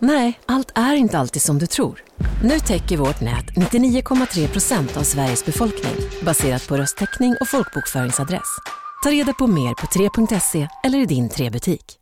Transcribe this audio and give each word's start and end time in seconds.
Nej, 0.00 0.40
allt 0.46 0.72
är 0.74 0.94
inte 0.94 1.18
alltid 1.18 1.42
som 1.42 1.58
du 1.58 1.66
tror. 1.66 2.02
Nu 2.42 2.60
täcker 2.60 2.96
vårt 2.96 3.20
nät 3.20 3.46
99,3 3.46 4.48
procent 4.48 4.96
av 4.96 5.02
Sveriges 5.02 5.44
befolkning 5.44 5.94
baserat 6.22 6.68
på 6.68 6.76
röstteckning 6.76 7.36
och 7.40 7.48
folkbokföringsadress. 7.48 8.56
Ta 9.02 9.10
reda 9.10 9.32
på 9.32 9.46
mer 9.46 9.74
på 9.74 9.86
3.se 9.86 10.68
eller 10.84 10.98
i 10.98 11.06
din 11.06 11.28
3-butik. 11.28 11.94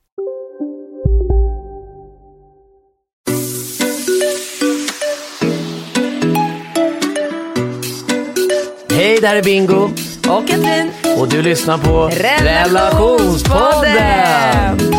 Hej, 8.91 9.21
där 9.21 9.37
är 9.37 9.43
Bingo. 9.43 9.91
Och 10.29 10.49
Katrin. 10.49 10.91
Och 11.19 11.29
du 11.29 11.43
lyssnar 11.43 11.79
på 11.79 12.09
Relationspodden. 12.09 14.96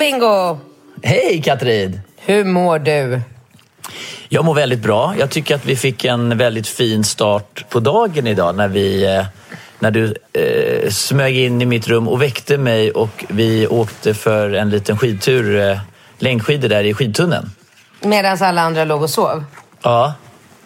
Bingo! 0.00 0.58
Hej 1.02 1.42
Katrin! 1.44 2.00
Hur 2.16 2.44
mår 2.44 2.78
du? 2.78 3.20
Jag 4.28 4.44
mår 4.44 4.54
väldigt 4.54 4.78
bra. 4.80 5.14
Jag 5.18 5.30
tycker 5.30 5.54
att 5.54 5.64
vi 5.66 5.76
fick 5.76 6.04
en 6.04 6.38
väldigt 6.38 6.68
fin 6.68 7.04
start 7.04 7.64
på 7.68 7.80
dagen 7.80 8.26
idag 8.26 8.54
när, 8.56 8.68
vi, 8.68 9.16
eh, 9.16 9.24
när 9.78 9.90
du 9.90 10.14
eh, 10.32 10.90
smög 10.90 11.36
in 11.38 11.62
i 11.62 11.66
mitt 11.66 11.88
rum 11.88 12.08
och 12.08 12.22
väckte 12.22 12.58
mig 12.58 12.90
och 12.90 13.24
vi 13.28 13.66
åkte 13.66 14.14
för 14.14 14.52
en 14.52 14.70
liten 14.70 14.98
skidtur, 14.98 15.70
eh, 15.70 15.78
längdskidor 16.18 16.68
där 16.68 16.84
i 16.84 16.94
skidtunneln. 16.94 17.50
Medan 18.02 18.38
alla 18.40 18.62
andra 18.62 18.84
låg 18.84 19.02
och 19.02 19.10
sov. 19.10 19.44
Ja. 19.82 20.14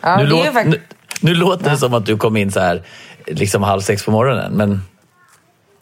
Ja, 0.01 0.17
nu, 0.17 0.27
låt, 0.27 0.47
fakt- 0.47 0.69
nu, 0.69 0.81
nu 1.21 1.35
låter 1.35 1.71
det 1.71 1.77
som 1.77 1.95
att 1.95 2.07
du 2.07 2.17
kom 2.17 2.37
in 2.37 2.53
så 2.53 2.61
här 2.61 2.83
liksom 3.27 3.63
halv 3.63 3.81
sex 3.81 4.05
på 4.05 4.11
morgonen, 4.11 4.53
men 4.53 4.83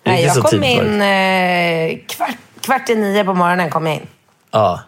Nej, 0.04 0.24
jag 0.24 0.36
kom 0.36 0.64
in 0.64 1.02
eh, 1.02 1.98
kvart, 2.08 2.36
kvart 2.62 2.88
i 2.90 2.94
nio 2.94 3.24
på 3.24 3.34
morgonen. 3.34 3.70
kom 3.70 3.86
jag 3.86 3.94
in. 3.94 4.06
Ja. 4.50 4.80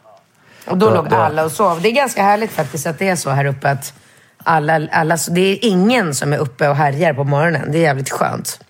Och 0.67 0.79
då 0.79 0.87
Ja, 0.87 0.95
låg 0.95 1.09
då- 1.11 1.17
alla 1.17 1.45
och 1.45 1.53
sov. 1.53 1.81
Det 1.83 1.89
är 1.89 1.93
ganska 1.93 2.23
härligt 2.23 2.51
faktiskt 2.53 2.87
att 2.87 2.99
det 2.99 3.09
är 3.09 3.17
så 3.17 3.31
här 3.31 3.45
uppe 3.45 3.71
att 3.71 3.93
alla, 4.45 4.89
alla, 4.93 5.17
det 5.31 5.41
är 5.41 5.59
ingen 5.63 6.15
som 6.15 6.33
är 6.33 6.39
uppe 6.39 6.69
och 6.69 6.77
härjar 6.77 7.15
på 7.15 7.25
morgonen. 7.25 7.73
Det 7.73 7.79
är 7.79 7.83
jävligt 7.83 8.11
skönt. 8.11 8.61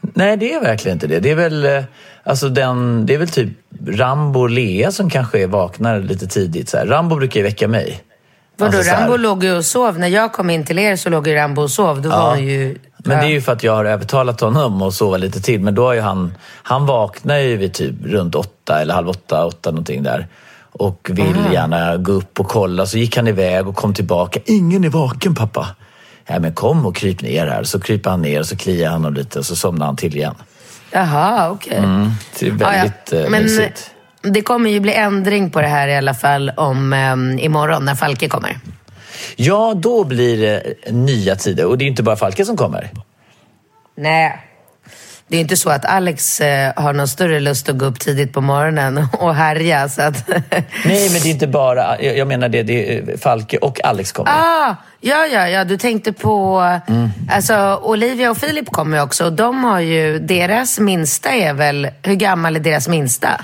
Nej, 0.00 0.36
det 0.36 0.54
är 0.54 0.60
verkligen 0.60 0.96
inte 0.96 1.06
det. 1.06 1.20
Det 1.20 1.30
är 1.30 1.34
väl, 1.34 1.64
eh, 1.64 1.84
alltså 2.24 2.48
den, 2.48 3.06
det 3.06 3.14
är 3.14 3.18
väl 3.18 3.28
typ 3.28 3.48
Rambo 3.88 4.40
och 4.40 4.50
Lea 4.50 4.92
som 4.92 5.10
kanske 5.10 5.46
vaknar 5.46 6.00
lite 6.00 6.26
tidigt. 6.26 6.68
Så 6.68 6.76
här. 6.76 6.86
Rambo 6.86 7.16
brukar 7.16 7.36
ju 7.40 7.44
väcka 7.44 7.68
mig. 7.68 8.00
Vadå, 8.56 8.76
Alltså. 8.78 8.92
Rambo 8.92 9.16
låg 9.16 9.44
ju 9.44 9.56
och 9.56 9.64
sov. 9.64 9.98
När 9.98 10.08
jag 10.08 10.32
kom 10.32 10.50
in 10.50 10.64
till 10.64 10.78
er 10.78 10.96
så 10.96 11.10
låg 11.10 11.26
ju 11.28 11.34
Rambo 11.34 11.62
och 11.62 11.70
sov. 11.70 12.02
Då 12.02 12.08
Ja. 12.08 12.22
var 12.26 12.36
ju... 12.36 12.78
Men 13.04 13.18
det 13.18 13.24
är 13.26 13.30
ju 13.30 13.40
för 13.40 13.52
att 13.52 13.62
jag 13.62 13.74
har 13.76 13.84
övertalat 13.84 14.40
honom 14.40 14.82
att 14.82 14.94
sova 14.94 15.16
lite 15.16 15.40
till. 15.40 15.60
Men 15.60 15.74
då 15.74 15.86
har 15.86 15.92
ju 15.94 16.00
han, 16.00 16.34
han 16.62 16.86
vaknar 16.86 17.36
ju 17.38 17.56
vid 17.56 17.74
typ 17.74 17.94
runt 18.04 18.34
åtta 18.34 18.80
eller 18.80 18.94
halv 18.94 19.08
åtta, 19.08 19.46
åtta 19.46 19.70
någonting 19.70 20.02
där. 20.02 20.26
Och 20.72 21.10
vill 21.12 21.36
gärna 21.52 21.96
gå 21.96 22.12
upp 22.12 22.40
och 22.40 22.48
kolla. 22.48 22.86
Så 22.86 22.98
gick 22.98 23.16
han 23.16 23.28
iväg 23.28 23.68
och 23.68 23.76
kom 23.76 23.94
tillbaka. 23.94 24.40
Ingen 24.44 24.84
är 24.84 24.88
vaken 24.88 25.34
pappa. 25.34 25.66
Ja 26.26 26.38
men 26.38 26.52
kom 26.54 26.86
och 26.86 26.96
kryp 26.96 27.22
ner 27.22 27.46
här. 27.46 27.64
Så 27.64 27.80
kryper 27.80 28.10
han 28.10 28.22
ner 28.22 28.40
och 28.40 28.46
så 28.46 28.56
kliar 28.56 28.90
han 28.90 29.00
honom 29.00 29.14
lite 29.14 29.38
och 29.38 29.46
så 29.46 29.56
somnar 29.56 29.86
han 29.86 29.96
till 29.96 30.16
igen. 30.16 30.34
Jaha, 30.90 31.50
okej. 31.50 31.76
Mm. 31.78 32.10
Det 32.38 32.46
är 32.46 32.50
väldigt 32.50 33.12
Ja, 33.12 33.18
ja. 33.18 33.24
eh, 33.24 33.30
Men 33.30 33.42
mysigt. 33.42 33.90
det 34.22 34.42
kommer 34.42 34.70
ju 34.70 34.80
bli 34.80 34.92
ändring 34.94 35.50
på 35.50 35.60
det 35.60 35.66
här 35.66 35.88
i 35.88 35.96
alla 35.96 36.14
fall 36.14 36.52
om 36.56 36.92
um, 36.92 37.38
imorgon 37.38 37.84
när 37.84 37.94
Falke 37.94 38.28
kommer. 38.28 38.58
Ja, 39.36 39.74
då 39.76 40.04
blir 40.04 40.38
det 40.38 40.74
nya 40.92 41.36
tider. 41.36 41.64
Och 41.64 41.78
det 41.78 41.84
är 41.84 41.86
inte 41.86 42.02
bara 42.02 42.16
Falke 42.16 42.44
som 42.44 42.56
kommer. 42.56 42.90
Nej. 43.96 44.44
Det 45.30 45.36
är 45.36 45.40
inte 45.40 45.56
så 45.56 45.70
att 45.70 45.84
Alex 45.84 46.40
eh, 46.40 46.72
har 46.76 46.92
någon 46.92 47.08
större 47.08 47.40
lust 47.40 47.68
att 47.68 47.78
gå 47.78 47.86
upp 47.86 48.00
tidigt 48.00 48.32
på 48.32 48.40
morgonen 48.40 49.06
och 49.18 49.34
härja. 49.34 49.88
Så 49.88 50.02
att... 50.02 50.28
Nej, 50.84 51.10
men 51.10 51.22
det 51.22 51.28
är 51.28 51.30
inte 51.30 51.46
bara... 51.46 52.02
Jag 52.02 52.28
menar 52.28 52.48
det, 52.48 52.62
det 52.62 52.98
är 52.98 53.16
Falke 53.16 53.58
och 53.58 53.84
Alex 53.84 54.12
kommer. 54.12 54.30
ah, 54.30 54.76
ja, 55.00 55.26
ja, 55.26 55.48
ja. 55.48 55.64
Du 55.64 55.76
tänkte 55.76 56.12
på... 56.12 56.60
Alltså, 57.30 57.80
Olivia 57.82 58.30
och 58.30 58.38
Filip 58.38 58.70
kommer 58.70 58.96
ju 58.96 59.02
också. 59.02 59.24
Och 59.24 59.32
de 59.32 59.64
har 59.64 59.80
ju... 59.80 60.18
Deras 60.18 60.78
minsta 60.78 61.30
är 61.30 61.52
väl... 61.54 61.88
Hur 62.02 62.14
gammal 62.14 62.56
är 62.56 62.60
deras 62.60 62.88
minsta? 62.88 63.40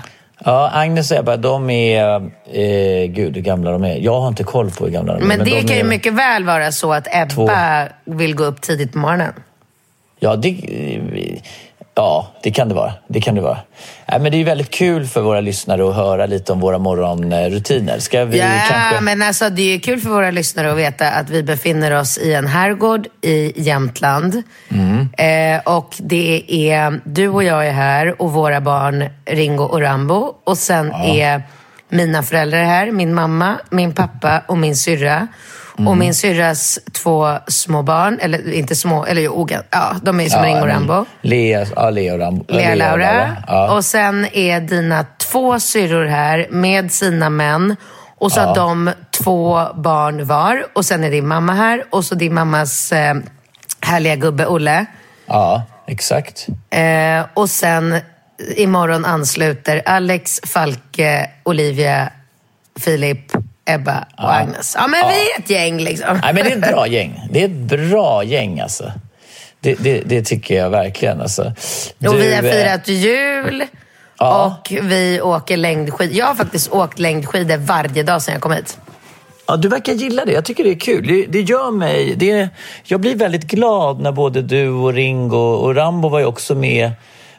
Ja, 0.46 0.70
Agnes 0.72 1.10
och 1.10 1.16
Ebba, 1.16 1.36
de 1.36 1.70
är... 1.70 2.30
Eh, 2.52 3.06
gud, 3.06 3.34
hur 3.34 3.42
gamla 3.42 3.70
de 3.70 3.84
är. 3.84 3.96
Jag 3.96 4.20
har 4.20 4.28
inte 4.28 4.44
koll 4.44 4.70
på 4.70 4.84
hur 4.84 4.92
gamla 4.92 5.14
de 5.14 5.22
är. 5.22 5.26
Men, 5.26 5.38
det 5.38 5.44
de 5.44 5.62
kan 5.62 5.76
ju 5.76 5.84
mycket 5.84 6.12
väl 6.12 6.44
vara 6.44 6.72
så 6.72 6.92
att 6.92 7.06
Ebba 7.10 7.88
vill 8.04 8.34
gå 8.34 8.44
upp 8.44 8.60
tidigt 8.60 8.92
på 8.92 8.98
morgonen. 8.98 9.32
Ja, 10.18 10.36
det, 10.36 10.48
ja, 11.94 12.26
det 12.42 12.50
kan 12.50 12.68
det 12.68 12.74
vara. 12.74 12.92
Det 13.08 13.20
kan 13.20 13.34
det 13.34 13.40
vara. 13.40 13.58
Nej, 14.06 14.20
men 14.20 14.32
det 14.32 14.40
är 14.40 14.44
väldigt 14.44 14.70
kul 14.70 15.06
för 15.06 15.20
våra 15.20 15.40
lyssnare 15.40 15.88
att 15.88 15.94
höra 15.94 16.26
lite 16.26 16.52
om 16.52 16.60
våra 16.60 16.78
morgonrutiner. 16.78 17.98
Ska 17.98 18.24
vi 18.24 18.38
Ja, 18.38 18.46
kanske... 18.68 19.00
men 19.00 19.22
alltså 19.22 19.50
det 19.50 19.74
är 19.74 19.78
kul 19.78 20.00
för 20.00 20.10
våra 20.10 20.30
lyssnare 20.30 20.72
att 20.72 20.78
veta 20.78 21.10
att 21.10 21.30
vi 21.30 21.42
befinner 21.42 21.98
oss 22.00 22.18
i 22.18 22.34
en 22.34 22.46
herrgård 22.46 23.06
i 23.22 23.62
Jämtland. 23.62 24.42
Mm. 24.68 25.08
Eh, 25.18 25.76
och 25.76 25.94
det 25.98 26.44
är, 26.48 27.00
du 27.04 27.28
och 27.28 27.44
jag 27.44 27.66
är 27.66 27.72
här 27.72 28.22
och 28.22 28.32
våra 28.32 28.60
barn 28.60 29.08
Ringo 29.26 29.64
och 29.64 29.80
Rambo. 29.80 30.34
Och 30.44 30.58
sen 30.58 30.92
är 30.92 31.42
mina 31.88 32.22
föräldrar 32.22 32.64
här, 32.64 32.90
min 32.90 33.14
mamma, 33.14 33.56
min 33.70 33.94
pappa 33.94 34.42
och 34.48 34.58
min 34.58 34.76
syrra. 34.76 35.28
Mm. 35.78 35.88
Och 35.88 35.96
min 35.96 36.14
syrras 36.14 36.78
två 36.92 37.38
små 37.48 37.82
barn, 37.82 38.18
eller 38.20 38.52
inte 38.52 38.74
små, 38.74 39.04
eller 39.04 39.22
jo, 39.22 39.48
ja, 39.70 39.96
de 40.02 40.20
är 40.20 40.28
som 40.28 40.40
Ja, 40.40 40.46
Ringo 40.46 40.60
och 40.60 40.66
Rambo. 40.68 41.04
Lea, 41.22 41.66
ja, 41.76 41.90
Lea 41.90 42.12
och 42.14 42.20
Rambo. 42.20 42.44
Lea 42.48 42.70
och 42.70 42.76
Laura. 42.78 43.36
Ja. 43.46 43.76
Och 43.76 43.84
sen 43.84 44.26
är 44.32 44.60
dina 44.60 45.06
två 45.18 45.60
syrror 45.60 46.04
här 46.06 46.46
med 46.50 46.92
sina 46.92 47.30
män. 47.30 47.76
Och 48.18 48.32
så 48.32 48.40
har 48.40 48.54
de 48.54 48.90
två 49.10 49.66
barn 49.74 50.26
var. 50.26 50.66
Och 50.72 50.84
sen 50.84 51.04
är 51.04 51.10
din 51.10 51.26
mamma 51.28 51.52
här. 51.54 51.84
Och 51.90 52.04
så 52.04 52.14
din 52.14 52.34
mammas 52.34 52.92
eh, 52.92 53.14
härliga 53.80 54.16
gubbe 54.16 54.46
Olle. 54.46 54.86
ja, 55.26 55.62
exakt. 55.86 56.46
Eh, 56.70 57.24
och 57.34 57.50
sen 57.50 58.00
imorgon 58.56 59.04
ansluter 59.04 59.82
Alex, 59.86 60.40
Falke, 60.46 61.30
Olivia, 61.42 62.10
Filip, 62.80 63.32
Ebba 63.66 64.04
och 64.16 64.34
Agnes. 64.34 64.76
Ja, 64.78 64.86
men 64.86 65.08
vi 65.08 65.30
är 65.30 65.38
ett 65.38 65.50
gäng 65.50 65.78
liksom. 65.80 66.20
Nej, 66.22 66.34
men 66.34 66.44
det 66.44 66.50
är 66.50 66.56
ett 66.56 66.72
bra 66.74 66.86
gäng. 66.88 67.20
Det 67.30 67.40
är 67.40 67.44
ett 67.44 67.50
bra 67.50 68.24
gäng 68.24 68.60
alltså. 68.60 68.92
Det, 69.60 69.74
det, 69.74 70.00
det 70.00 70.22
tycker 70.22 70.54
jag 70.54 70.70
verkligen. 70.70 71.20
Alltså. 71.20 71.42
Och 71.42 71.54
vi 71.98 72.34
har 72.34 72.42
Du, 72.42 72.48
eh, 72.48 72.54
firat 72.54 72.88
jul. 72.88 73.64
Ja. 74.18 74.58
Och 74.60 74.72
vi 74.82 75.20
åker 75.20 75.56
längdskidor. 75.56 76.16
Jag 76.16 76.26
har 76.26 76.34
faktiskt 76.34 76.72
åkt 76.72 76.98
längdskidor 76.98 77.56
varje 77.56 78.02
dag 78.02 78.22
sedan 78.22 78.32
jag 78.32 78.42
kom 78.42 78.52
hit. 78.52 78.78
Ja, 79.46 79.56
du 79.56 79.68
verkar 79.68 79.92
gilla 79.92 80.24
det. 80.24 80.32
Jag 80.32 80.44
tycker 80.44 80.64
det 80.64 80.70
är 80.70 80.80
kul. 80.80 81.06
Det, 81.06 81.26
det 81.26 81.40
gör 81.40 81.70
mig... 81.70 82.14
Det, 82.16 82.48
jag 82.84 83.00
blir 83.00 83.16
väldigt 83.16 83.44
glad 83.44 84.00
när 84.00 84.12
både 84.12 84.42
du 84.42 84.68
och 84.68 84.92
Ringo 84.92 85.36
och 85.36 85.74
Rambo 85.74 86.08
var 86.08 86.18
ju 86.18 86.24
också 86.24 86.54
med 86.54 86.90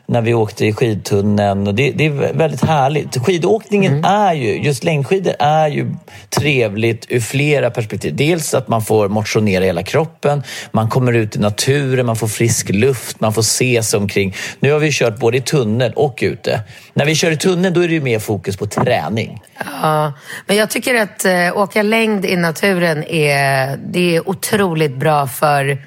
när 0.07 0.22
vi 0.22 0.34
åkte 0.34 0.66
i 0.66 0.74
skidtunneln. 0.74 1.68
Och 1.68 1.75
det, 1.75 1.92
det 1.92 2.06
är 2.06 2.34
väldigt 2.34 2.63
härligt. 2.63 3.18
Skidåkningen 3.25 4.06
är 4.06 4.34
ju, 4.34 4.63
just 4.63 4.84
längdskidor 4.84 5.34
är 5.40 5.68
ju 5.68 5.96
trevligt 6.30 7.06
ur 7.10 7.19
flera 7.19 7.69
perspektiv. 7.69 8.16
Dels 8.16 8.54
att 8.54 8.68
man 8.68 8.81
får 8.81 9.10
motionera 9.10 9.63
hela 9.63 9.84
kroppen, 9.84 10.44
man 10.72 10.90
kommer 10.90 11.13
ut 11.13 11.36
i 11.36 11.40
naturen, 11.40 12.06
man 12.06 12.16
får 12.16 12.28
frisk 12.28 12.69
luft, 12.69 13.19
man 13.19 13.34
får 13.34 13.42
se 13.42 13.84
sig 13.84 13.98
omkring. 13.98 14.36
Nu 14.60 14.72
har 14.72 14.80
vi 14.80 14.92
kört 14.92 15.19
både 15.19 15.38
i 15.38 15.42
tunnel 15.42 15.94
och 15.96 16.19
ute. 16.22 16.60
När 16.94 17.06
vi 17.06 17.16
kör 17.16 17.31
i 17.31 17.38
tunneln 17.38 17.74
då 17.74 17.81
är 17.81 17.88
det 17.88 17.94
ju 17.94 18.01
mer 18.01 18.19
fokus 18.19 18.58
på 18.58 18.66
träning. 18.66 19.42
Ja, 19.81 20.13
men 20.46 20.58
jag 20.58 20.69
tycker 20.69 20.96
att 20.96 21.25
eh, 21.25 21.58
åka 21.58 21.81
längd 21.84 22.25
i 22.25 22.36
naturen 22.36 23.04
är, 23.04 23.78
det 23.78 24.16
är 24.16 24.30
otroligt 24.30 24.96
bra 24.96 25.28
för 25.28 25.78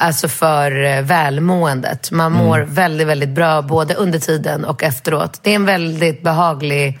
alltså 0.00 0.28
för 0.28 0.84
eh, 0.84 1.02
välmåendet. 1.02 2.10
Man 2.10 2.32
mår 2.32 2.58
väldigt, 2.58 3.06
väldigt 3.06 3.28
bra 3.28 3.62
både 3.62 3.94
under 3.94 4.18
tiden 4.18 4.64
och 4.64 4.82
efteråt. 4.82 5.40
Det 5.42 5.50
är 5.50 5.54
en 5.54 5.66
väldigt 5.66 6.22
behaglig 6.22 6.98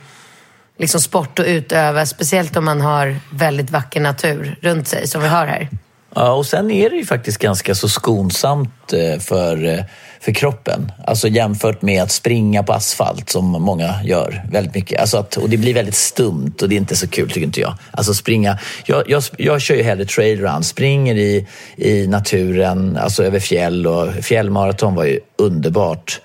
liksom, 0.78 1.00
sport 1.00 1.38
att 1.38 1.46
utöva, 1.46 2.06
speciellt 2.06 2.56
om 2.56 2.64
man 2.64 2.80
har 2.80 3.16
väldigt 3.32 3.70
vacker 3.70 4.00
natur 4.00 4.56
runt 4.60 4.88
sig, 4.88 5.08
som 5.08 5.22
vi 5.22 5.28
har 5.28 5.46
här. 5.46 5.68
Ja, 6.14 6.32
och 6.32 6.46
sen 6.46 6.70
är 6.70 6.90
det 6.90 6.96
ju 6.96 7.04
faktiskt 7.04 7.38
ganska 7.38 7.74
så 7.74 7.88
skonsamt 7.88 8.92
eh, 8.92 9.20
för, 9.20 9.64
eh, 9.64 9.84
för 10.20 10.32
kroppen. 10.32 10.92
Alltså 11.06 11.28
jämfört 11.28 11.82
med 11.82 12.02
att 12.02 12.10
springa 12.10 12.62
på 12.62 12.72
asfalt 12.72 13.30
som 13.30 13.44
många 13.44 13.94
gör 14.04 14.42
väldigt 14.52 14.74
mycket. 14.74 15.00
Alltså 15.00 15.18
att, 15.18 15.36
och 15.36 15.50
det 15.50 15.56
blir 15.56 15.74
väldigt 15.74 15.94
stumt 15.94 16.54
och 16.62 16.68
det 16.68 16.74
är 16.74 16.76
inte 16.76 16.96
så 16.96 17.08
kul 17.08 17.28
tycker 17.28 17.46
inte 17.46 17.60
jag. 17.60 17.74
Alltså 17.90 18.14
springa, 18.14 18.58
jag, 18.84 19.10
jag, 19.10 19.22
jag 19.38 19.60
kör 19.60 19.74
ju 19.74 19.82
hellre 19.82 20.04
trailrun, 20.04 20.64
springer 20.64 21.14
i, 21.14 21.46
i 21.76 22.06
naturen, 22.06 22.96
alltså 22.96 23.24
över 23.24 23.40
fjäll 23.40 23.86
och 23.86 24.12
fjällmaraton 24.14 24.94
var 24.94 25.04
ju 25.04 25.20
underbart. 25.38 26.20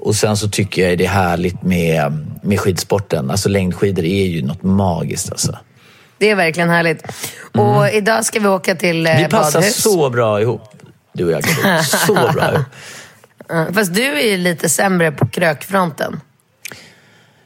Och 0.00 0.14
sen 0.14 0.36
så 0.36 0.48
tycker 0.48 0.88
jag 0.88 0.98
det 0.98 1.04
är 1.04 1.08
härligt 1.08 1.62
med, 1.62 2.26
med 2.42 2.60
skidsporten. 2.60 3.30
Alltså 3.30 3.48
längdskidor 3.48 4.04
är 4.04 4.24
ju 4.24 4.42
något 4.42 4.62
magiskt 4.62 5.30
alltså. 5.30 5.58
Det 6.18 6.30
är 6.30 6.34
verkligen 6.34 6.68
härligt. 6.70 7.02
Och 7.52 7.88
idag 7.88 8.24
ska 8.24 8.40
vi 8.40 8.48
åka 8.48 8.74
till 8.74 9.06
eh, 9.06 9.12
Mm. 9.12 9.22
Vi 9.24 9.30
passar 9.30 9.60
badhus. 9.60 9.82
så 9.82 10.10
bra 10.10 10.40
ihop, 10.40 10.62
du 11.12 11.24
och 11.24 11.32
jag. 11.32 11.44
Så 11.84 12.14
bra 12.14 12.52
ihop. 12.54 12.66
Fast 13.74 13.94
du 13.94 14.04
är 14.04 14.30
ju 14.30 14.36
lite 14.36 14.68
sämre 14.68 15.12
på 15.12 15.26
krökfronten. 15.28 16.20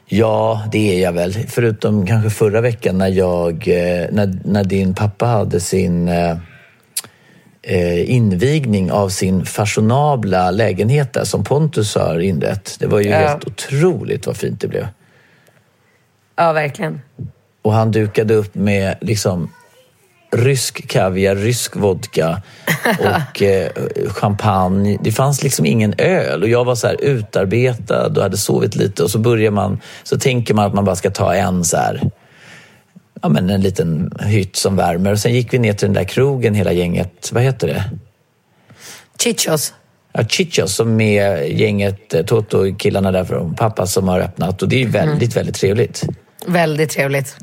Ja, 0.05 0.63
det 0.71 0.95
är 0.95 1.03
jag 1.03 1.11
väl. 1.11 1.33
Förutom 1.49 2.07
kanske 2.07 2.29
förra 2.29 2.61
veckan 2.61 2.97
när 2.97 3.07
jag, 3.07 3.53
eh, 3.67 4.07
när, 4.11 4.39
när 4.45 4.63
din 4.63 4.93
pappa 4.95 5.25
hade 5.25 5.59
sin 5.59 6.07
eh, 6.07 6.37
eh, 7.61 8.11
invigning 8.11 8.91
av 8.91 9.09
sin 9.09 9.45
fashionabla 9.45 10.51
lägenhet 10.51 11.13
där 11.13 11.23
som 11.23 11.43
Pontus 11.43 11.95
har 11.95 12.19
inrett. 12.19 12.75
Det 12.79 12.87
var 12.87 12.99
ju 12.99 13.09
Ja. 13.09 13.17
helt 13.17 13.47
otroligt 13.47 14.27
vad 14.27 14.37
fint 14.37 14.61
det 14.61 14.67
blev. 14.67 14.87
Ja, 16.35 16.53
verkligen. 16.53 17.01
Och 17.63 17.73
han 17.73 17.91
dukade 17.91 18.33
upp 18.33 18.55
med 18.55 18.95
liksom 19.01 19.49
rysk 20.33 20.87
kaviar, 20.87 21.35
rysk 21.35 21.75
vodka 21.75 22.41
och 22.99 23.41
eh, 23.41 23.71
champagne. 24.07 24.97
Det 25.03 25.11
fanns 25.11 25.43
liksom 25.43 25.65
ingen 25.65 25.93
öl 25.97 26.43
och 26.43 26.49
jag 26.49 26.65
var 26.65 26.75
så 26.75 26.87
här 26.87 27.01
utarbetad 27.01 28.07
och 28.07 28.21
hade 28.21 28.37
sovit 28.37 28.75
lite 28.75 29.03
och 29.03 29.11
så 29.11 29.19
börjar 29.19 29.51
man, 29.51 29.79
så 30.03 30.19
tänker 30.19 30.53
man 30.53 30.65
att 30.65 30.73
man 30.73 30.85
bara 30.85 30.95
ska 30.95 31.09
ta 31.11 31.33
en 31.33 31.63
så 31.63 31.77
här, 31.77 32.01
ja 33.21 33.29
men 33.29 33.49
en 33.49 33.61
liten 33.61 34.11
hytt 34.19 34.55
som 34.55 34.75
värmer 34.75 35.11
och 35.11 35.19
sen 35.19 35.33
gick 35.33 35.53
vi 35.53 35.59
ner 35.59 35.73
till 35.73 35.87
den 35.87 35.93
där 35.93 36.03
krogen 36.03 36.53
hela 36.55 36.71
gänget, 36.71 37.29
vad 37.31 37.43
heter 37.43 37.67
det? 37.67 37.83
Chichos. 39.23 39.73
Ja, 40.13 40.23
Chichos 40.23 40.75
som 40.75 41.01
är 41.01 41.37
gänget, 41.37 42.13
eh, 42.13 42.25
Toto-killarna 42.25 43.11
där 43.11 43.23
från 43.23 43.55
pappa 43.55 43.87
som 43.87 44.07
har 44.07 44.19
öppnat 44.19 44.61
och 44.61 44.69
det 44.69 44.75
är 44.75 44.79
ju 44.79 44.89
väldigt, 44.89 45.37
väldigt 45.37 45.55
trevligt. 45.55 46.05
Väldigt 46.47 46.89
trevligt. 46.89 47.35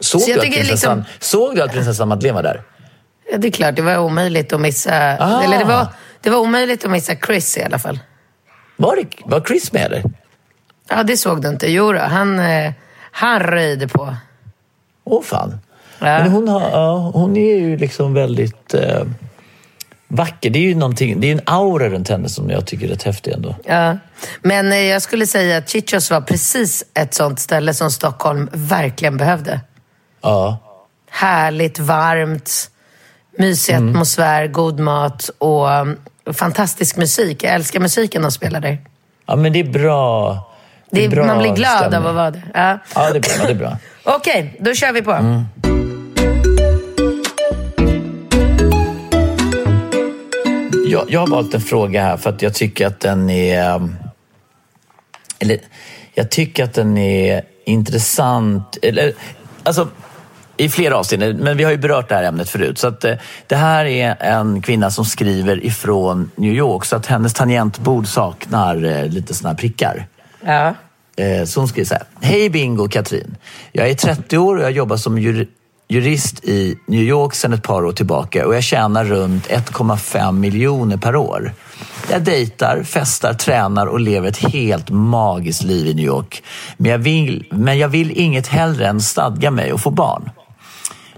Såg, 0.00 0.20
Så 0.20 0.26
du 0.26 0.34
att 0.34 0.40
prinsessan, 0.40 0.98
liksom- 0.98 1.04
såg 1.18 1.56
du 1.56 1.62
att 1.62 1.72
prinsessan 1.72 2.08
Madeleine 2.08 2.34
var 2.34 2.42
där? 2.42 2.62
Ja, 3.32 3.38
det 3.38 3.48
är 3.48 3.52
klart, 3.52 3.76
det 3.76 3.82
var 3.82 3.98
omöjligt 3.98 4.52
att 4.52 4.60
missa... 4.60 5.16
Ah. 5.20 5.42
Eller 5.42 5.58
det 5.58 5.64
var, 5.64 5.86
det 6.20 6.30
var 6.30 6.38
omöjligt 6.38 6.84
att 6.84 6.90
missa 6.90 7.14
Chris 7.26 7.58
i 7.58 7.62
alla 7.62 7.78
fall. 7.78 7.98
Var, 8.76 8.96
det, 8.96 9.06
var 9.24 9.40
Chris 9.40 9.72
med 9.72 9.82
eller? 9.82 10.02
Ja, 10.88 11.02
det 11.02 11.16
såg 11.16 11.42
du 11.42 11.48
inte. 11.48 11.70
Jo 11.70 11.92
då, 11.92 11.98
han, 11.98 12.38
eh, 12.38 12.72
han 13.10 13.40
röjde 13.40 13.88
på. 13.88 14.16
Åh 15.04 15.22
fan. 15.22 15.58
Ja. 15.98 16.06
Men 16.06 16.30
hon, 16.30 16.48
har, 16.48 16.60
ja, 16.60 17.10
hon 17.14 17.36
är 17.36 17.56
ju 17.56 17.76
liksom 17.76 18.14
väldigt 18.14 18.74
eh, 18.74 19.02
vacker. 20.08 20.50
Det 20.50 20.58
är 20.58 20.62
ju 20.62 20.74
någonting, 20.74 21.20
det 21.20 21.26
är 21.28 21.32
en 21.32 21.40
aura 21.44 21.88
runt 21.88 22.08
henne 22.08 22.28
som 22.28 22.50
jag 22.50 22.66
tycker 22.66 22.86
är 22.86 22.90
rätt 22.90 23.02
häftig 23.02 23.32
ändå. 23.32 23.54
Ja. 23.64 23.96
Men 24.42 24.72
eh, 24.72 24.78
jag 24.78 25.02
skulle 25.02 25.26
säga 25.26 25.56
att 25.56 25.68
Chichos 25.68 26.10
var 26.10 26.20
precis 26.20 26.84
ett 26.94 27.14
sånt 27.14 27.40
ställe 27.40 27.74
som 27.74 27.90
Stockholm 27.90 28.48
verkligen 28.52 29.16
behövde. 29.16 29.60
Ja. 30.22 30.58
Härligt, 31.10 31.78
varmt, 31.78 32.70
mysig 33.38 33.74
Mm. 33.74 33.88
atmosfär, 33.88 34.46
god 34.46 34.80
mat 34.80 35.30
och 35.38 35.68
um, 35.68 35.96
fantastisk 36.32 36.96
musik. 36.96 37.42
Jag 37.44 37.54
älskar 37.54 37.80
musiken 37.80 38.22
de 38.22 38.30
spelar 38.32 38.60
där. 38.60 38.78
ja, 39.26 39.36
men 39.36 39.52
det 39.52 39.58
är 39.60 39.64
bra. 39.70 40.44
Det 40.90 41.04
är, 41.04 41.08
bra 41.08 41.26
man 41.26 41.38
blir 41.38 41.54
glad 41.54 41.78
stämning. 41.78 41.98
av 41.98 42.06
att 42.06 42.14
vara 42.14 42.30
där. 42.30 42.42
Ja. 42.54 42.78
Ja, 42.94 43.10
det 43.12 43.18
är 43.18 43.36
bra. 43.38 43.46
Det 43.46 43.52
är 43.52 43.54
bra. 43.54 43.76
Okej, 44.16 44.56
då 44.60 44.74
kör 44.74 44.92
vi 44.92 45.02
på. 45.02 45.12
Mm. 45.12 45.44
Jag, 50.90 51.10
jag 51.10 51.20
har 51.20 51.26
valt 51.26 51.54
en 51.54 51.60
fråga 51.60 52.02
här 52.02 52.16
för 52.16 52.30
att 52.30 52.42
jag 52.42 52.54
tycker 52.54 52.86
att 52.86 53.00
den 53.00 53.30
är... 53.30 53.74
um, 53.74 53.96
Eller, 55.38 55.58
jag 56.14 56.30
tycker 56.30 56.64
att 56.64 56.74
den 56.74 56.98
är 56.98 57.42
intressant. 57.66 58.78
Eller, 58.82 59.12
alltså, 59.62 59.88
I 60.56 60.68
flera 60.68 60.96
avseenden, 60.96 61.36
men 61.36 61.56
vi 61.56 61.64
har 61.64 61.70
ju 61.70 61.76
berört 61.76 62.08
det 62.08 62.14
här 62.14 62.22
ämnet 62.24 62.50
förut. 62.50 62.78
Så 62.78 62.86
att, 62.88 63.04
eh, 63.04 63.14
det 63.46 63.56
här 63.56 63.84
är 63.84 64.16
en 64.20 64.62
kvinna 64.62 64.90
som 64.90 65.04
skriver 65.04 65.64
ifrån 65.64 66.30
New 66.36 66.52
York 66.52 66.84
så 66.84 66.96
att 66.96 67.06
hennes 67.06 67.34
tangentbord 67.34 68.06
saknar 68.06 68.84
eh, 68.84 69.06
lite 69.06 69.34
såna 69.34 69.54
prickar. 69.54 70.06
Ja. 70.44 70.74
Eh, 71.16 71.44
Så 71.44 71.60
hon 71.60 71.68
skriver 71.68 71.86
så 71.86 71.94
här. 71.94 72.04
Hej 72.20 72.50
Bingo 72.50 72.88
Katrin. 72.88 73.36
Jag 73.72 73.88
är 73.88 73.94
30 73.94 74.38
år 74.38 74.56
och 74.56 74.62
jag 74.62 74.70
jobbar 74.72 74.96
som 74.96 75.18
jurist 75.88 76.44
i 76.44 76.78
New 76.86 77.02
York 77.02 77.34
sedan 77.34 77.52
ett 77.52 77.62
par 77.62 77.84
år 77.84 77.92
tillbaka 77.92 78.46
och 78.46 78.54
jag 78.54 78.62
tjänar 78.62 79.04
runt 79.04 79.46
1,5 79.46 80.32
miljoner 80.32 80.96
per 80.96 81.16
år. 81.16 81.52
Jag 82.10 82.22
dejtar, 82.22 82.82
festar, 82.82 83.34
tränar 83.34 83.86
och 83.86 84.00
lever 84.00 84.28
ett 84.28 84.52
helt 84.52 84.90
magiskt 84.90 85.62
liv 85.62 85.86
i 85.86 85.94
New 85.94 86.04
York. 86.04 86.42
Men 86.76 86.92
jag 86.92 86.98
vill, 86.98 87.46
men 87.50 87.78
jag 87.78 87.88
vill 87.88 88.10
inget 88.10 88.46
hellre 88.46 88.86
än 88.86 89.00
stadga 89.00 89.50
mig 89.50 89.72
och 89.72 89.80
få 89.80 89.90
barn. 89.90 90.30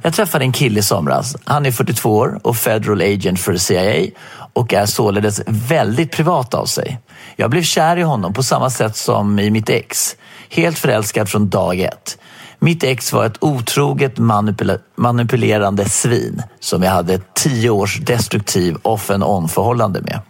Jag 0.03 0.15
träffade 0.15 0.45
en 0.45 0.53
kille 0.53 0.81
i 0.81 0.83
somras. 0.83 1.37
Han 1.45 1.67
är 1.67 1.71
42 1.71 2.17
år 2.17 2.41
och 2.43 2.57
federal 2.57 3.01
agent 3.01 3.41
för 3.41 3.57
CIA 3.57 4.07
och 4.53 4.75
är 4.75 4.87
således 4.87 5.43
väldigt 5.47 6.13
privat 6.13 6.55
av 6.55 6.67
sig. 6.67 6.99
Jag 7.37 7.51
blev 7.51 7.63
kär 7.63 7.97
i 7.97 8.03
honom 8.03 8.33
på 8.33 8.43
samma 8.43 8.71
sätt 8.71 8.97
som 8.97 9.39
i 9.39 9.51
mitt 9.51 9.71
ex. 9.71 10.17
Helt 10.51 10.79
förälskad 10.79 11.29
från 11.29 11.49
dag 11.49 11.81
ett. 11.81 12.19
Mitt 12.63 12.85
ex 12.85 13.13
var 13.13 13.27
ett 13.27 13.37
otroget 13.41 14.19
manipula- 14.19 14.79
manipulerande 14.97 15.89
svin 15.89 16.43
som 16.61 16.83
jag 16.83 16.91
hade 16.91 17.15
ett 17.15 17.35
tio 17.35 17.71
års 17.71 18.01
destruktiv 18.01 18.77
off 18.83 19.11
and 19.11 19.25
on 19.25 19.49
förhållande 19.49 20.01
med. 20.01 20.21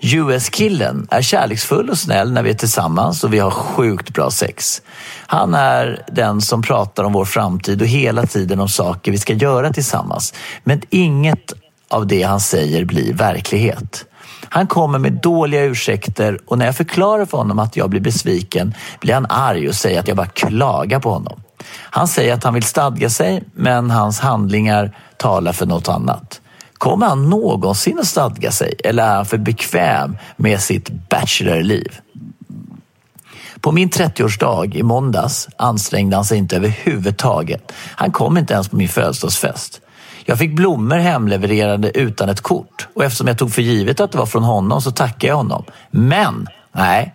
US-killen 0.00 1.06
är 1.10 1.22
kärleksfull 1.22 1.90
och 1.90 1.98
snäll 1.98 2.32
när 2.32 2.42
vi 2.42 2.50
är 2.50 2.54
tillsammans 2.54 3.24
och 3.24 3.34
vi 3.34 3.38
har 3.38 3.50
sjukt 3.50 4.14
bra 4.14 4.30
sex. 4.30 4.82
Han 5.26 5.54
är 5.54 6.04
den 6.12 6.40
som 6.40 6.62
pratar 6.62 7.04
om 7.04 7.12
vår 7.12 7.24
framtid 7.24 7.82
och 7.82 7.88
hela 7.88 8.26
tiden 8.26 8.60
om 8.60 8.68
saker 8.68 9.12
vi 9.12 9.18
ska 9.18 9.32
göra 9.32 9.72
tillsammans. 9.72 10.34
Men 10.64 10.80
inget 10.90 11.52
av 11.90 12.06
det 12.06 12.22
han 12.22 12.40
säger 12.40 12.84
blir 12.84 13.12
verklighet. 13.14 14.04
Han 14.54 14.66
kommer 14.66 14.98
med 14.98 15.12
dåliga 15.12 15.64
ursäkter 15.64 16.38
och 16.46 16.58
när 16.58 16.66
jag 16.66 16.76
förklarar 16.76 17.24
för 17.24 17.38
honom 17.38 17.58
att 17.58 17.76
jag 17.76 17.90
blir 17.90 18.00
besviken 18.00 18.74
blir 19.00 19.14
han 19.14 19.26
arg 19.28 19.68
och 19.68 19.74
säger 19.74 20.00
att 20.00 20.08
jag 20.08 20.16
bara 20.16 20.26
klagar 20.26 21.00
på 21.00 21.10
honom. 21.10 21.40
Han 21.68 22.08
säger 22.08 22.34
att 22.34 22.44
han 22.44 22.54
vill 22.54 22.62
stadga 22.62 23.10
sig 23.10 23.42
men 23.54 23.90
hans 23.90 24.20
handlingar 24.20 24.96
talar 25.16 25.52
för 25.52 25.66
något 25.66 25.88
annat. 25.88 26.40
Kommer 26.72 27.06
han 27.06 27.30
någonsin 27.30 27.98
att 27.98 28.06
stadga 28.06 28.50
sig 28.50 28.74
eller 28.84 29.02
är 29.02 29.16
han 29.16 29.26
för 29.26 29.38
bekväm 29.38 30.16
med 30.36 30.60
sitt 30.60 30.90
bachelorliv? 31.08 31.98
På 33.60 33.72
min 33.72 33.90
30-årsdag 33.90 34.76
i 34.76 34.82
måndags 34.82 35.48
ansträngde 35.56 36.16
han 36.16 36.24
sig 36.24 36.38
inte 36.38 36.56
överhuvudtaget. 36.56 37.72
Han 37.96 38.12
kom 38.12 38.38
inte 38.38 38.54
ens 38.54 38.68
på 38.68 38.76
min 38.76 38.88
födelsedagsfest. 38.88 39.80
Jag 40.24 40.38
fick 40.38 40.56
blommor 40.56 40.96
hemlevererade 40.96 41.98
utan 41.98 42.28
ett 42.28 42.40
kort 42.40 42.88
och 42.94 43.04
eftersom 43.04 43.26
jag 43.26 43.38
tog 43.38 43.52
för 43.52 43.62
givet 43.62 44.00
att 44.00 44.12
det 44.12 44.18
var 44.18 44.26
från 44.26 44.42
honom 44.42 44.82
så 44.82 44.90
tackade 44.90 45.26
jag 45.26 45.36
honom. 45.36 45.64
Men, 45.90 46.48
nej, 46.72 47.14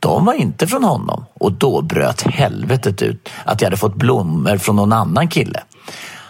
de 0.00 0.24
var 0.24 0.34
inte 0.34 0.66
från 0.66 0.84
honom 0.84 1.24
och 1.34 1.52
då 1.52 1.82
bröt 1.82 2.22
helvetet 2.22 3.02
ut 3.02 3.28
att 3.44 3.60
jag 3.60 3.66
hade 3.66 3.76
fått 3.76 3.94
blommor 3.94 4.56
från 4.56 4.76
någon 4.76 4.92
annan 4.92 5.28
kille. 5.28 5.60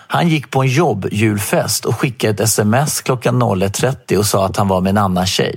Han 0.07 0.29
gick 0.29 0.50
på 0.50 0.62
en 0.62 0.69
jobbjulfest 0.69 1.85
och 1.85 1.97
skickade 1.97 2.33
ett 2.33 2.41
sms 2.41 3.00
klockan 3.00 3.43
01.30 3.43 4.17
och 4.17 4.27
sa 4.27 4.47
att 4.47 4.57
han 4.57 4.69
var 4.69 4.81
med 4.81 4.91
en 4.91 4.99
annan 4.99 5.27
tjej. 5.27 5.57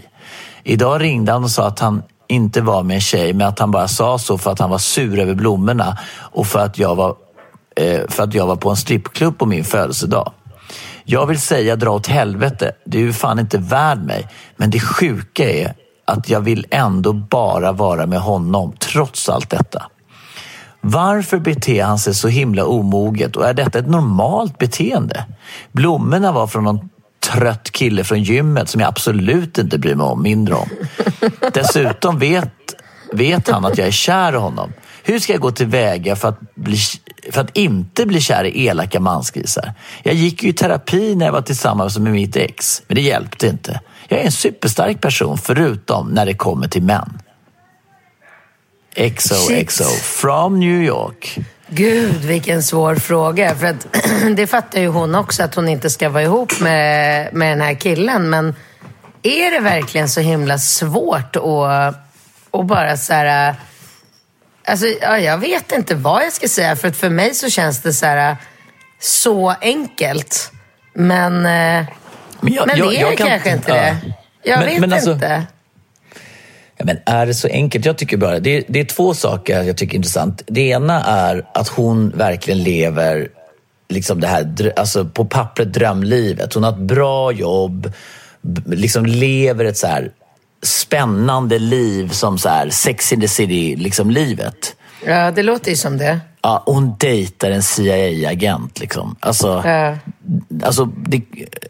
Idag 0.63 1.01
ringde 1.01 1.31
han 1.31 1.43
och 1.43 1.51
sa 1.51 1.67
att 1.67 1.79
han 1.79 2.03
inte 2.27 2.61
var 2.61 2.83
med 2.83 2.95
en 2.95 3.01
tjej 3.01 3.33
men 3.33 3.47
att 3.47 3.59
han 3.59 3.71
bara 3.71 3.87
sa 3.87 4.19
så 4.19 4.37
för 4.37 4.51
att 4.51 4.59
han 4.59 4.69
var 4.69 4.77
sur 4.77 5.19
över 5.19 5.33
blommorna 5.33 5.97
och 6.15 6.47
för 6.47 6.59
att 6.59 6.79
jag 6.79 6.95
var, 6.95 7.15
eh, 7.75 8.01
för 8.09 8.23
att 8.23 8.33
jag 8.33 8.47
var 8.47 8.55
på 8.55 8.69
en 8.69 8.75
strippklubb 8.75 9.37
på 9.37 9.45
min 9.45 9.63
födelsedag. 9.63 10.31
Jag 11.03 11.25
vill 11.25 11.39
säga 11.39 11.75
dra 11.75 11.91
åt 11.91 12.07
helvete, 12.07 12.71
du 12.85 12.97
är 12.97 13.01
ju 13.01 13.13
fan 13.13 13.39
inte 13.39 13.57
värd 13.57 14.03
mig. 14.03 14.27
Men 14.57 14.69
det 14.69 14.79
sjuka 14.79 15.49
är 15.49 15.73
att 16.05 16.29
jag 16.29 16.41
vill 16.41 16.65
ändå 16.71 17.13
bara 17.13 17.71
vara 17.71 18.05
med 18.05 18.19
honom 18.19 18.73
trots 18.79 19.29
allt 19.29 19.49
detta. 19.49 19.85
Varför 20.81 21.39
beter 21.39 21.83
han 21.83 21.99
sig 21.99 22.13
så 22.13 22.27
himla 22.27 22.65
omoget 22.65 23.35
och 23.35 23.47
är 23.47 23.53
detta 23.53 23.79
ett 23.79 23.89
normalt 23.89 24.57
beteende? 24.57 25.25
Blommorna 25.71 26.31
var 26.31 26.47
från 26.47 26.63
någon 26.63 26.89
trött 27.31 27.71
kille 27.71 28.03
från 28.03 28.23
gymmet 28.23 28.69
som 28.69 28.81
jag 28.81 28.87
absolut 28.87 29.57
inte 29.57 29.77
bryr 29.77 29.95
mig 29.95 30.05
om, 30.05 30.23
mindre 30.23 30.55
om. 30.55 30.69
Dessutom 31.53 32.19
vet, 32.19 32.53
vet 33.11 33.49
han 33.49 33.65
att 33.65 33.77
jag 33.77 33.87
är 33.87 33.91
kär 33.91 34.33
i 34.33 34.37
honom. 34.37 34.73
Hur 35.03 35.19
ska 35.19 35.33
jag 35.33 35.41
gå 35.41 35.51
tillväga 35.51 36.15
för 36.15 36.27
att, 36.29 36.39
bli, 36.55 36.77
för 37.31 37.41
att 37.41 37.57
inte 37.57 38.05
bli 38.05 38.21
kär 38.21 38.43
i 38.43 38.65
elaka 38.65 38.99
mansgrisar? 38.99 39.73
Jag 40.03 40.15
gick 40.15 40.43
ju 40.43 40.49
i 40.49 40.53
terapi 40.53 41.15
när 41.15 41.25
jag 41.25 41.33
var 41.33 41.41
tillsammans 41.41 41.97
med 41.97 42.11
mitt 42.11 42.35
ex, 42.35 42.81
men 42.87 42.95
det 42.95 43.01
hjälpte 43.01 43.47
inte. 43.47 43.79
Jag 44.07 44.19
är 44.19 44.25
en 44.25 44.31
superstark 44.31 45.01
person, 45.01 45.37
förutom 45.37 46.09
när 46.09 46.25
det 46.25 46.33
kommer 46.33 46.67
till 46.67 46.83
män. 46.83 47.19
XOXO 48.95 49.83
from 50.01 50.59
New 50.59 50.83
York. 50.83 51.39
Gud, 51.67 52.21
vilken 52.21 52.63
svår 52.63 52.95
fråga. 52.95 53.55
För 53.55 53.67
att, 53.67 53.87
det 54.35 54.47
fattar 54.47 54.79
ju 54.79 54.87
hon 54.87 55.15
också, 55.15 55.43
att 55.43 55.55
hon 55.55 55.69
inte 55.69 55.89
ska 55.89 56.09
vara 56.09 56.23
ihop 56.23 56.59
med, 56.59 57.33
med 57.33 57.51
den 57.51 57.61
här 57.61 57.73
killen. 57.73 58.29
Men 58.29 58.55
är 59.23 59.51
det 59.51 59.59
verkligen 59.59 60.09
så 60.09 60.21
himla 60.21 60.57
svårt 60.57 61.35
att, 61.35 61.95
att 62.51 62.65
bara 62.67 62.97
så 62.97 63.13
här... 63.13 63.55
Alltså, 64.65 64.85
ja, 65.01 65.19
jag 65.19 65.37
vet 65.37 65.71
inte 65.71 65.95
vad 65.95 66.23
jag 66.23 66.33
ska 66.33 66.47
säga, 66.47 66.75
för 66.75 66.87
att 66.87 66.97
för 66.97 67.09
mig 67.09 67.33
så 67.33 67.49
känns 67.49 67.81
det 67.81 67.93
så 67.93 68.05
här 68.05 68.37
så 68.99 69.49
enkelt. 69.61 70.51
Men, 70.93 71.41
men, 71.41 71.85
jag, 72.41 72.67
men 72.67 72.79
det 72.79 72.85
jag, 72.85 72.93
jag 72.93 73.11
är 73.13 73.15
kan, 73.15 73.27
kanske 73.27 73.51
inte 73.51 73.71
ja. 73.71 73.75
det. 73.75 73.97
Jag 74.43 74.59
men, 74.59 74.67
vet 74.67 74.79
men 74.79 74.93
alltså, 74.93 75.11
inte. 75.11 75.43
Ja, 76.77 76.85
men 76.85 76.99
är 77.05 77.25
det 77.25 77.33
så 77.33 77.47
enkelt? 77.47 77.85
Jag 77.85 77.97
tycker 77.97 78.17
bara, 78.17 78.39
det, 78.39 78.65
det 78.67 78.79
är 78.79 78.85
två 78.85 79.13
saker 79.13 79.63
jag 79.63 79.77
tycker 79.77 79.93
är 79.93 79.97
intressant. 79.97 80.43
Det 80.47 80.61
ena 80.61 81.03
är 81.03 81.45
att 81.53 81.67
hon 81.67 82.09
verkligen 82.09 82.63
lever 82.63 83.27
liksom 83.89 84.21
det 84.21 84.27
här, 84.27 84.73
alltså 84.75 85.05
på 85.05 85.25
pappret 85.25 85.73
drömlivet. 85.73 86.53
Hon 86.53 86.63
har 86.63 86.71
ett 86.71 86.77
bra 86.77 87.31
jobb, 87.31 87.91
liksom 88.65 89.05
lever 89.05 89.65
ett 89.65 89.77
så 89.77 89.87
här 89.87 90.11
spännande 90.63 91.59
liv 91.59 92.09
som 92.09 92.37
så 92.37 92.49
här 92.49 92.69
Sex 92.69 93.13
in 93.13 93.21
the 93.21 93.27
City-livet. 93.27 93.83
Liksom 93.83 94.09
Ja, 95.05 95.31
det 95.31 95.43
låter 95.43 95.71
ju 95.71 95.77
som 95.77 95.97
det. 95.97 96.19
Ja, 96.41 96.63
hon 96.65 96.95
dejtar 96.97 97.51
en 97.51 97.63
CIA-agent. 97.63 98.79
Liksom. 98.79 99.15
Alltså, 99.19 99.61
ja. 99.65 99.97
alltså, 100.63 100.85
det, 100.85 101.21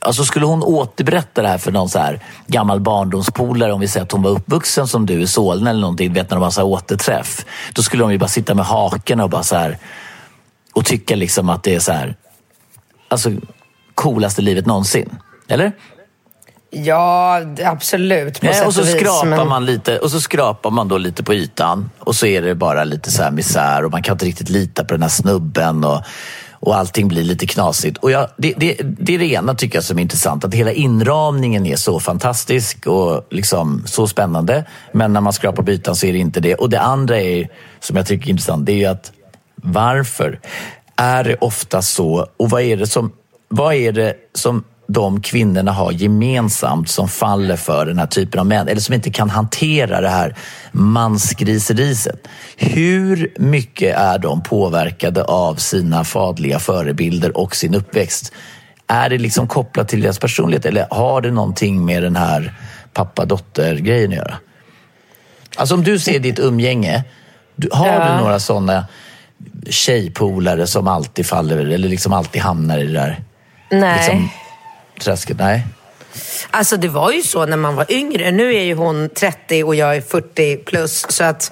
alltså, 0.01 0.23
skulle 0.23 0.45
hon 0.45 0.63
återberätta 0.63 1.41
det 1.41 1.47
här 1.47 1.57
för 1.57 1.71
någon 1.71 1.89
så 1.89 1.99
här 1.99 2.19
gammal 2.47 2.79
barndomspolare, 2.79 3.73
om 3.73 3.79
vi 3.79 3.87
säger 3.87 4.03
att 4.03 4.11
hon 4.11 4.21
var 4.21 4.31
uppvuxen 4.31 4.87
som 4.87 5.05
du 5.05 5.21
i 5.21 5.27
Solna 5.27 5.69
eller 5.69 5.81
någonting, 5.81 6.13
vet 6.13 6.29
när 6.29 6.37
de 6.37 6.43
har 6.43 6.51
så 6.51 6.61
här 6.61 6.67
återträff. 6.67 7.45
Då 7.73 7.81
skulle 7.81 8.03
de 8.03 8.11
ju 8.11 8.17
bara 8.17 8.27
sitta 8.27 8.53
med 8.53 8.65
haken 8.65 9.19
och 9.19 9.29
bara 9.29 9.43
så 9.43 9.55
här, 9.55 9.77
och 10.73 10.85
tycka 10.85 11.15
liksom 11.15 11.49
att 11.49 11.63
det 11.63 11.75
är 11.75 11.79
så 11.79 11.91
här, 11.91 12.15
alltså 13.07 13.31
coolaste 13.95 14.41
livet 14.41 14.65
någonsin. 14.65 15.17
Eller? 15.47 15.71
Ja, 16.75 17.41
absolut. 17.65 18.39
På 18.39 18.45
Nej, 18.45 18.65
och 18.65 18.73
så 18.73 18.85
skrapar 18.85 19.27
men... 19.27 19.47
man 19.47 19.65
lite 19.65 19.99
och 19.99 20.11
så 20.11 20.21
skrapar 20.21 20.69
man 20.69 20.87
då 20.87 20.97
lite 20.97 21.23
på 21.23 21.33
ytan 21.33 21.89
och 21.99 22.15
så 22.15 22.25
är 22.25 22.41
det 22.41 22.55
bara 22.55 22.83
lite 22.83 23.11
så 23.11 23.23
här 23.23 23.31
misär 23.31 23.85
och 23.85 23.91
man 23.91 24.03
kan 24.03 24.13
inte 24.13 24.25
riktigt 24.25 24.49
lita 24.49 24.83
på 24.83 24.93
den 24.93 25.01
här 25.01 25.09
snubben 25.09 25.83
och, 25.83 26.01
och 26.51 26.75
allting 26.75 27.07
blir 27.07 27.23
lite 27.23 27.47
knasigt. 27.47 27.97
Och 27.97 28.11
jag, 28.11 28.27
det, 28.37 28.53
det, 28.57 28.77
det 28.83 29.15
är 29.15 29.19
det 29.19 29.25
ena 29.25 29.55
tycker 29.55 29.77
jag 29.77 29.83
som 29.83 29.97
är 29.97 30.01
intressant, 30.01 30.45
att 30.45 30.53
hela 30.53 30.71
inramningen 30.71 31.65
är 31.65 31.75
så 31.75 31.99
fantastisk 31.99 32.87
och 32.87 33.27
liksom 33.29 33.83
så 33.85 34.07
spännande. 34.07 34.65
Men 34.91 35.13
när 35.13 35.21
man 35.21 35.33
skrapar 35.33 35.63
på 35.63 35.71
ytan 35.71 35.95
så 35.95 36.05
är 36.05 36.13
det 36.13 36.19
inte 36.19 36.39
det. 36.39 36.55
Och 36.55 36.69
det 36.69 36.79
andra 36.79 37.21
är, 37.21 37.49
som 37.79 37.95
jag 37.95 38.05
tycker 38.05 38.25
är 38.25 38.29
intressant, 38.29 38.65
det 38.65 38.83
är 38.83 38.89
att 38.89 39.11
varför 39.55 40.39
är 40.95 41.23
det 41.23 41.35
ofta 41.35 41.81
så 41.81 42.27
och 42.37 42.49
vad 42.49 42.61
är 42.61 42.77
det 42.77 42.87
som, 42.87 43.11
vad 43.49 43.73
är 43.73 43.91
det 43.91 44.15
som 44.33 44.63
de 44.87 45.21
kvinnorna 45.21 45.71
har 45.71 45.91
gemensamt 45.91 46.89
som 46.89 47.07
faller 47.07 47.55
för 47.55 47.85
den 47.85 47.99
här 47.99 48.05
typen 48.05 48.39
av 48.39 48.45
män 48.45 48.67
eller 48.67 48.81
som 48.81 48.93
inte 48.93 49.11
kan 49.11 49.29
hantera 49.29 50.01
det 50.01 50.09
här 50.09 50.35
mansgriseriset. 50.71 52.27
Hur 52.57 53.33
mycket 53.37 53.97
är 53.97 54.17
de 54.17 54.43
påverkade 54.43 55.23
av 55.23 55.55
sina 55.55 56.03
fadliga 56.03 56.59
förebilder 56.59 57.37
och 57.37 57.55
sin 57.55 57.75
uppväxt? 57.75 58.33
Är 58.87 59.09
det 59.09 59.17
liksom 59.17 59.47
kopplat 59.47 59.87
till 59.87 60.01
deras 60.01 60.19
personlighet 60.19 60.65
eller 60.65 60.87
har 60.91 61.21
det 61.21 61.31
någonting 61.31 61.85
med 61.85 62.03
den 62.03 62.15
här 62.15 62.53
pappa-dotter-grejen 62.93 64.11
att 64.11 64.17
göra? 64.17 64.35
Alltså 65.55 65.75
om 65.75 65.83
du 65.83 65.99
ser 65.99 66.19
ditt 66.19 66.39
umgänge, 66.39 67.03
har 67.71 67.87
ja. 67.87 68.11
du 68.11 68.23
några 68.23 68.39
sådana 68.39 68.85
tjejpolare 69.69 70.67
som 70.67 70.87
alltid 70.87 71.25
faller 71.25 71.57
eller 71.57 71.89
liksom 71.89 72.13
alltid 72.13 72.41
hamnar 72.41 72.77
i 72.77 72.85
det 72.85 72.93
där? 72.93 73.23
Nej. 73.71 73.97
Liksom, 73.97 74.29
träsket? 75.03 75.37
Nej. 75.39 75.63
Alltså 76.51 76.77
det 76.77 76.87
var 76.87 77.11
ju 77.11 77.21
så 77.21 77.45
när 77.45 77.57
man 77.57 77.75
var 77.75 77.91
yngre. 77.91 78.31
Nu 78.31 78.55
är 78.55 78.63
ju 78.63 78.75
hon 78.75 79.09
30 79.09 79.63
och 79.63 79.75
jag 79.75 79.95
är 79.95 80.01
40 80.01 80.57
plus. 80.57 81.05
Så 81.09 81.23
att 81.23 81.51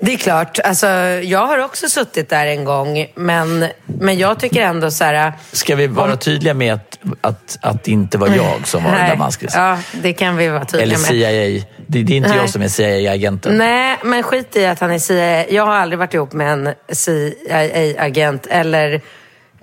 det 0.00 0.12
är 0.12 0.16
klart. 0.16 0.58
Alltså, 0.58 0.86
jag 1.22 1.46
har 1.46 1.58
också 1.58 1.88
suttit 1.88 2.28
där 2.28 2.46
en 2.46 2.64
gång. 2.64 3.06
Men, 3.14 3.66
men 3.84 4.18
jag 4.18 4.40
tycker 4.40 4.62
ändå 4.62 4.90
så 4.90 5.04
här... 5.04 5.32
Ska 5.52 5.76
vi 5.76 5.86
vara 5.86 6.12
om... 6.12 6.18
tydliga 6.18 6.54
med 6.54 6.74
att, 6.74 6.98
att, 7.20 7.58
att 7.60 7.84
det 7.84 7.90
inte 7.90 8.18
var 8.18 8.28
jag 8.28 8.66
som 8.66 8.84
var 8.84 8.92
där 8.92 9.16
mansgrisen? 9.16 9.62
Ja, 9.62 9.78
det 10.02 10.12
kan 10.12 10.36
vi 10.36 10.48
vara 10.48 10.64
tydliga 10.64 10.98
med. 10.98 11.10
Eller 11.10 11.58
CIA. 11.58 11.66
Det, 11.86 12.02
det 12.02 12.12
är 12.12 12.16
inte 12.16 12.28
Nej. 12.28 12.38
jag 12.38 12.50
som 12.50 12.62
är 12.62 12.68
CIA-agenten. 12.68 13.58
Nej, 13.58 13.96
men 14.04 14.22
skit 14.22 14.56
i 14.56 14.66
att 14.66 14.80
han 14.80 14.90
är 14.90 14.98
CIA. 14.98 15.48
Jag 15.48 15.66
har 15.66 15.74
aldrig 15.74 15.98
varit 15.98 16.14
ihop 16.14 16.32
med 16.32 16.52
en 16.52 16.74
CIA-agent. 16.92 18.46
Eller 18.46 19.00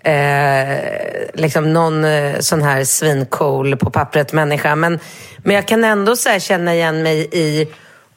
eh, 0.03 0.77
liksom 1.33 1.73
någon 1.73 2.05
eh, 2.05 2.39
sån 2.39 2.61
här 2.61 2.83
svincool 2.83 3.77
på 3.77 3.89
pappret 3.89 4.33
människa. 4.33 4.75
Men, 4.75 4.99
men 5.37 5.55
jag 5.55 5.67
kan 5.67 5.83
ändå 5.83 6.15
så 6.15 6.39
känna 6.39 6.75
igen 6.75 7.03
mig 7.03 7.29
i 7.31 7.67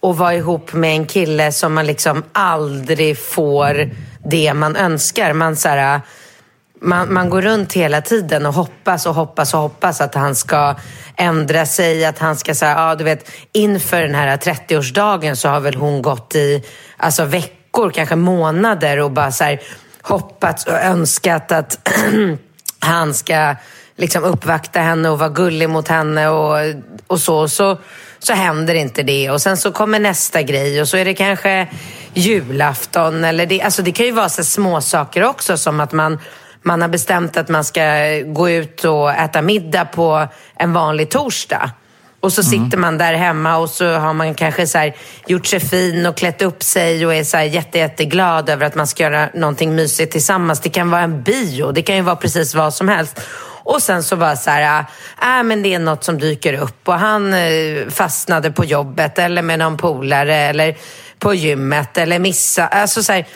att 0.03 0.17
vara 0.17 0.35
ihop 0.35 0.73
med 0.73 0.91
en 0.91 1.07
kille 1.07 1.53
som 1.53 1.75
man 1.75 1.87
liksom 1.87 2.23
aldrig 2.33 3.19
får 3.19 3.91
det 4.31 4.55
man 4.55 4.77
önskar. 4.77 5.33
Man, 5.33 5.57
så 5.57 5.69
här, 5.69 6.01
man, 6.81 7.13
man 7.13 7.31
går 7.31 7.43
runt 7.43 7.73
hela 7.73 8.01
tiden 8.01 8.47
och 8.47 8.55
hoppas 8.55 9.07
och 9.07 9.15
hoppas 9.15 9.55
och 9.55 9.61
hoppas 9.61 10.01
att 10.01 10.15
han 10.15 10.35
ska 10.35 10.75
ändra 11.17 11.67
sig, 11.67 12.05
att 12.05 12.19
han 12.19 12.37
ska 12.37 12.55
säga, 12.55 12.73
ja 12.73 12.95
du 12.95 13.05
vet, 13.05 13.31
inför 13.53 14.03
den 14.03 14.15
här 14.15 14.37
30-årsdagen 14.37 15.35
så 15.35 15.49
har 15.49 15.61
väl 15.61 15.75
hon 15.75 16.03
gått 16.03 16.35
i 16.35 16.65
alltså, 16.97 17.25
veckor, 17.25 17.91
kanske 17.91 18.17
månader 18.17 19.01
och 19.01 19.11
bara 19.11 19.33
så 19.33 19.45
här, 19.45 19.61
hoppats 20.03 20.67
och 20.67 20.83
önskat 20.83 21.53
att 21.53 21.89
han 22.79 23.15
ska 23.15 23.57
liksom 23.97 24.25
uppvakta 24.25 24.81
henne 24.81 25.09
och 25.09 25.19
vara 25.19 25.29
gullig 25.29 25.69
mot 25.69 25.89
henne 25.89 26.29
och, 26.29 26.57
och 27.07 27.21
så. 27.21 27.49
så. 27.49 27.79
Så 28.23 28.33
händer 28.33 28.75
inte 28.75 29.03
det 29.03 29.31
och 29.31 29.43
sen 29.43 29.57
så 29.57 29.73
kommer 29.73 29.99
nästa 29.99 30.43
grej 30.43 30.81
och 30.81 30.89
så 30.89 30.97
är 30.97 31.05
det 31.05 31.15
kanske 31.15 31.69
julafton 32.15 33.25
eller 33.25 33.47
det, 33.47 33.63
alltså 33.63 33.83
det 33.83 33.93
kan 33.93 34.07
ju 34.07 34.13
vara 34.13 34.29
så 34.29 34.45
små 34.45 34.81
saker 34.81 35.25
också 35.25 35.57
som 35.57 35.81
att 35.81 35.93
man 35.93 36.19
man 36.63 36.83
har 36.83 36.89
bestämt 36.89 37.37
att 37.37 37.49
man 37.49 37.65
ska 37.65 37.83
gå 38.27 38.51
ut 38.51 38.85
och 38.85 39.13
äta 39.13 39.43
middag 39.43 39.85
på 39.85 40.29
en 40.55 40.73
vanlig 40.73 41.11
torsdag. 41.11 41.71
Och 42.21 42.33
så 42.33 42.43
sitter 42.43 42.79
man 42.79 42.99
där 42.99 43.15
hemma 43.15 43.57
och 43.57 43.71
så 43.71 43.93
har 43.93 44.13
man 44.13 44.35
kanske 44.35 44.67
så 44.67 44.93
gjort 45.27 45.47
sig 45.47 45.61
fin 45.61 46.07
och 46.07 46.17
klätt 46.17 46.43
upp 46.43 46.63
sig 46.63 47.07
och 47.07 47.15
är 47.15 47.25
så 47.25 47.37
här 47.37 47.45
jätte, 47.45 47.79
jätteglad 47.79 48.49
över 48.49 48.67
att 48.67 48.75
man 48.75 48.87
ska 48.87 49.03
göra 49.03 49.29
någonting 49.35 49.75
mysigt 49.75 50.13
tillsammans. 50.13 50.61
Det 50.61 50.69
kan 50.69 50.91
vara 50.91 51.03
en 51.03 51.23
bio, 51.23 51.73
det 51.73 51.83
kan 51.83 51.97
ju 51.97 52.03
vara 52.03 52.17
precis 52.17 52.55
vad 52.55 52.75
som 52.75 52.89
helst. 52.89 53.21
Och 53.63 53.83
sen 53.83 54.03
så 54.03 54.17
bara 54.17 54.37
så 54.37 54.51
här, 54.51 54.85
äh, 55.23 55.43
men 55.43 55.63
det 55.63 55.75
är 55.75 55.79
något 55.79 56.05
som 56.05 56.19
dyker 56.19 56.55
upp 56.55 56.89
och 56.89 56.99
han 56.99 57.35
äh, 57.35 57.89
fastnade 57.89 58.51
på 58.51 58.65
jobbet 58.65 59.19
eller 59.19 59.43
med 59.43 59.59
någon 59.59 59.77
polare 59.77 60.37
eller 60.37 60.77
på 61.19 61.35
gymmet 61.35 61.99
eller 61.99 62.19
missa. 62.19 62.67
Alltså 62.67 63.03
så 63.03 63.13
här, 63.13 63.27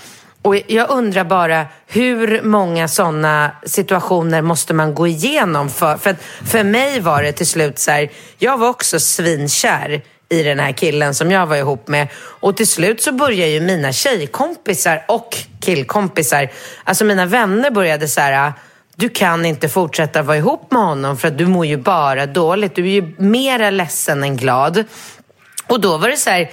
och 0.45 0.57
jag 0.67 0.91
undrar 0.91 1.25
bara, 1.25 1.67
hur 1.87 2.43
många 2.43 2.89
sådana 2.89 3.51
situationer 3.67 4.43
måste 4.43 4.75
man 4.75 4.95
gå 4.95 5.07
igenom? 5.07 5.71
För, 5.71 5.97
för, 5.97 6.17
för 6.47 6.65
mig 6.65 7.01
var 7.01 7.23
det 7.23 7.33
till 7.33 7.47
slut 7.47 7.79
så 7.79 7.91
här, 7.91 8.11
jag 8.39 8.59
var 8.59 8.69
också 8.69 9.01
svinkär 9.01 10.03
i 10.29 10.43
den 10.43 10.59
här 10.59 10.73
killen 10.73 11.15
som 11.15 11.31
jag 11.31 11.47
var 11.47 11.57
ihop 11.57 11.89
med. 11.89 12.09
Och 12.17 12.57
till 12.57 12.67
slut 12.67 13.03
så 13.03 13.13
började 13.13 13.51
ju 13.51 13.61
mina 13.61 13.93
tjejkompisar 13.93 15.05
och 15.09 15.37
killkompisar, 15.61 16.51
alltså 16.85 17.05
mina 17.05 17.27
vänner 17.27 17.71
började 17.71 18.09
så 18.09 18.21
här, 18.21 18.53
du 18.97 19.09
kan 19.09 19.45
inte 19.45 19.69
fortsätta 19.69 20.23
vara 20.23 20.37
ihop 20.37 20.73
med 20.73 20.83
honom 20.83 21.17
för 21.17 21.29
att 21.29 21.39
du 21.39 21.47
mår 21.47 21.67
ju 21.67 21.77
bara 21.77 22.27
dåligt. 22.27 22.75
Du 22.75 22.83
är 22.83 22.93
ju 22.93 23.15
mera 23.19 23.71
ledsen 23.71 24.23
än 24.23 24.37
glad. 24.37 24.85
Och 25.67 25.81
då 25.81 25.97
var 25.97 26.09
det 26.09 26.17
så 26.17 26.31
här, 26.31 26.51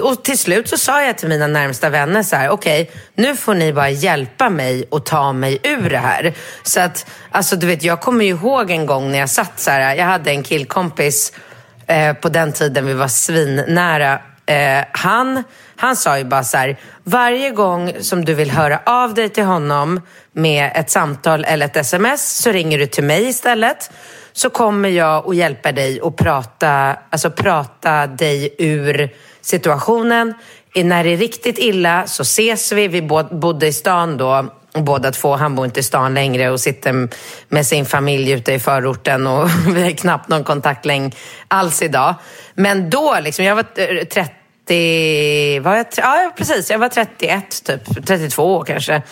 och 0.00 0.24
till 0.24 0.38
slut 0.38 0.68
så 0.68 0.76
sa 0.76 1.02
jag 1.02 1.18
till 1.18 1.28
mina 1.28 1.46
närmsta 1.46 1.90
vänner 1.90 2.22
så 2.22 2.36
här, 2.36 2.48
okej, 2.48 2.82
okay, 2.82 2.94
nu 3.14 3.36
får 3.36 3.54
ni 3.54 3.72
bara 3.72 3.90
hjälpa 3.90 4.50
mig 4.50 4.84
och 4.90 5.06
ta 5.06 5.32
mig 5.32 5.58
ur 5.62 5.90
det 5.90 5.98
här. 5.98 6.34
Så 6.62 6.80
att, 6.80 7.06
alltså 7.30 7.56
du 7.56 7.66
vet, 7.66 7.82
jag 7.82 8.00
kommer 8.00 8.24
ju 8.24 8.30
ihåg 8.30 8.70
en 8.70 8.86
gång 8.86 9.10
när 9.10 9.18
jag 9.18 9.30
satt 9.30 9.60
så 9.60 9.70
här, 9.70 9.94
jag 9.94 10.04
hade 10.04 10.30
en 10.30 10.42
killkompis 10.42 11.32
eh, 11.86 12.12
på 12.12 12.28
den 12.28 12.52
tiden 12.52 12.86
vi 12.86 12.94
var 12.94 13.08
svinnära. 13.08 14.20
Eh, 14.46 14.84
han, 14.92 15.44
han 15.76 15.96
sa 15.96 16.18
ju 16.18 16.24
bara 16.24 16.44
så 16.44 16.56
här, 16.56 16.78
varje 17.04 17.50
gång 17.50 17.92
som 18.00 18.24
du 18.24 18.34
vill 18.34 18.50
höra 18.50 18.80
av 18.86 19.14
dig 19.14 19.28
till 19.28 19.44
honom 19.44 20.00
med 20.32 20.72
ett 20.74 20.90
samtal 20.90 21.44
eller 21.44 21.66
ett 21.66 21.76
sms 21.76 22.42
så 22.42 22.52
ringer 22.52 22.78
du 22.78 22.86
till 22.86 23.04
mig 23.04 23.28
istället. 23.28 23.90
så 24.32 24.50
kommer 24.50 24.88
jag 24.88 25.26
och 25.26 25.34
hjälpa 25.34 25.72
dig 25.72 26.00
att 26.02 26.16
prata, 26.16 26.96
alltså 27.10 27.30
prata 27.30 28.06
dig 28.06 28.54
ur 28.58 29.10
situationen. 29.42 30.34
När 30.74 31.04
det 31.04 31.10
är 31.10 31.16
riktigt 31.16 31.58
illa 31.58 32.06
så 32.06 32.22
ses 32.22 32.72
vi. 32.72 32.88
Vi 32.88 33.02
bodde 33.30 33.66
i 33.66 33.72
stan 33.72 34.16
då 34.16 34.52
båda 34.72 35.12
två. 35.12 35.36
Han 35.36 35.54
bor 35.54 35.64
inte 35.64 35.80
i 35.80 35.82
stan 35.82 36.14
längre 36.14 36.50
och 36.50 36.60
sitter 36.60 37.08
med 37.48 37.66
sin 37.66 37.86
familj 37.86 38.30
ute 38.30 38.52
i 38.52 38.58
förorten 38.58 39.26
och 39.26 39.48
vi 39.74 39.82
har 39.82 39.90
knappt 39.90 40.28
någon 40.28 40.44
kontakt 40.44 40.86
alls 41.48 41.82
idag. 41.82 42.14
Men 42.54 42.90
då, 42.90 43.18
liksom, 43.22 43.44
jag 43.44 43.56
var 43.56 43.66
30, 44.04 45.56
eh, 45.56 45.62
var 45.62 45.76
jag, 45.76 45.86
ja 45.96 46.32
precis, 46.36 46.70
jag 46.70 46.78
var 46.78 46.88
31 46.88 47.64
typ, 47.64 48.06
32 48.06 48.64
kanske. 48.64 49.02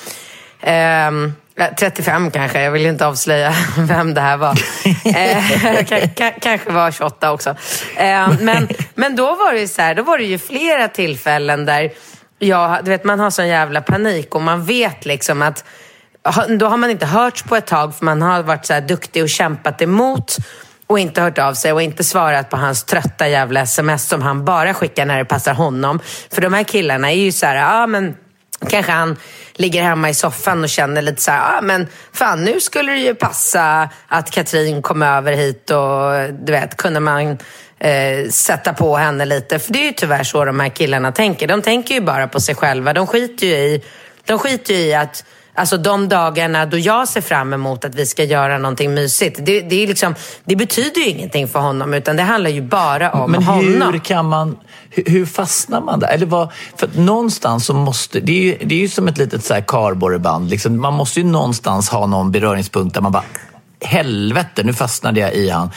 Um, 1.09 1.35
35 1.69 2.31
kanske, 2.31 2.62
jag 2.62 2.71
vill 2.71 2.87
inte 2.87 3.07
avslöja 3.07 3.55
vem 3.79 4.14
det 4.14 4.21
här 4.21 4.37
var. 4.37 4.50
eh, 5.05 6.11
kanske 6.40 6.71
var 6.71 6.90
28 6.90 7.33
också. 7.33 7.50
Eh, 7.97 8.33
men, 8.40 8.69
men 8.95 9.17
då 9.17 9.26
var 9.26 9.55
det 9.55 9.69
så 9.69 9.83
här, 9.83 9.95
då 9.95 10.02
var 10.02 10.19
det 10.19 10.25
ju 10.25 10.38
flera 10.38 10.88
tillfällen 10.88 11.64
där 11.64 11.90
jag, 12.38 12.85
du 12.85 12.90
vet, 12.90 13.05
man 13.05 13.21
har 13.21 13.31
sån 13.31 13.49
jävla 13.49 13.81
panik 13.81 14.35
och 14.35 14.43
man 14.43 14.64
vet 14.64 15.05
liksom 15.05 15.43
att 15.43 15.64
då 16.59 16.67
har 16.67 16.76
man 16.76 16.90
inte 16.90 17.07
hörts 17.07 17.43
på 17.43 17.57
ett 17.57 17.67
tag 17.67 17.95
för 17.95 18.05
man 18.05 18.23
har 18.23 18.43
varit 18.43 18.67
så 18.67 18.73
här 18.73 18.81
duktig 18.81 19.23
och 19.23 19.29
kämpat 19.29 19.83
emot 19.83 20.37
och 20.87 20.99
inte 20.99 21.21
hört 21.21 21.38
av 21.38 21.55
sig 21.55 21.73
och 21.73 21.83
inte 21.83 22.05
svarat 22.05 22.50
på 22.50 22.57
hans 22.57 22.85
trötta 22.85 23.29
jävla 23.29 23.61
sms 23.61 24.09
som 24.09 24.23
han 24.23 24.45
bara 24.45 24.75
skickar 24.75 25.07
när 25.07 25.19
det 25.19 25.25
passar 25.25 25.55
honom. 25.55 26.00
För 26.31 26.43
de 26.43 26.52
här 26.52 26.62
killarna 26.62 27.11
är 27.11 27.17
ju 27.17 27.33
så 27.33 27.47
här, 27.47 27.57
ja 27.57 27.87
men 27.87 28.17
kanske 28.69 28.93
han 28.93 29.17
ligger 29.55 29.83
hemma 29.83 30.11
i 30.11 30.14
soffan 30.14 30.62
och 30.62 30.69
känner 30.69 31.02
lite 31.02 31.23
så 31.23 31.31
här, 31.31 31.59
ah, 31.59 31.61
men 31.61 31.87
fan 32.12 32.45
nu 32.45 32.61
skulle 32.61 32.93
det 32.93 32.99
ju 32.99 33.14
passa 33.14 33.88
att 34.09 34.31
Katrin 34.31 34.83
kom 34.83 35.02
över 35.02 35.33
hit 35.33 35.71
och 35.71 36.35
du 36.45 36.52
vet, 36.52 36.76
kunde 36.76 37.00
man 37.00 37.38
eh, 37.79 38.29
sätta 38.31 38.73
på 38.73 38.97
henne 38.97 39.25
lite. 39.25 39.59
För 39.59 39.73
det 39.73 39.79
är 39.79 39.87
ju 39.87 39.93
tyvärr 39.93 40.25
så 40.25 40.45
de 40.45 40.61
här 40.61 40.69
killarna 40.69 41.12
tänker. 41.12 41.49
De 41.49 41.62
tänker 41.62 41.95
ju 41.95 42.00
bara 42.00 42.29
på 42.29 42.40
sig 42.40 42.55
själva. 42.55 42.93
De 42.93 43.07
skiter 43.07 43.47
ju 43.47 43.52
i, 43.52 43.83
de 44.25 44.38
skiter 44.38 44.75
ju 44.75 44.81
i 44.81 44.95
att 44.95 45.25
Alltså 45.61 45.76
de 45.76 46.09
dagarna 46.09 46.67
då 46.67 46.79
jag 46.79 47.09
ser 47.09 47.21
fram 47.21 47.52
emot 47.52 47.85
att 47.85 47.95
vi 47.95 48.07
ska 48.07 48.25
göra 48.25 48.59
någonting 48.59 48.95
mysigt. 48.95 49.38
Det, 49.43 49.61
det, 49.61 49.83
är 49.83 49.87
liksom, 49.87 50.14
det 50.45 50.57
betyder 50.57 51.00
ju 51.00 51.07
ingenting 51.07 51.49
för 51.49 51.59
honom 51.59 51.95
utan 51.95 52.17
det 52.17 52.23
handlar 52.23 52.50
ju 52.50 52.62
bara 52.62 53.11
om 53.11 53.31
Men 53.31 53.43
honom. 53.43 53.64
Men 53.64 53.93
hur 53.93 53.99
kan 53.99 54.26
man, 54.26 54.57
hur, 54.90 55.05
hur, 55.05 55.26
fastnar 55.26 55.81
man 55.81 56.00
där? 56.00 56.09
Eller 56.09 56.26
vad, 56.26 56.52
för 56.76 56.88
någonstans 56.95 57.67
så 57.67 57.75
måste, 57.75 58.21
det 58.21 58.33
är 58.33 58.43
ju, 58.43 58.59
det 58.64 58.75
är 58.75 58.79
ju 58.79 58.88
som 58.88 59.09
ett 59.09 59.19
litet 59.19 59.45
så 59.45 59.55
här 59.55 59.61
kardborreband. 59.61 60.50
Liksom, 60.50 60.81
man 60.81 60.95
måste 60.95 61.21
ju 61.21 61.26
någonstans 61.26 61.88
ha 61.88 62.07
någon 62.07 62.33
beröringspunkt 62.33 62.95
där 62.95 63.00
man 63.00 63.12
bara, 63.12 63.25
helvete 63.81 64.62
nu 64.62 64.73
fastnade 64.73 65.21
jag 65.21 65.35
i 65.35 65.50
han. 65.50 65.71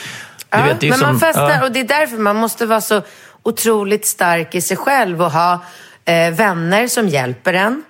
Du 0.49 0.57
ja, 0.57 0.65
vet, 0.65 0.81
men 0.81 0.93
som, 0.93 1.07
man 1.07 1.19
fastnar 1.19 1.51
ja. 1.51 1.63
och 1.63 1.71
det 1.71 1.79
är 1.79 1.87
därför 1.87 2.17
man 2.17 2.35
måste 2.35 2.65
vara 2.65 2.81
så 2.81 3.01
otroligt 3.43 4.05
stark 4.05 4.55
i 4.55 4.61
sig 4.61 4.77
själv 4.77 5.21
och 5.21 5.31
ha 5.31 5.53
eh, 6.05 6.31
vänner 6.33 6.87
som 6.87 7.07
hjälper 7.07 7.53
en. 7.53 7.83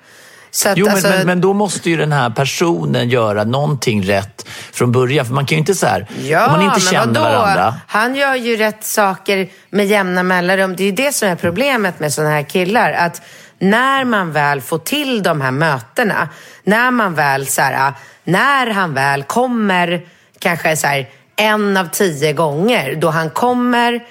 Att, 0.65 0.77
jo, 0.77 0.85
men, 0.85 0.95
alltså... 0.95 1.09
men, 1.09 1.27
men, 1.27 1.41
då 1.41 1.53
måste 1.53 1.89
ju 1.89 1.97
den 1.97 2.11
här 2.11 2.29
personen 2.29 3.09
göra 3.09 3.43
någonting 3.43 4.03
rätt 4.03 4.47
från 4.71 4.91
början. 4.91 5.25
För 5.25 5.33
man 5.33 5.45
kan 5.45 5.55
ju 5.55 5.59
inte 5.59 5.75
så 5.75 5.87
här, 5.87 6.07
ja, 6.23 6.45
om 6.45 6.51
man 6.51 6.61
inte 6.61 6.79
känner 6.79 7.19
vadå? 7.19 7.19
varandra. 7.19 7.75
Han 7.87 8.15
gör 8.15 8.35
ju 8.35 8.57
rätt 8.57 8.83
saker 8.83 9.49
med 9.69 9.85
jämna 9.85 10.23
mellanrum. 10.23 10.75
Det 10.75 10.83
är 10.83 10.85
ju 10.85 10.91
det 10.91 11.11
som 11.11 11.29
är 11.29 11.35
problemet 11.35 11.99
med 11.99 12.13
sådana 12.13 12.33
här 12.33 12.43
killar. 12.43 12.91
Att 12.93 13.21
när 13.59 14.05
man 14.05 14.31
väl 14.31 14.61
får 14.61 14.77
till 14.77 15.23
de 15.23 15.41
här 15.41 15.51
mötena, 15.51 16.29
när 16.63 16.91
man 16.91 17.15
väl 17.15 17.47
så 17.47 17.61
här, 17.61 17.93
när 18.23 18.67
han 18.67 18.93
väl 18.93 19.23
kommer, 19.23 20.01
kanske 20.39 20.77
så 20.77 20.87
här, 20.87 21.09
en 21.35 21.77
av 21.77 21.89
tio 21.91 22.33
gånger 22.33 22.95
då 22.95 23.09
han 23.09 23.29
kommer, 23.29 24.03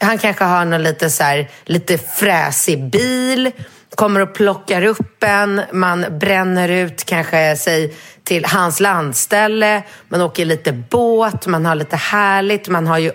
han 0.00 0.18
kanske 0.18 0.44
har 0.44 0.64
någon 0.64 0.82
lite, 0.82 1.10
så 1.10 1.22
här, 1.22 1.50
lite 1.64 1.98
fräsig 1.98 2.90
bil, 2.90 3.50
kommer 3.94 4.20
och 4.20 4.34
plockar 4.34 4.82
upp 4.82 5.22
en, 5.22 5.60
man 5.72 6.06
bränner 6.20 6.68
ut 6.68 7.04
kanske 7.04 7.56
sig 7.56 7.94
till 8.24 8.44
hans 8.44 8.80
landställe, 8.80 9.82
man 10.08 10.20
åker 10.20 10.44
lite 10.44 10.72
båt, 10.72 11.46
man 11.46 11.66
har 11.66 11.74
lite 11.74 11.96
härligt, 11.96 12.68
man 12.68 12.86
har 12.86 12.98
ju 12.98 13.12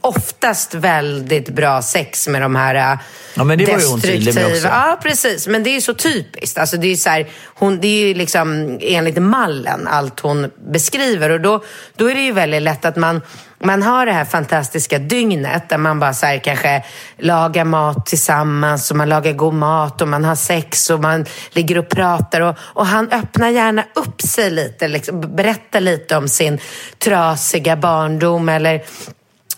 oftast 0.00 0.74
väldigt 0.74 1.48
bra 1.48 1.82
sex 1.82 2.28
med 2.28 2.42
de 2.42 2.54
här 2.54 2.98
ja, 3.34 3.44
men 3.44 3.58
det 3.58 3.66
var 3.66 3.78
ju 3.78 3.86
hon 3.86 4.00
med 4.34 4.46
också. 4.46 4.66
Ja, 4.66 4.98
precis. 5.02 5.46
Men 5.46 5.62
det 5.62 5.70
är 5.70 5.74
ju 5.74 5.80
så 5.80 5.94
typiskt. 5.94 6.58
Alltså, 6.58 6.76
det, 6.76 6.88
är 6.88 6.96
så 6.96 7.10
här, 7.10 7.28
hon, 7.54 7.80
det 7.80 7.88
är 7.88 8.06
ju 8.06 8.14
liksom 8.14 8.78
enligt 8.82 9.22
mallen 9.22 9.86
allt 9.86 10.20
hon 10.20 10.50
beskriver 10.72 11.30
och 11.30 11.40
då, 11.40 11.64
då 11.96 12.10
är 12.10 12.14
det 12.14 12.20
ju 12.22 12.32
väldigt 12.32 12.62
lätt 12.62 12.84
att 12.84 12.96
man 12.96 13.20
man 13.64 13.82
har 13.82 14.06
det 14.06 14.12
här 14.12 14.24
fantastiska 14.24 14.98
dygnet 14.98 15.68
där 15.68 15.78
man 15.78 16.00
bara 16.00 16.14
så 16.14 16.26
här, 16.26 16.38
kanske 16.38 16.84
lagar 17.18 17.64
mat 17.64 18.06
tillsammans 18.06 18.90
och 18.90 18.96
man 18.96 19.08
lagar 19.08 19.32
god 19.32 19.54
mat 19.54 20.02
och 20.02 20.08
man 20.08 20.24
har 20.24 20.34
sex 20.34 20.90
och 20.90 21.00
man 21.00 21.24
ligger 21.50 21.78
och 21.78 21.88
pratar 21.88 22.40
och, 22.40 22.56
och 22.58 22.86
han 22.86 23.08
öppnar 23.10 23.48
gärna 23.48 23.84
upp 23.94 24.20
sig 24.20 24.50
lite, 24.50 24.88
liksom, 24.88 25.36
berättar 25.36 25.80
lite 25.80 26.16
om 26.16 26.28
sin 26.28 26.58
trasiga 26.98 27.76
barndom 27.76 28.48
eller 28.48 28.82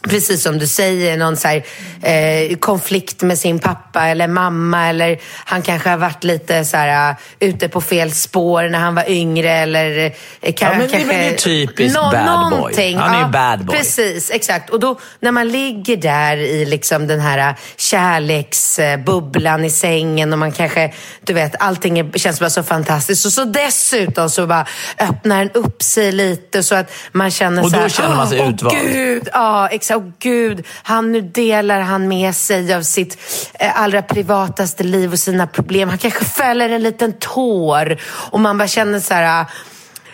precis 0.03 0.43
som 0.43 0.59
du 0.59 0.67
säger, 0.67 1.17
någon 1.17 1.37
så 1.37 1.49
här, 1.49 1.65
eh, 2.03 2.57
konflikt 2.57 3.23
med 3.23 3.39
sin 3.39 3.59
pappa 3.59 4.07
eller 4.07 4.29
mamma 4.29 4.89
eller 4.89 5.19
han 5.45 5.63
kanske 5.63 5.89
har 5.89 5.97
varit 5.97 6.25
lite 6.25 6.65
så 6.65 6.77
här, 6.77 7.11
uh, 7.11 7.17
ute 7.41 7.69
på 7.69 7.81
fel 7.81 8.13
spår 8.13 8.63
när 8.63 8.79
han 8.79 8.95
var 8.95 9.11
yngre 9.11 9.51
eller 9.51 10.13
eh, 10.41 10.53
kan, 10.55 10.73
ja, 10.73 10.79
men, 10.79 10.89
kanske... 10.89 11.09
Det 11.09 11.29
är 11.29 11.37
typiskt 11.37 11.99
no, 11.99 12.11
bad 12.11 12.51
boy. 12.51 12.95
Han 12.95 13.15
är 13.15 13.27
ju 13.27 13.33
bad 13.33 13.65
boy. 13.65 13.77
Precis, 13.77 14.31
exakt. 14.31 14.71
Och 14.71 14.81
då 14.81 14.99
när 15.21 15.33
man 15.33 15.49
ligger 15.49 15.97
där 15.97 16.37
i 16.37 16.65
liksom 16.65 17.07
den 17.07 17.21
här 17.21 17.51
uh, 17.51 17.57
kärleksbubblan 17.77 19.65
i 19.65 19.71
sängen 19.71 20.33
och 20.33 20.39
man 20.39 20.53
kanske, 20.53 20.93
du 21.25 21.33
vet, 21.33 21.55
allting 21.59 21.99
är, 21.99 22.19
känns 22.19 22.41
bara 22.41 22.51
så 22.51 22.63
fantastiskt 22.63 23.27
och 23.27 23.33
så 23.33 23.45
dessutom 23.45 24.31
så 24.31 24.47
bara 24.47 24.67
öppnar 24.99 25.39
den 25.39 25.51
upp 25.51 25.83
sig 25.83 26.13
lite 26.13 26.63
så 26.63 26.75
att 26.75 26.93
man 27.13 27.31
känner 27.31 27.63
så 27.63 27.69
här... 27.69 27.77
Och 27.77 27.83
då 27.83 27.89
känner 27.89 28.17
man 28.17 28.29
sig 28.29 28.41
oh, 28.41 28.49
utvald. 28.49 28.77
Gud, 28.93 29.29
ja, 29.33 29.69
exakt 29.69 29.88
åh 29.91 30.13
gud, 30.19 30.67
han, 30.83 31.13
nu 31.13 31.21
delar 31.21 31.81
han 31.81 32.09
med 32.09 32.35
sig 32.35 32.75
av 32.75 32.83
sitt 32.83 33.19
eh, 33.61 33.81
allra 33.81 34.03
privataste 34.03 34.85
liv 34.85 35.13
och 35.13 35.19
sina 35.19 35.47
problem. 35.47 35.89
Han 35.89 35.99
kanske 35.99 36.25
fäller 36.25 36.69
en 36.69 36.83
liten 36.83 37.13
tår 37.13 37.99
och 38.05 38.41
man 38.41 38.59
bara 38.59 38.69
känner 38.69 39.01
så 39.01 39.15
här, 39.15 39.41
ah, 39.41 39.47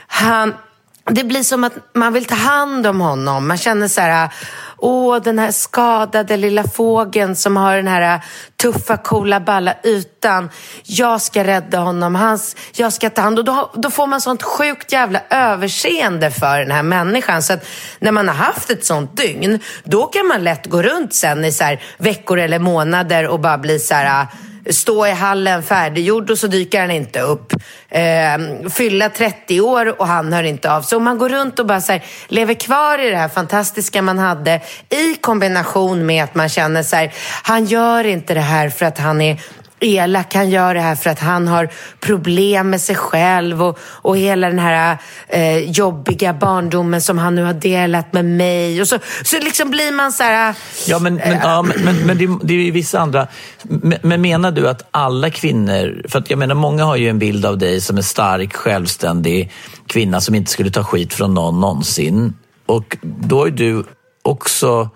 han, 0.06 0.54
det 1.10 1.24
blir 1.24 1.42
som 1.42 1.64
att 1.64 1.94
man 1.94 2.12
vill 2.12 2.24
ta 2.24 2.34
hand 2.34 2.86
om 2.86 3.00
honom. 3.00 3.48
Man 3.48 3.58
känner 3.58 3.88
så 3.88 4.00
här, 4.00 4.24
ah, 4.24 4.30
åh, 4.84 5.16
den 5.22 5.38
här 5.38 5.50
skadade 5.50 6.36
lilla 6.36 6.64
fågeln 6.64 7.36
som 7.36 7.56
har 7.56 7.76
den 7.76 7.86
här 7.86 8.14
äh, 8.14 8.20
tuffa, 8.62 8.96
coola, 8.96 9.40
balla 9.40 9.74
ytan. 9.84 10.50
Jag 10.82 11.20
ska 11.20 11.44
rädda 11.44 11.78
honom. 11.78 12.14
Hans, 12.14 12.56
jag 12.72 12.92
ska 12.92 13.10
ta 13.10 13.22
hand 13.22 13.38
om... 13.38 13.44
då, 13.44 13.70
då 13.74 13.90
får 13.90 14.06
man 14.06 14.20
sånt 14.20 14.42
sjukt 14.42 14.92
jävla 14.92 15.20
överseende 15.30 16.30
för 16.30 16.58
den 16.58 16.70
här 16.70 16.82
människan. 16.82 17.42
Så 17.42 17.52
att 17.52 17.66
när 17.98 18.12
man 18.12 18.28
har 18.28 18.34
haft 18.34 18.70
ett 18.70 18.84
sånt 18.84 19.16
dygn, 19.16 19.60
då 19.84 20.06
kan 20.06 20.26
man 20.26 20.44
lätt 20.44 20.66
gå 20.66 20.82
runt 20.82 21.14
sen 21.14 21.44
i 21.44 21.52
så 21.52 21.76
veckor 21.98 22.38
eller 22.38 22.58
månader 22.58 23.28
och 23.28 23.40
bara 23.40 23.58
bli 23.58 23.78
så 23.78 23.94
här 23.94 24.20
äh, 24.20 24.28
stå 24.70 25.06
i 25.06 25.10
hallen 25.10 25.62
färdiggjord 25.62 26.30
och 26.30 26.38
så 26.38 26.46
dyker 26.46 26.80
han 26.80 26.90
inte 26.90 27.20
upp. 27.20 27.52
Eh, 27.88 28.68
fylla 28.70 29.08
30 29.08 29.60
år 29.60 30.00
och 30.00 30.06
han 30.06 30.32
hör 30.32 30.42
inte 30.42 30.72
av. 30.72 30.82
sig. 30.82 30.96
om 30.96 31.04
man 31.04 31.18
går 31.18 31.28
runt 31.28 31.58
och 31.58 31.66
bara 31.66 31.80
så 31.80 31.92
här, 31.92 32.04
lever 32.28 32.54
kvar 32.54 32.98
i 32.98 33.10
det 33.10 33.16
här 33.16 33.28
fantastiska 33.28 34.02
man 34.02 34.18
hade 34.18 34.60
i 34.88 35.14
kombination 35.14 36.06
med 36.06 36.24
att 36.24 36.34
man 36.34 36.48
känner 36.48 36.82
så 36.82 36.96
här, 36.96 37.12
han 37.42 37.64
gör 37.64 38.04
inte 38.04 38.34
det 38.34 38.40
här 38.40 38.68
för 38.68 38.86
att 38.86 38.98
han 38.98 39.20
är 39.20 39.40
elak, 39.84 40.34
han 40.34 40.50
gör 40.50 40.74
det 40.74 40.80
här 40.80 40.94
för 40.94 41.10
att 41.10 41.18
han 41.18 41.48
har 41.48 41.68
problem 42.00 42.70
med 42.70 42.80
sig 42.80 42.96
själv 42.96 43.62
och, 43.62 43.78
och 43.82 44.18
hela 44.18 44.48
den 44.48 44.58
här 44.58 44.98
eh, 45.28 45.58
jobbiga 45.58 46.34
barndomen 46.34 47.00
som 47.00 47.18
han 47.18 47.34
nu 47.34 47.42
har 47.42 47.52
delat 47.52 48.12
med 48.12 48.24
mig. 48.24 48.80
Och 48.80 48.88
så, 48.88 48.98
så 49.24 49.38
liksom 49.38 49.70
blir 49.70 49.92
man 49.92 50.12
så 50.12 50.22
här... 50.22 50.48
Eh, 50.48 50.56
ja, 50.86 50.98
men, 50.98 51.14
men, 51.14 51.32
äh, 51.32 51.38
ja, 51.42 51.62
men, 51.62 51.84
men, 51.84 51.96
men 51.96 52.18
det, 52.18 52.38
det, 52.42 52.54
är 52.54 52.58
ju 52.58 52.70
vissa 52.70 52.98
andra. 52.98 53.26
Men, 53.62 53.98
men, 54.02 54.20
menar 54.20 54.50
du 54.50 54.68
att 54.68 54.88
alla 54.90 55.30
kvinnor, 55.30 56.02
för 56.08 56.18
att 56.18 56.30
jag 56.30 56.38
menar 56.38 56.54
många 56.54 56.84
har 56.84 56.96
ju 56.96 57.08
en 57.08 57.18
bild 57.18 57.46
av 57.46 57.58
dig 57.58 57.80
som 57.80 57.96
en 57.96 58.02
stark, 58.02 58.56
självständig 58.56 59.52
kvinna 59.86 60.20
som 60.20 60.34
inte 60.34 60.50
skulle 60.50 60.70
ta 60.70 60.84
skit 60.84 61.14
från 61.14 61.34
någon 61.34 61.60
någonsin. 61.60 62.34
Och 62.66 62.96
då 63.02 63.46
är 63.46 63.50
du 63.50 63.84
också 64.22 64.90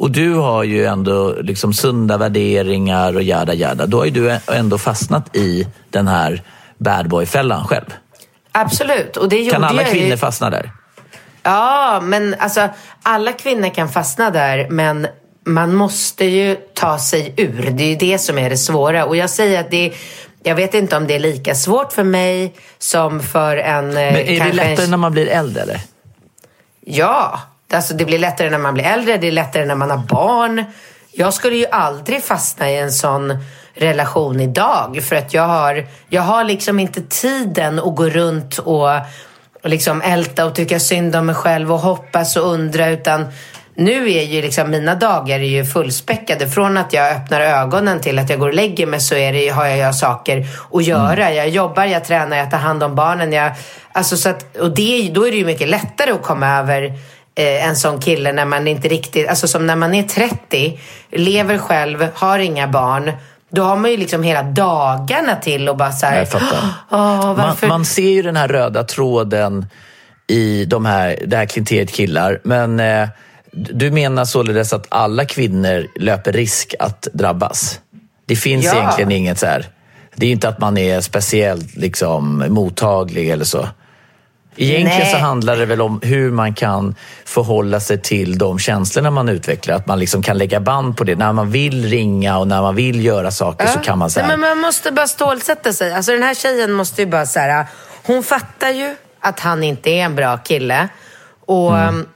och 0.00 0.10
du 0.10 0.34
har 0.34 0.64
ju 0.64 0.86
ändå 0.86 1.34
liksom 1.40 1.72
sunda 1.72 2.16
värderingar 2.16 3.16
och 3.16 3.22
jada 3.22 3.54
jada. 3.54 3.86
Då 3.86 3.98
har 3.98 4.04
ju 4.04 4.10
du 4.10 4.38
ändå 4.46 4.78
fastnat 4.78 5.36
i 5.36 5.66
den 5.90 6.08
här 6.08 6.42
bad 6.78 7.08
boy-fällan 7.08 7.66
själv. 7.66 7.94
Absolut. 8.52 9.16
Och 9.16 9.28
det 9.28 9.50
kan 9.50 9.64
alla 9.64 9.84
kvinnor 9.84 10.10
ju... 10.10 10.16
fastna 10.16 10.50
där? 10.50 10.72
Ja, 11.42 12.00
men 12.02 12.34
alltså 12.38 12.68
alla 13.02 13.32
kvinnor 13.32 13.74
kan 13.74 13.88
fastna 13.88 14.30
där, 14.30 14.70
men 14.70 15.06
man 15.46 15.74
måste 15.74 16.24
ju 16.24 16.56
ta 16.74 16.98
sig 16.98 17.34
ur. 17.36 17.70
Det 17.70 17.82
är 17.82 17.88
ju 17.88 17.96
det 17.96 18.18
som 18.18 18.38
är 18.38 18.50
det 18.50 18.56
svåra. 18.56 19.04
Och 19.04 19.16
jag 19.16 19.30
säger 19.30 19.60
att 19.60 19.70
det 19.70 19.86
är, 19.86 19.94
jag 20.42 20.54
vet 20.54 20.74
inte 20.74 20.96
om 20.96 21.06
det 21.06 21.14
är 21.14 21.20
lika 21.20 21.54
svårt 21.54 21.92
för 21.92 22.04
mig 22.04 22.54
som 22.78 23.20
för 23.20 23.56
en... 23.56 23.86
Men 23.86 24.16
är 24.16 24.44
det 24.44 24.52
lättare 24.52 24.86
när 24.86 24.96
man 24.96 25.12
blir 25.12 25.26
äldre 25.26 25.62
eller? 25.62 25.80
Ja, 26.84 27.40
Alltså, 27.72 27.94
det 27.94 28.04
blir 28.04 28.18
lättare 28.18 28.50
när 28.50 28.58
man 28.58 28.74
blir 28.74 28.84
äldre, 28.84 29.16
det 29.16 29.28
är 29.28 29.32
lättare 29.32 29.64
när 29.64 29.74
man 29.74 29.90
har 29.90 29.98
barn. 29.98 30.64
Jag 31.12 31.34
skulle 31.34 31.56
ju 31.56 31.66
aldrig 31.66 32.24
fastna 32.24 32.70
i 32.70 32.78
en 32.78 32.92
sån 32.92 33.38
relation 33.74 34.40
idag. 34.40 35.02
För 35.02 35.16
att 35.16 35.34
jag 35.34 35.46
har, 35.46 35.86
jag 36.08 36.22
har 36.22 36.44
liksom 36.44 36.80
inte 36.80 37.02
tiden 37.02 37.78
att 37.78 37.96
gå 37.96 38.08
runt 38.08 38.58
och, 38.58 38.88
och 39.62 39.68
liksom 39.68 40.02
älta 40.02 40.46
och 40.46 40.54
tycka 40.54 40.80
synd 40.80 41.16
om 41.16 41.26
mig 41.26 41.34
själv 41.34 41.72
och 41.72 41.78
hoppas 41.78 42.36
och 42.36 42.52
undra. 42.52 42.88
Utan 42.88 43.26
nu 43.74 44.12
är 44.12 44.22
ju 44.22 44.42
liksom 44.42 44.70
mina 44.70 44.94
dagar 44.94 45.38
är 45.38 45.44
ju 45.44 45.64
fullspäckade. 45.64 46.48
Från 46.48 46.76
att 46.76 46.92
jag 46.92 47.16
öppnar 47.16 47.40
ögonen 47.40 48.00
till 48.00 48.18
att 48.18 48.30
jag 48.30 48.38
går 48.38 48.48
och 48.48 48.54
lägger 48.54 48.86
mig 48.86 49.00
så 49.00 49.14
är 49.14 49.32
det, 49.32 49.48
har 49.48 49.66
jag, 49.66 49.78
jag 49.78 49.94
saker 49.94 50.46
att 50.72 50.84
göra. 50.84 51.24
Mm. 51.26 51.36
Jag 51.36 51.48
jobbar, 51.48 51.84
jag 51.84 52.04
tränar, 52.04 52.36
jag 52.36 52.50
tar 52.50 52.58
hand 52.58 52.82
om 52.82 52.94
barnen. 52.94 53.32
Jag, 53.32 53.52
alltså 53.92 54.16
så 54.16 54.28
att, 54.28 54.56
och 54.56 54.74
det, 54.74 55.10
då 55.14 55.26
är 55.26 55.30
det 55.30 55.36
ju 55.36 55.44
mycket 55.44 55.68
lättare 55.68 56.10
att 56.10 56.22
komma 56.22 56.58
över 56.58 56.92
en 57.34 57.76
sån 57.76 58.00
kille 58.00 58.32
när 58.32 58.44
man 58.44 58.68
inte 58.68 58.88
riktigt, 58.88 59.28
alltså 59.28 59.48
som 59.48 59.66
när 59.66 59.76
man 59.76 59.94
är 59.94 60.02
30, 60.02 60.80
lever 61.10 61.58
själv, 61.58 62.08
har 62.14 62.38
inga 62.38 62.68
barn 62.68 63.12
då 63.50 63.62
har 63.62 63.76
man 63.76 63.90
ju 63.90 63.96
liksom 63.96 64.22
hela 64.22 64.42
dagarna 64.42 65.36
till 65.36 65.68
och 65.68 65.76
bara 65.76 65.92
så 65.92 66.06
här... 66.06 66.24
Oh, 66.90 67.36
man, 67.36 67.56
man, 67.68 67.84
ser 67.84 68.10
ju 68.10 68.22
den 68.22 68.36
här 68.36 68.48
röda 68.48 68.84
tråden 68.84 69.66
i 70.26 70.64
de 70.64 70.84
här, 70.84 71.18
det 71.26 71.36
här 71.36 71.46
klienteriet 71.46 71.92
killar. 71.92 72.40
Men 72.44 72.80
eh, 72.80 73.08
du 73.52 73.90
menar 73.90 74.24
således 74.24 74.72
att 74.72 74.86
alla 74.88 75.24
kvinnor 75.24 75.86
löper 75.96 76.32
risk 76.32 76.74
att 76.78 77.08
drabbas? 77.12 77.80
Det 78.26 78.36
finns 78.36 78.64
ja. 78.64 78.76
egentligen 78.76 79.10
inget 79.12 79.38
så 79.38 79.46
här... 79.46 79.66
Det 80.16 80.26
är 80.26 80.30
inte 80.30 80.48
att 80.48 80.58
man 80.58 80.78
är 80.78 81.00
speciellt 81.00 81.76
liksom, 81.76 82.44
mottaglig 82.48 83.30
eller 83.30 83.44
så? 83.44 83.68
Egentligen 84.56 84.98
Nej. 84.98 85.12
så 85.12 85.16
handlar 85.16 85.56
det 85.56 85.66
väl 85.66 85.80
om 85.80 86.00
hur 86.02 86.30
man 86.30 86.54
kan 86.54 86.94
förhålla 87.24 87.80
sig 87.80 88.02
till 88.02 88.38
de 88.38 88.58
känslorna 88.58 89.10
man 89.10 89.28
utvecklar. 89.28 89.74
Att 89.74 89.86
man 89.86 89.98
liksom 89.98 90.22
kan 90.22 90.38
lägga 90.38 90.60
band 90.60 90.96
på 90.96 91.04
det. 91.04 91.16
När 91.16 91.32
man 91.32 91.50
vill 91.50 91.88
ringa 91.88 92.38
och 92.38 92.48
när 92.48 92.62
man 92.62 92.74
vill 92.74 93.04
göra 93.04 93.30
saker 93.30 93.64
ja. 93.66 93.72
så 93.72 93.78
kan 93.78 93.98
man 93.98 94.10
säga. 94.10 94.26
Men 94.26 94.40
man 94.40 94.58
måste 94.58 94.92
bara 94.92 95.06
stålsätta 95.06 95.72
sig. 95.72 95.94
Alltså 95.94 96.12
den 96.12 96.22
här 96.22 96.34
tjejen 96.34 96.72
måste 96.72 97.02
ju 97.02 97.06
bara 97.06 97.26
så 97.26 97.40
här, 97.40 97.66
hon 98.02 98.22
fattar 98.22 98.70
ju 98.70 98.94
att 99.20 99.40
han 99.40 99.62
inte 99.62 99.90
är 99.90 100.04
en 100.04 100.14
bra 100.14 100.36
kille. 100.36 100.88
Och, 101.46 101.78
mm. 101.78 102.06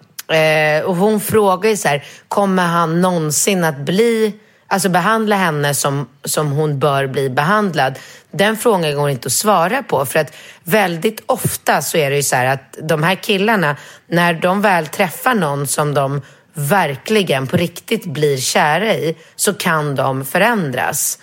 eh, 0.80 0.84
och 0.84 0.96
hon 0.96 1.20
frågar 1.20 1.70
ju 1.70 1.76
så 1.76 1.88
här, 1.88 2.04
kommer 2.28 2.66
han 2.66 3.00
någonsin 3.00 3.64
att 3.64 3.78
bli 3.78 4.34
Alltså 4.66 4.88
behandla 4.88 5.36
henne 5.36 5.74
som, 5.74 6.08
som 6.24 6.52
hon 6.52 6.78
bör 6.78 7.06
bli 7.06 7.30
behandlad. 7.30 7.98
Den 8.30 8.56
frågan 8.56 8.94
går 8.94 9.10
inte 9.10 9.26
att 9.26 9.32
svara 9.32 9.82
på. 9.82 10.06
För 10.06 10.18
att 10.18 10.36
väldigt 10.64 11.22
ofta 11.26 11.82
så 11.82 11.96
är 11.96 12.10
det 12.10 12.16
ju 12.16 12.22
så 12.22 12.36
här 12.36 12.46
att 12.46 12.78
de 12.82 13.02
här 13.02 13.14
killarna, 13.14 13.76
när 14.06 14.34
de 14.34 14.62
väl 14.62 14.86
träffar 14.86 15.34
någon 15.34 15.66
som 15.66 15.94
de 15.94 16.22
verkligen 16.54 17.46
på 17.46 17.56
riktigt 17.56 18.04
blir 18.04 18.36
kära 18.36 18.94
i, 18.94 19.16
så 19.36 19.54
kan 19.54 19.94
de 19.94 20.24
förändras. 20.24 21.18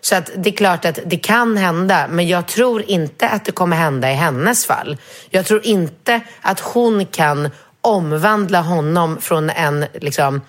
Så 0.00 0.16
att 0.16 0.30
det 0.36 0.50
är 0.50 0.56
klart 0.56 0.84
att 0.84 0.98
det 1.06 1.16
kan 1.16 1.56
hända, 1.56 2.06
men 2.10 2.28
jag 2.28 2.46
tror 2.46 2.82
inte 2.82 3.28
att 3.28 3.44
det 3.44 3.52
kommer 3.52 3.76
hända 3.76 4.10
i 4.10 4.14
hennes 4.14 4.66
fall. 4.66 4.96
Jag 5.30 5.46
tror 5.46 5.66
inte 5.66 6.20
att 6.40 6.60
hon 6.60 7.06
kan 7.06 7.50
omvandla 7.80 8.60
honom 8.60 9.18
från 9.20 9.50
en 9.50 9.86
liksom, 9.94 10.40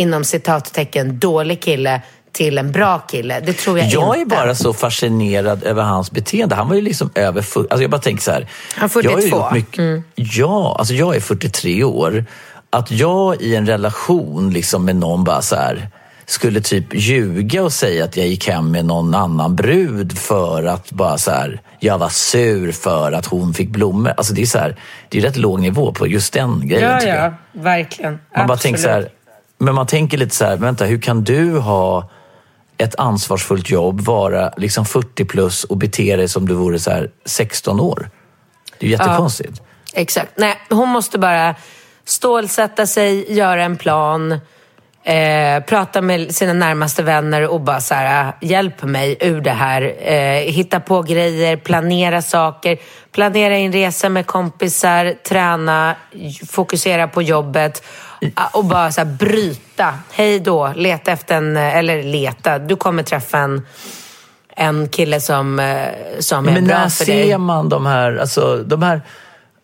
inom 0.00 0.24
citattecken 0.24 1.18
dålig 1.18 1.62
kille 1.62 2.02
till 2.32 2.58
en 2.58 2.72
bra 2.72 2.98
kille. 2.98 3.40
Det 3.40 3.52
tror 3.52 3.78
jag, 3.78 3.86
jag 3.86 4.16
inte. 4.16 4.30
Jag 4.30 4.40
är 4.40 4.44
bara 4.44 4.54
så 4.54 4.72
fascinerad 4.72 5.64
över 5.64 5.82
hans 5.82 6.10
beteende. 6.10 6.54
Han 6.54 6.68
var 6.68 6.74
ju 6.74 6.82
liksom 6.82 7.10
över... 7.14 7.40
Alltså 7.40 7.82
jag 7.82 7.90
bara 7.90 8.00
tänker 8.00 8.22
så 8.22 8.30
här. 8.30 8.48
Han 8.74 8.84
är 8.84 8.88
42. 8.88 9.50
Mycket, 9.52 9.78
mm. 9.78 10.02
Ja, 10.14 10.76
alltså 10.78 10.94
jag 10.94 11.16
är 11.16 11.20
43 11.20 11.84
år. 11.84 12.24
Att 12.70 12.90
jag 12.90 13.42
i 13.42 13.56
en 13.56 13.66
relation 13.66 14.50
liksom 14.50 14.84
med 14.84 14.96
någon 14.96 15.24
bara 15.24 15.42
så 15.42 15.56
här 15.56 15.88
skulle 16.26 16.60
typ 16.60 16.94
ljuga 16.94 17.62
och 17.62 17.72
säga 17.72 18.04
att 18.04 18.16
jag 18.16 18.26
gick 18.26 18.48
hem 18.48 18.70
med 18.70 18.84
någon 18.84 19.14
annan 19.14 19.56
brud 19.56 20.18
för 20.18 20.64
att 20.64 20.92
bara 20.92 21.18
så 21.18 21.30
här, 21.30 21.60
jag 21.78 21.98
var 21.98 22.08
sur 22.08 22.72
för 22.72 23.12
att 23.12 23.26
hon 23.26 23.54
fick 23.54 23.70
blommor. 23.70 24.14
Alltså 24.16 24.34
det 24.34 24.42
är 24.42 24.46
så 24.46 24.58
här, 24.58 24.76
det 25.08 25.18
är 25.18 25.22
rätt 25.22 25.36
låg 25.36 25.60
nivå 25.60 25.92
på 25.92 26.06
just 26.06 26.32
den 26.32 26.68
grejen. 26.68 26.90
Ja, 26.90 27.02
ja, 27.02 27.34
verkligen. 27.52 28.12
Man 28.12 28.20
Absolut. 28.30 28.48
bara 28.48 28.58
tänker 28.58 28.80
så 28.80 28.88
här, 28.88 29.08
men 29.60 29.74
man 29.74 29.86
tänker 29.86 30.18
lite 30.18 30.34
så 30.34 30.44
här, 30.44 30.56
vänta, 30.56 30.84
hur 30.84 31.00
kan 31.00 31.24
du 31.24 31.58
ha 31.58 32.10
ett 32.78 32.94
ansvarsfullt 32.98 33.70
jobb, 33.70 34.00
vara 34.00 34.52
liksom 34.56 34.84
40 34.84 35.24
plus 35.24 35.64
och 35.64 35.76
bete 35.76 36.16
dig 36.16 36.28
som 36.28 36.48
du 36.48 36.54
vore 36.54 36.78
så 36.78 36.90
här 36.90 37.10
16 37.24 37.80
år? 37.80 38.10
Det 38.78 38.86
är 38.86 38.90
jättekonstigt. 38.90 39.52
Ja, 39.54 40.00
exakt. 40.00 40.32
Nej, 40.36 40.54
hon 40.70 40.88
måste 40.88 41.18
bara 41.18 41.54
stålsätta 42.04 42.86
sig, 42.86 43.32
göra 43.32 43.64
en 43.64 43.76
plan, 43.76 44.32
eh, 45.04 45.62
prata 45.66 46.00
med 46.00 46.34
sina 46.34 46.52
närmaste 46.52 47.02
vänner 47.02 47.48
och 47.48 47.60
bara 47.60 47.80
så 47.80 47.94
här, 47.94 48.32
hjälp 48.40 48.82
mig 48.82 49.16
ur 49.20 49.40
det 49.40 49.50
här. 49.50 49.94
Eh, 49.98 50.52
hitta 50.52 50.80
på 50.80 51.02
grejer, 51.02 51.56
planera 51.56 52.22
saker, 52.22 52.78
planera 53.12 53.56
in 53.56 53.72
resor 53.72 54.08
med 54.08 54.26
kompisar, 54.26 55.14
träna, 55.28 55.96
fokusera 56.50 57.08
på 57.08 57.22
jobbet 57.22 57.82
och 58.52 58.64
bara 58.64 58.92
så 58.92 59.00
här, 59.00 59.08
bryta. 59.08 59.94
Hej 60.10 60.40
då, 60.40 60.72
leta 60.76 61.12
efter 61.12 61.36
en, 61.36 61.56
eller 61.56 62.02
leta, 62.02 62.58
du 62.58 62.76
kommer 62.76 63.02
träffa 63.02 63.38
en, 63.38 63.66
en 64.56 64.88
kille 64.88 65.20
som, 65.20 65.58
eh, 65.58 65.86
som 66.18 66.48
är 66.48 66.52
Men 66.52 66.66
bra 66.66 66.88
för 66.88 67.06
dig. 67.06 67.14
Men 67.14 67.26
när 67.26 67.32
ser 67.32 67.38
man 67.38 67.68
de 67.68 67.86
här, 67.86 68.16
alltså, 68.16 68.56
de 68.56 68.82
här, 68.82 69.02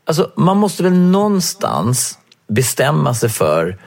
alltså 0.06 0.30
man 0.36 0.56
måste 0.56 0.82
väl 0.82 0.92
någonstans 0.92 2.18
bestämma 2.48 3.14
sig 3.14 3.28
för 3.28 3.78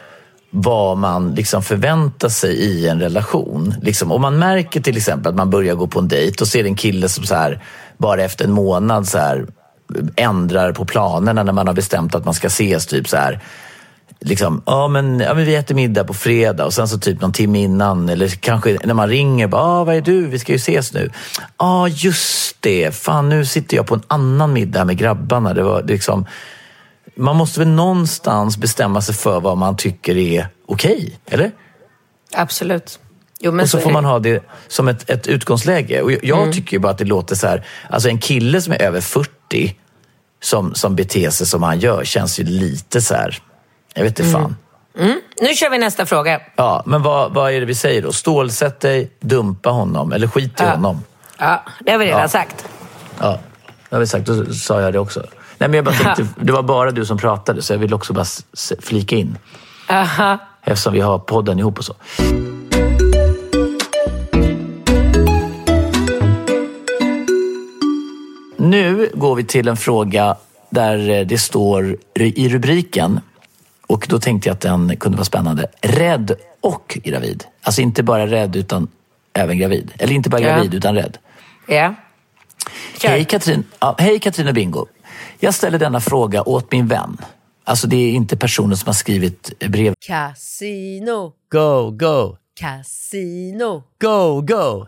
vad 0.52 0.98
man 0.98 1.36
liksom 1.36 1.64
förväntar 1.64 2.30
sig 2.30 2.56
i 2.56 2.88
en 2.88 3.00
relation. 3.00 3.76
Liksom, 3.82 4.12
om 4.12 4.22
man 4.22 4.40
märker 4.40 4.82
till 4.82 4.98
exempel 4.98 5.30
att 5.30 5.36
man 5.36 5.50
börjar 5.50 5.76
gå 5.76 5.88
på 5.88 6.00
en 6.00 6.08
dejt 6.08 6.42
och 6.42 6.48
ser 6.48 6.64
en 6.64 6.76
kille 6.76 7.10
som 7.10 7.24
så 7.24 7.36
här, 7.36 7.64
bara 7.98 8.24
efter 8.24 8.46
en 8.46 8.52
månad 8.52 9.08
så 9.08 9.18
här, 9.18 9.48
ändrar 10.16 10.72
på 10.72 10.86
planerna 10.86 11.44
när 11.44 11.54
man 11.54 11.68
har 11.68 11.74
bestämt 11.74 12.16
att 12.16 12.26
man 12.26 12.34
ska 12.34 12.48
ses. 12.48 12.88
typ 12.88 13.08
så 13.08 13.18
här 13.18 13.40
liksom, 14.22 14.64
ja 14.66 14.88
men, 14.88 15.20
ja 15.20 15.34
men 15.34 15.46
vi 15.46 15.56
äter 15.56 15.76
middag 15.76 16.04
på 16.04 16.14
fredag 16.14 16.66
och 16.66 16.74
sen 16.74 16.88
så 16.88 17.00
typ 17.00 17.22
någon 17.22 17.34
timme 17.34 17.60
innan 17.60 18.10
eller 18.10 18.28
kanske 18.28 18.78
när 18.84 18.94
man 18.94 19.10
ringer, 19.10 19.48
bara, 19.48 19.62
ah, 19.62 19.84
vad 19.84 19.96
är 19.96 20.02
du, 20.02 20.28
vi 20.28 20.40
ska 20.40 20.52
ju 20.52 20.56
ses 20.56 20.94
nu. 20.94 21.12
Ja 21.38 21.46
ah, 21.58 21.88
just 21.88 22.58
det, 22.60 22.96
fan 22.96 23.30
nu 23.30 23.46
sitter 23.46 23.78
jag 23.78 23.88
på 23.88 23.96
en 23.96 24.04
annan 24.08 24.54
middag 24.54 24.86
med 24.86 24.98
grabbarna. 24.98 25.54
Det 25.54 25.64
var 25.64 25.84
liksom, 25.84 26.26
man 27.16 27.36
måste 27.36 27.60
väl 27.60 27.70
någonstans 27.70 28.58
bestämma 28.58 29.02
sig 29.02 29.16
för 29.16 29.40
vad 29.40 29.58
man 29.58 29.78
tycker 29.78 30.18
är 30.18 30.48
okej, 30.66 30.96
okay, 30.96 31.12
eller? 31.26 31.52
Absolut. 32.34 33.00
Jo, 33.40 33.62
och 33.62 33.70
så, 33.70 33.78
så 33.78 33.80
får 33.80 33.92
man 33.92 34.06
ha 34.06 34.20
det 34.20 34.44
som 34.68 34.88
ett, 34.88 35.10
ett 35.10 35.28
utgångsläge. 35.28 36.02
Och 36.02 36.12
jag 36.12 36.42
mm. 36.42 36.54
tycker 36.54 36.80
bara 36.80 36.92
att 36.92 36.98
det 36.98 37.06
låter 37.06 37.36
så 37.36 37.48
här, 37.48 37.66
alltså 37.90 38.10
en 38.10 38.20
kille 38.20 38.62
som 38.62 38.74
är 38.74 38.82
över 38.82 39.02
40 39.02 39.76
som, 40.42 40.76
som 40.76 40.96
beter 40.96 41.30
sig 41.30 41.48
som 41.48 41.64
han 41.64 41.80
gör 41.80 42.04
känns 42.04 42.40
ju 42.40 42.44
lite 42.44 43.02
så 43.02 43.14
här, 43.14 43.40
jag 44.00 44.04
vet 44.04 44.20
inte 44.20 44.32
fan. 44.32 44.56
Mm. 44.98 45.22
Nu 45.42 45.48
kör 45.48 45.70
vi 45.70 45.78
nästa 45.78 46.06
fråga. 46.06 46.42
Ja, 46.56 46.84
men 46.86 47.02
vad, 47.02 47.34
vad 47.34 47.52
är 47.52 47.60
det 47.60 47.66
vi 47.66 47.76
säger 47.76 48.02
då? 48.02 48.12
Stålsätt 48.12 48.80
dig, 48.80 49.12
dumpa 49.20 49.70
honom 49.70 50.12
eller 50.12 50.28
skit 50.28 50.62
i 50.62 50.64
ja. 50.64 50.72
honom. 50.72 51.04
Ja, 51.38 51.64
det 51.80 51.92
har 51.92 52.00
vi 52.00 52.06
redan 52.06 52.22
ja. 52.22 52.28
sagt. 52.28 52.66
Ja, 53.20 53.40
det 53.90 53.96
har 53.96 54.00
vi 54.00 54.08
sagt. 54.08 54.26
Då 54.26 54.54
sa 54.54 54.82
jag 54.82 54.94
det 54.94 55.00
också. 55.00 55.20
Nej, 55.58 55.70
men 55.70 55.74
jag 55.74 55.86
bara 55.86 55.96
tänkte, 55.96 56.28
det 56.46 56.52
var 56.52 56.64
bara 56.64 56.92
du 56.92 57.06
som 57.06 57.18
pratade 57.18 57.62
så 57.62 57.74
jag 57.74 57.78
vill 57.78 57.94
också 57.94 58.14
bara 58.14 58.26
flika 58.82 59.16
in. 59.16 59.38
Aha. 59.90 60.38
Eftersom 60.64 60.94
vi 60.94 61.00
har 61.00 61.20
podden 61.20 61.60
ihop 61.60 61.78
och 61.78 61.86
så. 61.86 61.94
Nu 68.58 69.10
går 69.14 69.36
vi 69.36 69.44
till 69.44 69.68
en 69.68 69.78
fråga 69.78 70.36
där 70.70 71.26
det 71.26 71.38
står 71.38 71.98
i 72.14 72.50
rubriken 72.50 73.20
och 73.89 74.06
då 74.10 74.19
tänkte 74.19 74.49
jag 74.49 74.54
att 74.54 74.62
den 74.62 74.97
kunde 74.97 75.17
vara 75.17 75.25
spännande. 75.25 75.67
Rädd 75.82 76.36
och 76.62 76.99
gravid. 77.04 77.43
Alltså 77.62 77.82
inte 77.82 78.04
bara 78.04 78.28
rädd 78.28 78.56
utan 78.56 78.88
även 79.34 79.58
gravid. 79.58 79.91
Eller 79.97 80.13
inte 80.13 80.30
bara 80.30 80.41
gravid 80.41 80.73
ja. 80.73 80.78
utan 80.78 80.95
rädd. 80.95 81.17
Ja. 81.67 81.95
Hej 83.04 83.25
Katrin. 83.25 83.63
Ja, 83.80 83.95
hej 83.99 84.19
Katrin 84.19 84.47
och 84.47 84.54
Bingo. 84.54 84.86
Jag 85.39 85.54
ställer 85.54 85.80
denna 85.80 85.99
fråga 85.99 86.43
åt 86.43 86.71
min 86.71 86.88
vän. 86.88 87.17
Alltså 87.63 87.88
det 87.88 87.95
är 87.95 88.12
inte 88.12 88.38
personen 88.38 88.78
som 88.78 88.88
har 88.88 88.93
skrivit 88.93 89.60
brev. 89.60 89.93
Casino. 90.08 91.34
Go, 91.52 91.91
go. 91.91 92.38
Casino. 92.60 93.84
Go, 94.02 94.41
go. 94.41 94.88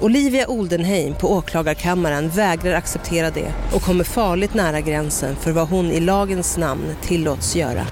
Olivia 0.00 0.46
Oldenheim 0.48 1.14
på 1.14 1.32
åklagarkammaren 1.32 2.28
vägrar 2.28 2.74
acceptera 2.74 3.30
det 3.30 3.52
och 3.74 3.82
kommer 3.82 4.04
farligt 4.04 4.54
nära 4.54 4.80
gränsen 4.80 5.36
för 5.36 5.52
vad 5.52 5.68
hon 5.68 5.86
i 5.86 6.00
lagens 6.00 6.56
namn 6.56 6.94
tillåts 7.02 7.56
göra. 7.56 7.86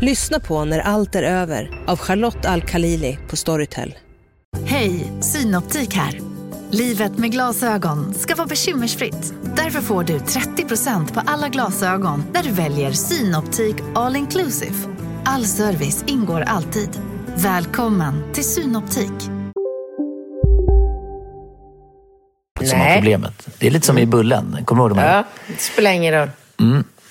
Lyssna 0.00 0.40
på 0.40 0.64
När 0.64 0.78
allt 0.78 1.14
är 1.14 1.22
över 1.22 1.84
av 1.86 1.98
Charlotte 1.98 2.46
Al-Khalili 2.46 3.18
på 3.28 3.36
Storytel. 3.36 3.94
Hej, 4.66 5.12
Synoptik 5.20 5.94
här. 5.94 6.20
Livet 6.70 7.18
med 7.18 7.32
glasögon 7.32 8.14
ska 8.14 8.34
vara 8.34 8.46
bekymmersfritt. 8.46 9.34
Därför 9.56 9.80
får 9.80 10.04
du 10.04 10.18
30% 10.18 11.14
på 11.14 11.22
alla 11.26 11.48
glasögon 11.48 12.24
när 12.34 12.42
du 12.42 12.50
väljer 12.50 12.92
Synoptik 12.92 13.76
All 13.94 14.16
Inclusive. 14.16 14.74
All 15.24 15.44
service 15.44 16.04
ingår 16.06 16.40
alltid. 16.40 17.00
Välkommen 17.36 18.32
till 18.32 18.44
Synoptik. 18.44 19.43
Som 22.66 22.80
har 22.80 22.94
problemet. 22.94 23.48
Det 23.58 23.66
är 23.66 23.70
lite 23.70 23.86
som 23.86 23.98
i 23.98 24.06
Bullen. 24.06 24.58
Kommer 24.64 24.82
du 24.82 24.88
ihåg 24.88 24.96
de 24.96 25.02
här? 25.02 25.16
Ja, 25.16 25.24
det 25.46 25.60
spelar 25.60 25.90
ingen 25.90 26.14
roll. 26.14 26.28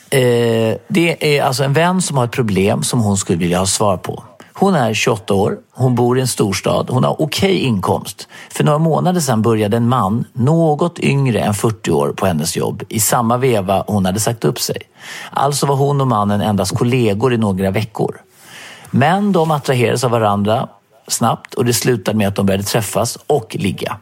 Eh, 0.10 0.78
det 0.88 1.38
är 1.38 1.44
alltså 1.44 1.64
en 1.64 1.74
vän 1.74 2.02
som 2.02 2.18
har 2.18 2.26
ett 2.26 2.32
problem 2.32 2.84
som 2.84 3.00
hon 3.00 3.18
skulle 3.18 3.40
vilja 3.40 3.60
ha 3.60 3.66
svar 3.66 3.98
på. 3.98 4.24
Hon 4.56 4.76
är 4.76 4.94
28 4.94 5.34
år, 5.34 5.58
hon 5.72 5.96
bor 5.96 6.18
i 6.18 6.22
en 6.22 6.28
storstad, 6.28 6.90
hon 6.90 7.04
har 7.04 7.22
okej 7.22 7.58
inkomst. 7.58 8.28
För 8.52 8.64
några 8.64 8.80
månader 8.80 9.22
sedan 9.22 9.42
började 9.42 9.78
en 9.78 9.90
man, 9.90 10.26
något 10.34 11.00
yngre 11.00 11.40
än 11.40 11.54
40 11.54 11.92
år, 11.92 12.14
på 12.18 12.26
hennes 12.26 12.58
jobb 12.58 12.84
i 12.90 13.00
samma 13.00 13.38
veva 13.38 13.84
hon 13.88 14.06
hade 14.06 14.20
sagt 14.20 14.46
upp 14.46 14.60
sig. 14.60 14.78
Alltså 15.32 15.66
var 15.66 15.76
hon 15.76 16.02
och 16.02 16.08
mannen 16.08 16.42
endast 16.42 16.78
kollegor 16.78 17.34
i 17.34 17.38
några 17.38 17.72
veckor. 17.72 18.22
Men 18.92 19.32
de 19.32 19.52
attraherades 19.52 20.04
av 20.04 20.12
varandra 20.12 20.68
snabbt 21.08 21.54
och 21.54 21.66
det 21.66 21.74
slutade 21.74 22.18
med 22.18 22.28
att 22.28 22.36
de 22.36 22.46
började 22.46 22.64
träffas 22.64 23.18
och 23.28 23.56
ligga. 23.60 23.98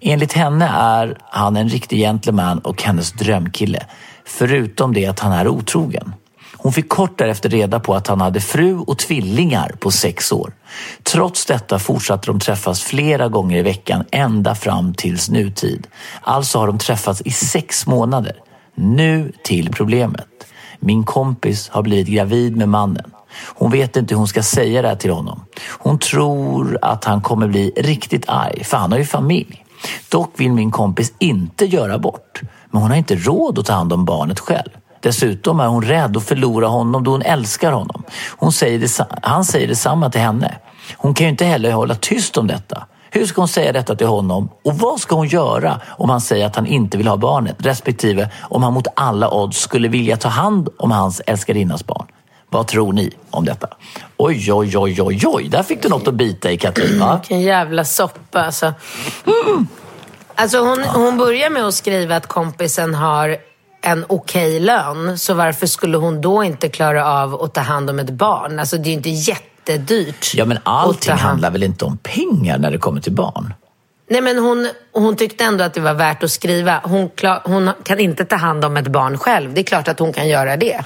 Enligt 0.00 0.32
henne 0.32 0.68
är 0.68 1.18
han 1.30 1.56
en 1.56 1.68
riktig 1.68 1.98
gentleman 1.98 2.58
och 2.58 2.82
hennes 2.82 3.12
drömkille. 3.12 3.86
Förutom 4.24 4.94
det 4.94 5.06
att 5.06 5.20
han 5.20 5.32
är 5.32 5.48
otrogen. 5.48 6.14
Hon 6.56 6.72
fick 6.72 6.88
kort 6.88 7.18
därefter 7.18 7.48
reda 7.48 7.80
på 7.80 7.94
att 7.94 8.06
han 8.06 8.20
hade 8.20 8.40
fru 8.40 8.78
och 8.78 8.98
tvillingar 8.98 9.74
på 9.78 9.90
sex 9.90 10.32
år. 10.32 10.52
Trots 11.02 11.46
detta 11.46 11.78
fortsatte 11.78 12.26
de 12.26 12.40
träffas 12.40 12.82
flera 12.82 13.28
gånger 13.28 13.58
i 13.58 13.62
veckan 13.62 14.04
ända 14.10 14.54
fram 14.54 14.94
tills 14.94 15.30
nutid. 15.30 15.86
Alltså 16.20 16.58
har 16.58 16.66
de 16.66 16.78
träffats 16.78 17.22
i 17.24 17.30
sex 17.30 17.86
månader. 17.86 18.36
Nu 18.74 19.32
till 19.44 19.70
problemet. 19.72 20.26
Min 20.80 21.04
kompis 21.04 21.68
har 21.68 21.82
blivit 21.82 22.08
gravid 22.08 22.56
med 22.56 22.68
mannen. 22.68 23.10
Hon 23.54 23.70
vet 23.70 23.96
inte 23.96 24.14
hur 24.14 24.18
hon 24.18 24.28
ska 24.28 24.42
säga 24.42 24.82
det 24.82 24.88
här 24.88 24.96
till 24.96 25.10
honom. 25.10 25.44
Hon 25.78 25.98
tror 25.98 26.78
att 26.82 27.04
han 27.04 27.20
kommer 27.20 27.48
bli 27.48 27.72
riktigt 27.76 28.28
arg, 28.28 28.64
för 28.64 28.76
han 28.76 28.92
har 28.92 28.98
ju 28.98 29.04
familj. 29.04 29.59
Dock 30.08 30.30
vill 30.36 30.52
min 30.52 30.70
kompis 30.70 31.12
inte 31.18 31.64
göra 31.64 31.98
bort. 31.98 32.40
Men 32.70 32.82
hon 32.82 32.90
har 32.90 32.98
inte 32.98 33.16
råd 33.16 33.58
att 33.58 33.66
ta 33.66 33.72
hand 33.72 33.92
om 33.92 34.04
barnet 34.04 34.40
själv. 34.40 34.70
Dessutom 35.00 35.60
är 35.60 35.66
hon 35.66 35.82
rädd 35.82 36.16
att 36.16 36.24
förlora 36.24 36.66
honom 36.66 37.04
då 37.04 37.10
hon 37.10 37.22
älskar 37.22 37.72
honom. 37.72 38.02
Hon 38.36 38.52
säger 38.52 38.78
det, 38.78 39.06
han 39.22 39.44
säger 39.44 39.68
detsamma 39.68 40.10
till 40.10 40.20
henne. 40.20 40.54
Hon 40.96 41.14
kan 41.14 41.24
ju 41.24 41.30
inte 41.30 41.44
heller 41.44 41.72
hålla 41.72 41.94
tyst 41.94 42.36
om 42.36 42.46
detta. 42.46 42.86
Hur 43.10 43.26
ska 43.26 43.40
hon 43.40 43.48
säga 43.48 43.72
detta 43.72 43.96
till 43.96 44.06
honom? 44.06 44.48
Och 44.64 44.78
vad 44.78 45.00
ska 45.00 45.16
hon 45.16 45.28
göra 45.28 45.80
om 45.88 46.10
han 46.10 46.20
säger 46.20 46.46
att 46.46 46.56
han 46.56 46.66
inte 46.66 46.98
vill 46.98 47.08
ha 47.08 47.16
barnet? 47.16 47.56
Respektive 47.58 48.30
om 48.40 48.62
han 48.62 48.72
mot 48.72 48.86
alla 48.96 49.30
odds 49.30 49.58
skulle 49.58 49.88
vilja 49.88 50.16
ta 50.16 50.28
hand 50.28 50.68
om 50.78 50.90
hans 50.90 51.20
älskarinnas 51.26 51.86
barn. 51.86 52.06
Vad 52.50 52.66
tror 52.66 52.92
ni 52.92 53.10
om 53.30 53.44
detta? 53.44 53.68
Oj, 54.16 54.52
oj, 54.52 54.78
oj, 54.78 55.02
oj, 55.02 55.20
oj. 55.26 55.48
Där 55.48 55.62
fick 55.62 55.82
du 55.82 55.88
något 55.88 56.08
att 56.08 56.14
bita 56.14 56.50
i 56.50 56.56
Katrin. 56.58 57.00
Va? 57.00 57.16
Vilken 57.22 57.40
jävla 57.40 57.84
soppa 57.84 58.42
alltså. 58.44 58.74
Alltså 60.34 60.58
hon, 60.58 60.82
hon 60.84 61.18
börjar 61.18 61.50
med 61.50 61.64
att 61.64 61.74
skriva 61.74 62.16
att 62.16 62.26
kompisen 62.26 62.94
har 62.94 63.36
en 63.82 64.04
okej 64.08 64.60
lön. 64.60 65.18
Så 65.18 65.34
varför 65.34 65.66
skulle 65.66 65.96
hon 65.96 66.20
då 66.20 66.44
inte 66.44 66.68
klara 66.68 67.06
av 67.22 67.42
att 67.42 67.54
ta 67.54 67.60
hand 67.60 67.90
om 67.90 67.98
ett 67.98 68.10
barn? 68.10 68.58
Alltså 68.58 68.76
det 68.76 68.82
är 68.82 68.90
ju 68.90 68.92
inte 68.96 69.10
jättedyrt. 69.10 70.34
Ja, 70.34 70.44
men 70.44 70.58
allting 70.62 71.10
hand- 71.12 71.20
handlar 71.22 71.50
väl 71.50 71.62
inte 71.62 71.84
om 71.84 71.98
pengar 71.98 72.58
när 72.58 72.70
det 72.70 72.78
kommer 72.78 73.00
till 73.00 73.12
barn? 73.12 73.54
Nej 74.10 74.20
men 74.20 74.38
hon, 74.38 74.68
hon 74.92 75.16
tyckte 75.16 75.44
ändå 75.44 75.64
att 75.64 75.74
det 75.74 75.80
var 75.80 75.94
värt 75.94 76.22
att 76.22 76.30
skriva. 76.30 76.80
Hon, 76.84 77.10
hon 77.44 77.70
kan 77.84 78.00
inte 78.00 78.24
ta 78.24 78.36
hand 78.36 78.64
om 78.64 78.76
ett 78.76 78.88
barn 78.88 79.18
själv. 79.18 79.54
Det 79.54 79.60
är 79.60 79.64
klart 79.64 79.88
att 79.88 79.98
hon 79.98 80.12
kan 80.12 80.28
göra 80.28 80.56
det. 80.56 80.80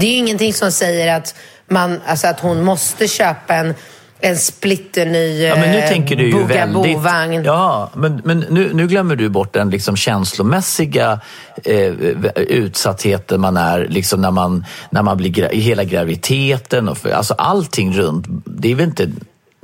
Det 0.00 0.06
är 0.06 0.10
ju 0.10 0.16
ingenting 0.16 0.54
som 0.54 0.72
säger 0.72 1.16
att, 1.16 1.34
man, 1.68 2.00
alltså 2.06 2.26
att 2.26 2.40
hon 2.40 2.64
måste 2.64 3.08
köpa 3.08 3.54
en, 3.54 3.74
en 4.20 4.36
splitterny 4.36 5.42
Ja, 5.46 5.54
men 5.56 5.70
nu 5.70 5.78
eh, 5.78 5.88
tänker 5.88 6.16
du 6.16 6.24
ju 6.30 6.44
väldigt... 6.46 6.82
Bugaboo-vagn. 6.82 7.44
Ja, 7.44 7.90
men, 7.94 8.20
men 8.24 8.40
nu, 8.50 8.70
nu 8.74 8.86
glömmer 8.86 9.16
du 9.16 9.28
bort 9.28 9.52
den 9.52 9.70
liksom 9.70 9.96
känslomässiga 9.96 11.20
eh, 11.64 11.92
utsattheten 12.36 13.40
man 13.40 13.56
är 13.56 13.86
liksom 13.88 14.20
när 14.20 14.30
man, 14.30 14.64
när 14.90 15.02
man 15.02 15.16
blir 15.16 15.30
gra- 15.30 15.52
hela 15.54 15.84
graviditeten. 15.84 16.88
Och 16.88 16.98
för, 16.98 17.10
alltså 17.10 17.34
allting 17.34 17.92
runt. 17.92 18.26
Det 18.46 18.70
är 18.70 18.74
väl 18.74 18.86
inte, 18.86 19.08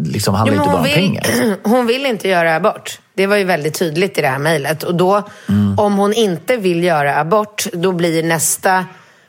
liksom, 0.03 0.35
handlar 0.35 0.57
Jo, 0.57 0.63
inte 0.63 0.73
bara 0.73 0.79
om 0.83 0.85
hon 0.87 0.95
pengar. 0.95 1.27
vill, 1.43 1.55
hon 1.65 1.87
vill 1.87 2.07
inte 2.07 2.29
göra 2.29 2.57
abort. 2.57 2.99
Det 3.15 3.27
var 3.27 3.37
ju 3.37 3.45
väldigt 3.45 3.75
tydligt 3.79 4.19
i 4.19 4.21
det 4.21 4.29
här 4.29 4.39
mejlet. 4.39 4.83
Och 4.83 4.95
då, 4.95 5.23
Mm. 5.49 5.79
om 5.79 5.95
hon 5.99 6.13
inte 6.13 6.57
vill 6.57 6.85
göra 6.85 7.17
abort, 7.21 7.67
då 7.73 7.93
blir 7.93 8.23
nästa, 8.23 8.85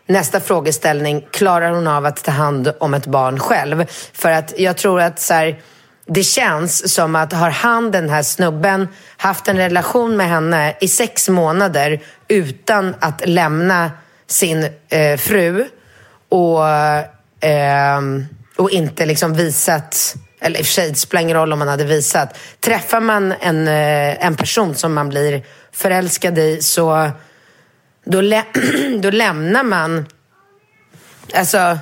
nästa 0.08 0.40
frågeställning, 0.40 1.28
klarar 1.32 1.72
hon 1.72 1.88
av 1.88 2.06
att 2.06 2.24
ta 2.24 2.32
hand 2.32 2.74
om 2.80 2.94
ett 2.94 3.06
barn 3.06 3.40
själv? 3.40 3.86
För 4.14 4.32
att 4.32 4.54
jag 4.58 4.78
tror 4.78 5.02
att 5.02 5.20
så 5.20 5.34
här, 5.34 5.62
det 6.06 6.24
känns 6.24 6.94
som 6.94 7.16
att 7.16 7.34
har 7.34 7.50
han, 7.50 7.92
den 7.92 8.10
här 8.10 8.24
snubben, 8.24 8.88
haft 9.18 9.48
en 9.48 9.58
relation 9.58 10.18
med 10.18 10.30
henne 10.30 10.76
i 10.82 10.88
sex 10.88 11.30
månader 11.30 12.00
utan 12.28 12.96
att 13.00 13.28
lämna 13.28 13.92
sin 14.28 14.70
eh, 14.90 15.18
fru 15.18 15.66
och, 16.30 16.68
eh, 17.48 18.02
och 18.58 18.72
inte 18.72 19.06
liksom 19.06 19.34
visat, 19.34 20.16
eller 20.42 20.60
i 20.60 20.62
och 20.62 20.66
för 20.66 20.74
sig, 20.74 20.90
det 20.90 20.96
spelar 20.96 21.22
ingen 21.22 21.38
roll 21.38 21.54
om 21.54 21.60
man 21.60 21.68
hade 21.68 21.84
visat. 21.84 22.38
Träffar 22.60 23.00
man 23.00 23.34
en, 23.40 23.68
eh, 23.68 24.26
en 24.26 24.36
person 24.36 24.76
som 24.76 24.94
man 24.94 25.10
blir 25.10 25.44
förälskad 25.72 26.38
i 26.38 26.62
så 26.62 27.12
då, 28.10 28.22
lä 28.22 28.44
då 29.02 29.10
lämnar 29.10 29.64
man... 29.64 30.06
Alltså, 31.34 31.78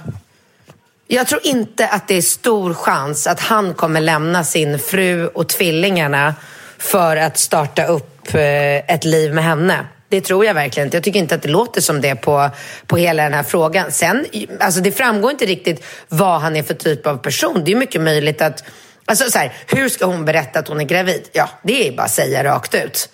jag 1.07 1.27
tror 1.27 1.41
inte 1.43 1.87
att 1.87 2.07
det 2.07 2.15
är 2.15 2.21
stor 2.21 2.73
chans 2.73 3.27
att 3.27 3.39
han 3.39 3.73
kommer 3.73 4.01
lämna 4.01 4.43
sin 4.43 4.79
fru 4.79 5.27
och 5.27 5.49
tvillingarna 5.49 6.35
för 6.77 7.17
att 7.17 7.37
starta 7.37 7.85
upp 7.85 8.35
eh, 8.35 8.93
ett 8.93 9.05
liv 9.05 9.33
med 9.33 9.43
henne. 9.43 9.85
Det 10.09 10.21
tror 10.21 10.45
jag 10.45 10.53
verkligen 10.53 10.87
inte. 10.87 10.97
Jag 10.97 11.03
tycker 11.03 11.19
inte 11.19 11.35
att 11.35 11.41
det 11.41 11.49
låter 11.49 11.81
som 11.81 12.01
det 12.01 12.15
på, 12.15 12.49
på 12.87 12.97
hela 12.97 13.23
den 13.23 13.33
här 13.33 13.43
frågan. 13.43 13.91
Sen, 13.91 14.25
alltså 14.59 14.81
det 14.81 14.91
framgår 14.91 15.31
inte 15.31 15.45
riktigt 15.45 15.83
vad 16.07 16.41
han 16.41 16.55
är 16.55 16.63
för 16.63 16.73
typ 16.73 17.07
av 17.07 17.17
person. 17.17 17.63
Det 17.65 17.71
är 17.71 17.75
mycket 17.75 18.01
möjligt 18.01 18.41
att... 18.41 18.63
Alltså 19.05 19.31
så 19.31 19.39
här, 19.39 19.53
hur 19.67 19.89
ska 19.89 20.05
hon 20.05 20.25
berätta 20.25 20.59
att 20.59 20.67
hon 20.67 20.79
är 20.81 20.85
gravid? 20.85 21.29
Ja, 21.31 21.49
det 21.63 21.87
är 21.87 21.91
bara 21.91 22.03
att 22.03 22.11
säga 22.11 22.43
rakt 22.43 22.75
ut. 22.75 23.09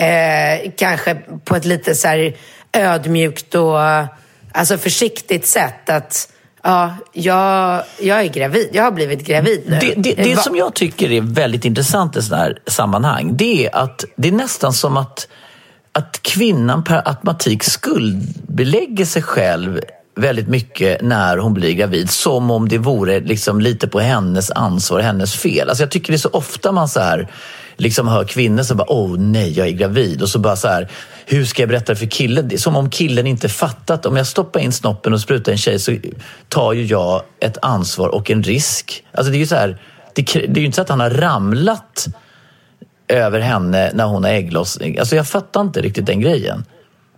Eh, 0.00 0.70
kanske 0.76 1.14
på 1.44 1.56
ett 1.56 1.64
lite 1.64 1.94
så 1.94 2.08
här 2.08 2.36
ödmjukt 2.72 3.54
och 3.54 3.78
alltså 4.52 4.78
försiktigt 4.78 5.46
sätt. 5.46 5.90
Att 5.90 6.32
Ja, 6.62 6.94
jag, 7.12 7.82
jag 8.00 8.20
är 8.20 8.28
gravid. 8.28 8.68
Jag 8.72 8.82
har 8.82 8.90
blivit 8.90 9.26
gravid 9.26 9.62
nu. 9.66 9.78
Det, 9.80 9.94
det, 9.96 10.14
det 10.14 10.34
Va- 10.34 10.42
som 10.42 10.56
jag 10.56 10.74
tycker 10.74 11.12
är 11.12 11.20
väldigt 11.20 11.64
intressant 11.64 12.16
i 12.16 12.22
sådana 12.22 12.42
här 12.44 12.58
sammanhang, 12.66 13.36
det 13.36 13.66
är 13.66 13.76
att 13.76 14.04
det 14.16 14.28
är 14.28 14.32
nästan 14.32 14.72
som 14.72 14.96
att, 14.96 15.28
att 15.92 16.22
kvinnan 16.22 16.84
per 16.84 17.08
automatik 17.08 17.64
skuldbelägger 17.64 19.04
sig 19.04 19.22
själv 19.22 19.80
väldigt 20.16 20.48
mycket 20.48 21.02
när 21.02 21.36
hon 21.36 21.54
blir 21.54 21.74
gravid. 21.74 22.10
Som 22.10 22.50
om 22.50 22.68
det 22.68 22.78
vore 22.78 23.20
liksom 23.20 23.60
lite 23.60 23.88
på 23.88 24.00
hennes 24.00 24.50
ansvar, 24.50 25.00
hennes 25.00 25.34
fel. 25.34 25.68
Alltså 25.68 25.82
jag 25.82 25.90
tycker 25.90 26.12
det 26.12 26.16
är 26.16 26.18
så 26.18 26.30
ofta 26.32 26.72
man 26.72 26.88
så 26.88 27.00
här 27.00 27.28
liksom 27.80 28.08
hör 28.08 28.24
kvinnor 28.24 28.62
som 28.62 28.76
bara 28.76 28.92
åh 28.92 29.18
nej, 29.18 29.52
jag 29.52 29.66
är 29.66 29.72
gravid. 29.72 30.22
Och 30.22 30.28
så 30.28 30.38
bara 30.38 30.56
så 30.56 30.68
här, 30.68 30.88
hur 31.26 31.44
ska 31.44 31.62
jag 31.62 31.68
berätta 31.68 31.92
det 31.92 31.98
för 31.98 32.06
killen? 32.06 32.48
Det 32.48 32.54
är 32.54 32.58
som 32.58 32.76
om 32.76 32.90
killen 32.90 33.26
inte 33.26 33.48
fattat. 33.48 34.06
Om 34.06 34.16
jag 34.16 34.26
stoppar 34.26 34.60
in 34.60 34.72
snoppen 34.72 35.12
och 35.12 35.20
sprutar 35.20 35.52
en 35.52 35.58
tjej 35.58 35.78
så 35.78 35.96
tar 36.48 36.72
ju 36.72 36.84
jag 36.84 37.22
ett 37.40 37.58
ansvar 37.62 38.08
och 38.08 38.30
en 38.30 38.42
risk. 38.42 39.04
Alltså 39.12 39.30
det 39.30 39.36
är 39.36 39.40
ju 39.40 39.46
så 39.46 39.54
här, 39.56 39.78
det, 40.14 40.22
det 40.22 40.38
är 40.38 40.58
ju 40.58 40.64
inte 40.64 40.76
så 40.76 40.82
att 40.82 40.88
han 40.88 41.00
har 41.00 41.10
ramlat 41.10 42.06
över 43.08 43.40
henne 43.40 43.90
när 43.94 44.04
hon 44.04 44.24
har 44.24 44.30
ägglossning. 44.30 44.98
Alltså 44.98 45.16
jag 45.16 45.28
fattar 45.28 45.60
inte 45.60 45.80
riktigt 45.80 46.06
den 46.06 46.20
grejen. 46.20 46.64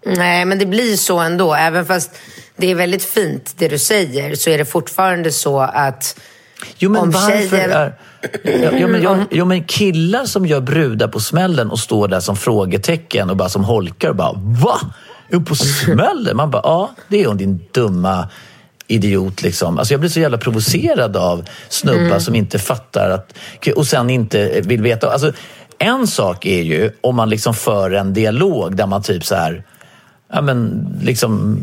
Nej, 0.06 0.44
men 0.44 0.58
det 0.58 0.66
blir 0.66 0.96
så 0.96 1.18
ändå. 1.18 1.54
Även 1.54 1.86
fast 1.86 2.10
det 2.56 2.70
är 2.70 2.74
väldigt 2.74 3.04
fint 3.04 3.54
det 3.58 3.68
du 3.68 3.78
säger 3.78 4.34
så 4.34 4.50
är 4.50 4.58
det 4.58 4.64
fortfarande 4.64 5.32
så 5.32 5.60
att 5.60 6.16
Jo 6.78 6.90
men 6.90 7.02
om 7.02 7.10
varför 7.10 7.48
tjejen... 7.48 7.70
är... 7.70 7.94
Ja, 8.44 8.78
ja, 8.78 8.86
men, 8.86 9.02
ja, 9.02 9.18
ja, 9.30 9.44
men 9.44 9.64
killar 9.64 10.24
som 10.24 10.46
gör 10.46 10.60
brudar 10.60 11.08
på 11.08 11.20
smällen 11.20 11.70
och 11.70 11.78
står 11.78 12.08
där 12.08 12.20
som 12.20 12.36
frågetecken 12.36 13.30
och 13.30 13.36
bara 13.36 13.48
som 13.48 13.64
holkar 13.64 14.08
och 14.08 14.16
bara 14.16 14.32
Va? 14.34 14.80
Är 15.28 15.34
hon 15.36 15.44
på 15.44 15.56
smällen? 15.56 16.36
Man 16.36 16.50
bara 16.50 16.62
ja, 16.64 16.90
det 17.08 17.22
är 17.22 17.26
hon 17.26 17.36
din 17.36 17.60
dumma 17.72 18.28
idiot 18.86 19.42
liksom. 19.42 19.78
Alltså 19.78 19.94
jag 19.94 20.00
blir 20.00 20.10
så 20.10 20.20
jävla 20.20 20.38
provocerad 20.38 21.16
av 21.16 21.44
snubbar 21.68 22.00
Mm. 22.00 22.20
som 22.20 22.34
inte 22.34 22.58
fattar 22.58 23.10
att... 23.10 23.34
Och 23.76 23.86
sen 23.86 24.10
inte 24.10 24.60
vill 24.60 24.82
veta. 24.82 25.10
Alltså, 25.10 25.32
en 25.78 26.06
sak 26.06 26.46
är 26.46 26.62
ju 26.62 26.90
om 27.00 27.16
man 27.16 27.30
liksom 27.30 27.54
för 27.54 27.90
en 27.90 28.14
dialog 28.14 28.76
där 28.76 28.86
man 28.86 29.02
typ 29.02 29.24
så 29.24 29.34
här... 29.34 29.64
Ja 30.32 30.42
men 30.42 30.86
liksom... 31.02 31.58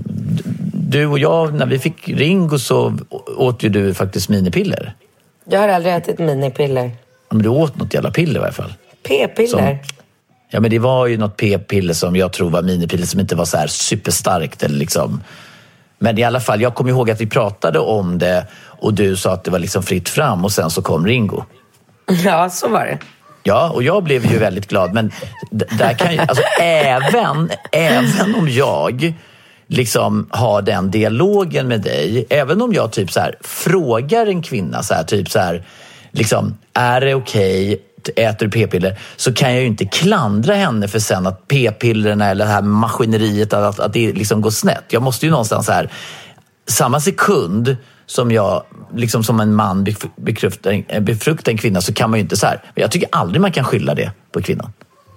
Du 0.91 1.05
och 1.05 1.19
jag, 1.19 1.53
när 1.53 1.65
vi 1.65 1.79
fick 1.79 2.07
Ringo 2.07 2.59
så 2.59 2.97
åt 3.37 3.63
ju 3.63 3.69
du 3.69 3.93
faktiskt 3.93 4.29
minipiller. 4.29 4.93
Jag 5.45 5.59
har 5.59 5.67
aldrig 5.67 5.95
ätit 5.95 6.19
minipiller. 6.19 6.83
Ja, 6.83 7.35
Men 7.35 7.43
du 7.43 7.49
åt 7.49 7.75
något 7.75 7.93
jävla 7.93 8.11
piller 8.11 8.39
i 8.39 8.43
alla 8.43 8.51
fall. 8.51 8.73
P-piller? 9.07 9.79
Ja, 10.49 10.59
men 10.59 10.71
det 10.71 10.79
var 10.79 11.07
ju 11.07 11.17
något 11.17 11.37
p-piller 11.37 11.93
som 11.93 12.15
jag 12.15 12.33
tror 12.33 12.49
var 12.49 12.61
minipiller 12.61 13.05
som 13.05 13.19
inte 13.19 13.35
var 13.35 13.45
så 13.45 13.57
här 13.57 13.67
superstarkt. 13.67 14.63
Eller 14.63 14.75
liksom. 14.75 15.23
Men 15.99 16.17
i 16.17 16.23
alla 16.23 16.39
fall, 16.39 16.61
jag 16.61 16.75
kommer 16.75 16.89
ihåg 16.89 17.11
att 17.11 17.21
vi 17.21 17.27
pratade 17.27 17.79
om 17.79 18.17
det 18.17 18.47
och 18.65 18.93
du 18.93 19.15
sa 19.15 19.33
att 19.33 19.43
det 19.43 19.51
var 19.51 19.59
liksom 19.59 19.83
fritt 19.83 20.09
fram 20.09 20.45
och 20.45 20.51
sen 20.51 20.69
så 20.69 20.81
kom 20.81 21.07
Ringo. 21.07 21.43
Ja, 22.25 22.49
så 22.49 22.67
var 22.67 22.85
det. 22.85 22.97
Ja, 23.43 23.69
och 23.69 23.83
jag 23.83 24.03
blev 24.03 24.31
ju 24.31 24.37
väldigt 24.37 24.67
glad. 24.67 24.93
Men 24.93 25.11
där 25.51 25.93
kan 25.93 26.13
ju, 26.13 26.19
alltså, 26.19 26.43
även, 26.61 27.49
även 27.71 28.35
om 28.35 28.49
jag 28.49 29.13
liksom 29.69 30.27
har 30.29 30.61
den 30.61 30.91
dialogen 30.91 31.67
med 31.67 31.81
dig, 31.81 32.25
även 32.29 32.61
om 32.61 32.73
jag 32.73 32.91
typ 32.91 33.11
så 33.11 33.19
här 33.19 33.35
frågar 33.41 34.25
en 34.27 34.41
kvinna 34.41 34.83
så 34.83 34.93
här, 34.93 35.03
typ 35.03 35.29
så 35.29 35.39
här, 35.39 35.65
liksom, 36.11 36.57
är 36.73 37.01
det 37.01 37.15
okej, 37.15 37.81
äter 38.15 38.45
du 38.45 38.51
p-piller? 38.51 38.99
Så 39.15 39.33
kan 39.33 39.51
jag 39.53 39.61
ju 39.61 39.67
inte 39.67 39.85
klandra 39.85 40.55
henne 40.55 40.87
för 40.87 40.99
sen 40.99 41.27
att 41.27 41.47
p-pillerna 41.47 42.25
eller 42.29 42.45
det 42.45 42.51
här 42.51 42.61
maskineriet, 42.61 43.53
att, 43.53 43.79
att 43.79 43.93
det 43.93 44.13
liksom 44.13 44.41
går 44.41 44.49
snett. 44.49 44.83
Jag 44.89 45.01
måste 45.01 45.25
ju 45.25 45.31
någonstans 45.31 45.65
så 45.65 45.71
här, 45.71 45.89
samma 46.67 46.99
sekund 46.99 47.77
som 48.05 48.31
jag, 48.31 48.63
liksom 48.95 49.23
som 49.23 49.39
en 49.39 49.53
man 49.53 49.87
en- 50.87 51.05
befruktar 51.05 51.51
en 51.51 51.57
kvinna 51.57 51.81
så 51.81 51.93
kan 51.93 52.09
man 52.09 52.19
ju 52.19 52.23
inte 52.23 52.37
så 52.37 52.47
här. 52.47 52.61
Jag 52.75 52.91
tycker 52.91 53.09
aldrig 53.11 53.41
man 53.41 53.51
kan 53.51 53.63
skylla 53.63 53.95
det 53.95 54.11
på 54.31 54.41
kvinnan. 54.41 54.73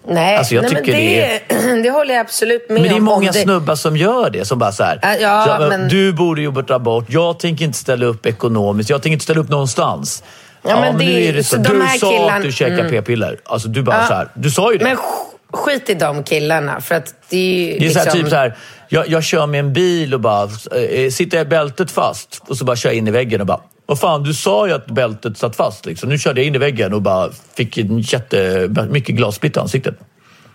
Nej, 0.09 0.37
Alltså, 0.37 0.55
jag 0.55 0.63
nej 0.63 0.73
men 0.75 0.85
tycker 0.85 0.99
det, 0.99 1.83
det 1.83 1.91
håller 1.91 2.15
jag 2.15 2.21
absolut 2.21 2.69
med 2.69 2.75
Men 2.75 2.83
det 2.83 2.89
är 2.89 2.95
om. 2.97 3.05
många 3.05 3.17
Om 3.17 3.27
det- 3.27 3.33
snubbar 3.43 3.75
som 3.75 3.97
gör 3.97 4.31
det. 4.31 4.45
Som 4.45 4.59
bara 4.59 4.73
så 4.73 4.85
här. 4.85 4.99
Ja, 5.03 5.17
ja, 5.21 5.57
så, 5.61 5.69
men- 5.69 5.89
Du 5.89 6.13
borde 6.13 6.63
ta 6.63 6.79
bort. 6.79 7.05
Jag 7.09 7.39
tänker 7.39 7.65
inte 7.65 7.79
ställa 7.79 8.07
upp 8.07 8.27
ekonomiskt. 8.27 8.91
Jag 8.91 9.03
tänker 9.03 9.13
inte 9.13 9.25
ställa 9.25 9.41
upp 9.41 9.49
någonstans. 9.49 10.23
Ja, 10.69 10.81
men 10.81 10.97
nu 10.97 11.05
det- 11.05 11.29
är 11.29 11.33
det 11.33 11.45
så. 11.45 11.57
så 11.57 11.63
Du 11.63 11.69
sa 12.01 12.11
killarna- 12.11 12.37
att 12.37 12.43
du 12.43 12.53
käkar 12.53 12.79
mm. 12.79 12.91
p-piller. 12.91 13.39
Alltså 13.45 13.69
du 13.69 13.83
bara 13.83 13.97
Ja. 14.01 14.07
så 14.07 14.15
här. 14.15 14.29
Du 14.35 14.51
sa 14.51 14.73
ju 14.73 14.79
det. 14.79 14.85
Men 14.85 14.97
sk- 14.97 15.57
skit 15.57 15.91
i 15.91 15.95
de 15.95 16.23
killarna, 16.23 16.81
för 16.81 16.95
att 16.95 17.15
det 17.29 17.37
är 17.37 17.73
ju 17.73 17.79
Det 17.79 17.87
är 17.87 17.91
så 17.91 17.99
här, 17.99 18.05
liksom... 18.07 18.21
typ 18.21 18.31
så 18.31 18.37
här, 18.37 18.57
jag, 18.89 19.09
jag 19.09 19.25
kör 19.25 19.47
med 19.47 19.61
en 19.61 19.73
bil 19.73 20.15
och 20.15 20.21
bara, 20.21 20.43
eh, 20.91 21.11
sitter 21.11 21.45
bältet 21.45 21.91
fast 21.91 22.43
och 22.49 22.57
så 22.57 22.65
bara 22.65 22.77
kör 22.77 22.89
jag 22.91 22.97
in 22.97 23.09
i 23.09 23.11
väggen 23.11 23.41
och 23.41 23.47
bara, 23.47 23.61
vad 23.93 24.01
fan 24.01 24.23
du 24.23 24.35
sa 24.35 24.67
ju 24.67 24.73
att 24.73 24.87
bältet 24.87 25.39
satt 25.39 25.57
fast 25.57 25.87
liksom. 25.87 26.09
Nu 26.09 26.19
körde 26.19 26.41
jag 26.41 26.47
in 26.47 26.55
i 26.55 26.59
väggen 26.59 26.95
och 26.95 27.03
bara 27.03 27.31
fick 27.57 27.79
en 27.79 27.99
jätte, 27.99 28.69
mycket 28.91 29.15
glassplitt 29.17 29.57
i 29.57 29.61
ansiktet. 29.61 29.95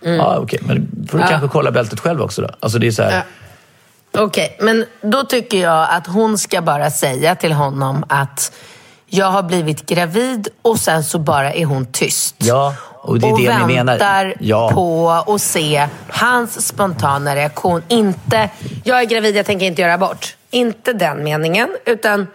Mm. 0.04 0.16
Ja, 0.16 0.38
okej, 0.38 0.58
men 0.62 1.06
får 1.10 1.18
du 1.18 1.24
Ja. 1.24 1.28
kanske 1.30 1.48
kolla 1.48 1.70
bältet 1.70 2.00
själv 2.00 2.22
också 2.22 2.42
då? 2.42 2.48
Alltså 2.60 2.78
det 2.78 2.86
är 2.86 2.90
så 2.90 3.02
här, 3.02 3.12
Ja. 4.12 4.22
Okej, 4.24 4.56
men 4.60 4.84
då 5.00 5.22
tycker 5.24 5.58
jag 5.62 5.88
att 5.90 6.06
hon 6.06 6.38
ska 6.38 6.62
bara 6.62 6.90
säga 6.90 7.34
till 7.34 7.52
honom 7.52 8.04
att 8.08 8.52
jag 9.06 9.26
har 9.30 9.42
blivit 9.42 9.86
gravid 9.86 10.48
och 10.62 10.78
sen 10.78 11.04
så 11.04 11.18
bara 11.18 11.52
är 11.52 11.64
hon 11.64 11.86
tyst. 11.92 12.34
ja, 12.38 12.74
och 12.92 13.18
det 13.20 13.26
är 13.28 13.32
och 13.32 13.38
det 13.38 13.58
ni 13.66 13.74
menar. 13.74 13.92
väntar 13.98 14.34
Ja. 14.40 14.70
på 14.74 15.10
att 15.34 15.40
se 15.40 15.88
hans 16.08 16.66
spontana 16.66 17.36
reaktion. 17.36 17.82
Inte, 17.88 18.50
jag 18.84 19.00
är 19.00 19.04
gravid, 19.04 19.36
jag 19.36 19.46
tänker 19.46 19.66
inte 19.66 19.82
göra 19.82 19.94
abort. 19.94 20.36
Inte 20.50 20.92
den 20.92 21.24
meningen, 21.24 21.68
utan 21.86 22.26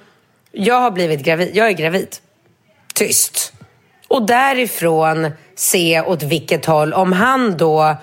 jag 0.54 0.80
har 0.80 0.92
blivit 0.92 1.24
gravid, 1.24 1.52
jag 1.54 1.68
är 1.68 1.72
gravid. 1.72 2.08
Tyst. 2.94 3.54
Och 4.08 4.26
därifrån 4.26 5.32
se 5.56 6.02
åt 6.02 6.24
vilket 6.24 6.66
håll, 6.66 6.94
om 6.94 7.12
han 7.12 7.58
då 7.58 7.96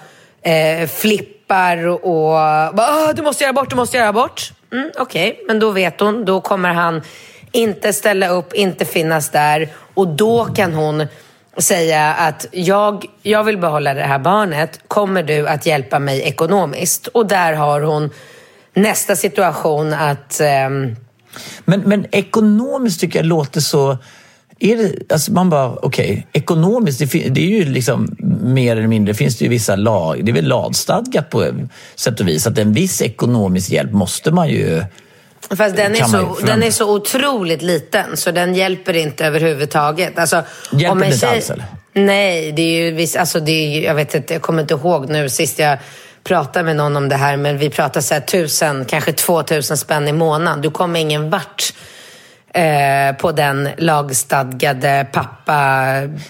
eh, 0.43 0.89
flippar 0.89 1.87
och 1.87 2.33
bara, 2.75 3.13
du 3.13 3.23
måste 3.23 3.45
göra 3.45 3.51
abort, 3.51 3.71
du 3.71 3.77
måste 3.77 3.97
göra 3.97 4.09
abort. 4.09 4.53
Mm, 4.73 4.91
Okej, 4.99 5.41
men 5.47 5.59
då 5.59 5.71
vet 5.71 6.01
hon, 6.01 6.25
då 6.25 6.41
kommer 6.41 6.69
han 6.69 7.03
inte 7.53 7.93
ställa 7.93 8.29
upp, 8.29 8.53
inte 8.53 8.85
finnas 8.85 9.31
där 9.31 9.69
och 9.95 10.09
då 10.09 10.45
kan 10.45 10.75
hon 10.75 11.07
säga 11.57 12.15
att 12.15 12.47
jag, 12.51 13.05
jag 13.23 13.45
vill 13.45 13.59
behålla 13.59 13.95
det 13.95 14.03
här 14.03 14.19
barnet, 14.19 14.81
kommer 14.89 15.23
du 15.23 15.49
att 15.49 15.67
hjälpa 15.67 15.99
mig 15.99 16.23
ekonomiskt? 16.23 17.07
Och 17.07 17.27
där 17.27 17.53
har 17.53 17.81
hon 17.81 18.11
nästa 18.75 19.17
situation 19.17 19.93
att 19.93 20.41
eh, 20.41 20.71
men, 21.65 21.81
men 21.81 22.07
ekonomiskt 22.13 23.01
tycker 23.01 23.19
jag 23.19 23.27
låter 23.27 23.61
så... 23.61 23.99
Är 24.63 24.77
det, 24.77 25.13
alltså 25.13 25.33
man 25.33 25.51
bara, 25.51 25.75
okej, 25.75 26.27
ekonomiskt, 26.33 26.99
det, 26.99 27.29
det 27.29 27.41
är 27.41 27.49
ju 27.49 27.65
liksom 27.65 28.17
mer 28.43 28.77
eller 28.77 28.89
mindre, 28.89 29.15
finns 29.15 29.39
det 29.39 29.45
ju 29.45 29.49
vissa 29.49 29.77
lag, 29.77 30.25
det 30.25 30.31
är 30.31 30.35
väl 30.35 30.49
lagstadgat 30.49 31.31
på 31.31 31.53
sätt 31.97 32.21
och 32.21 32.29
vis 32.29 32.47
att 32.47 32.59
en 32.59 32.73
viss 32.73 33.03
ekonomisk 33.03 33.71
hjälp 33.71 33.93
måste 33.93 34.31
man 34.31 34.49
ju... 34.49 34.85
Fast 35.57 35.77
den 35.77 35.95
är, 35.95 36.05
så, 36.05 36.39
den 36.47 36.63
är 36.63 36.71
så 36.71 36.95
otroligt 36.95 37.63
liten 37.63 38.17
så 38.17 38.31
den 38.31 38.55
hjälper 38.55 38.97
inte 38.97 39.27
överhuvudtaget. 39.27 40.19
Alltså, 40.19 40.43
Hjälper 40.73 41.01
den 41.01 41.13
inte 41.13 41.29
alls, 41.29 41.51
eller? 41.51 41.65
Nej, 41.93 42.53
det 42.53 42.63
är 42.63 42.93
ju 42.93 43.19
alltså 43.19 43.41
det 43.41 43.53
är, 43.53 43.85
jag 43.85 43.95
vet 43.95 44.15
inte, 44.15 44.33
jag 44.33 44.43
kommer 44.43 44.63
inte 44.63 44.75
ihåg 44.75 45.09
nu 45.09 45.29
sist 45.29 45.59
jag 45.59 45.79
pratade 46.31 46.65
med 46.65 46.77
någon 46.77 46.97
om 46.97 47.09
det 47.09 47.17
här, 47.17 47.37
men 47.37 47.59
vi 47.59 47.71
pratar 47.71 48.01
så 48.01 48.15
här 48.15 48.21
tusen, 48.21 48.85
kanske 48.85 49.13
två 49.13 49.43
tusen 49.43 49.77
spänn 49.77 50.09
i 50.09 50.13
månaden. 50.13 50.61
Du 50.61 50.71
kommer 50.71 51.01
ingen 51.01 51.31
vart 51.31 51.75
eh, 52.55 53.17
på 53.19 53.33
den 53.33 53.69
lagstadgade 53.79 55.07
pappa... 55.13 55.85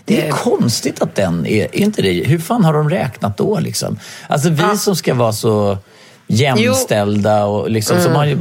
Det 0.04 0.22
är 0.22 0.26
eh, 0.26 0.30
konstigt 0.30 1.02
att 1.02 1.14
den 1.14 1.46
är, 1.46 1.64
är 1.64 1.76
inte 1.76 2.02
det? 2.02 2.12
Hur 2.12 2.38
fan 2.38 2.64
har 2.64 2.72
de 2.72 2.90
räknat 2.90 3.36
då 3.36 3.58
liksom? 3.60 3.98
Alltså 4.28 4.50
vi 4.50 4.76
som 4.76 4.96
ska 4.96 5.14
vara 5.14 5.32
så 5.32 5.78
jämställda 6.26 7.44
och 7.44 7.70
liksom, 7.70 7.96
Mm. 7.96 8.06
som 8.06 8.16
har 8.16 8.36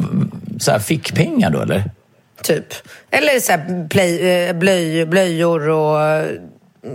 så 0.59 0.71
här 0.71 0.79
fickpengar 0.79 1.49
då 1.49 1.61
eller? 1.61 1.83
Typ. 2.43 2.73
Eller 3.11 3.39
så 3.39 3.51
här 3.51 3.87
play, 3.89 4.29
eh, 4.29 4.55
blöj, 4.55 5.05
blöjor 5.05 5.69
och 5.69 6.23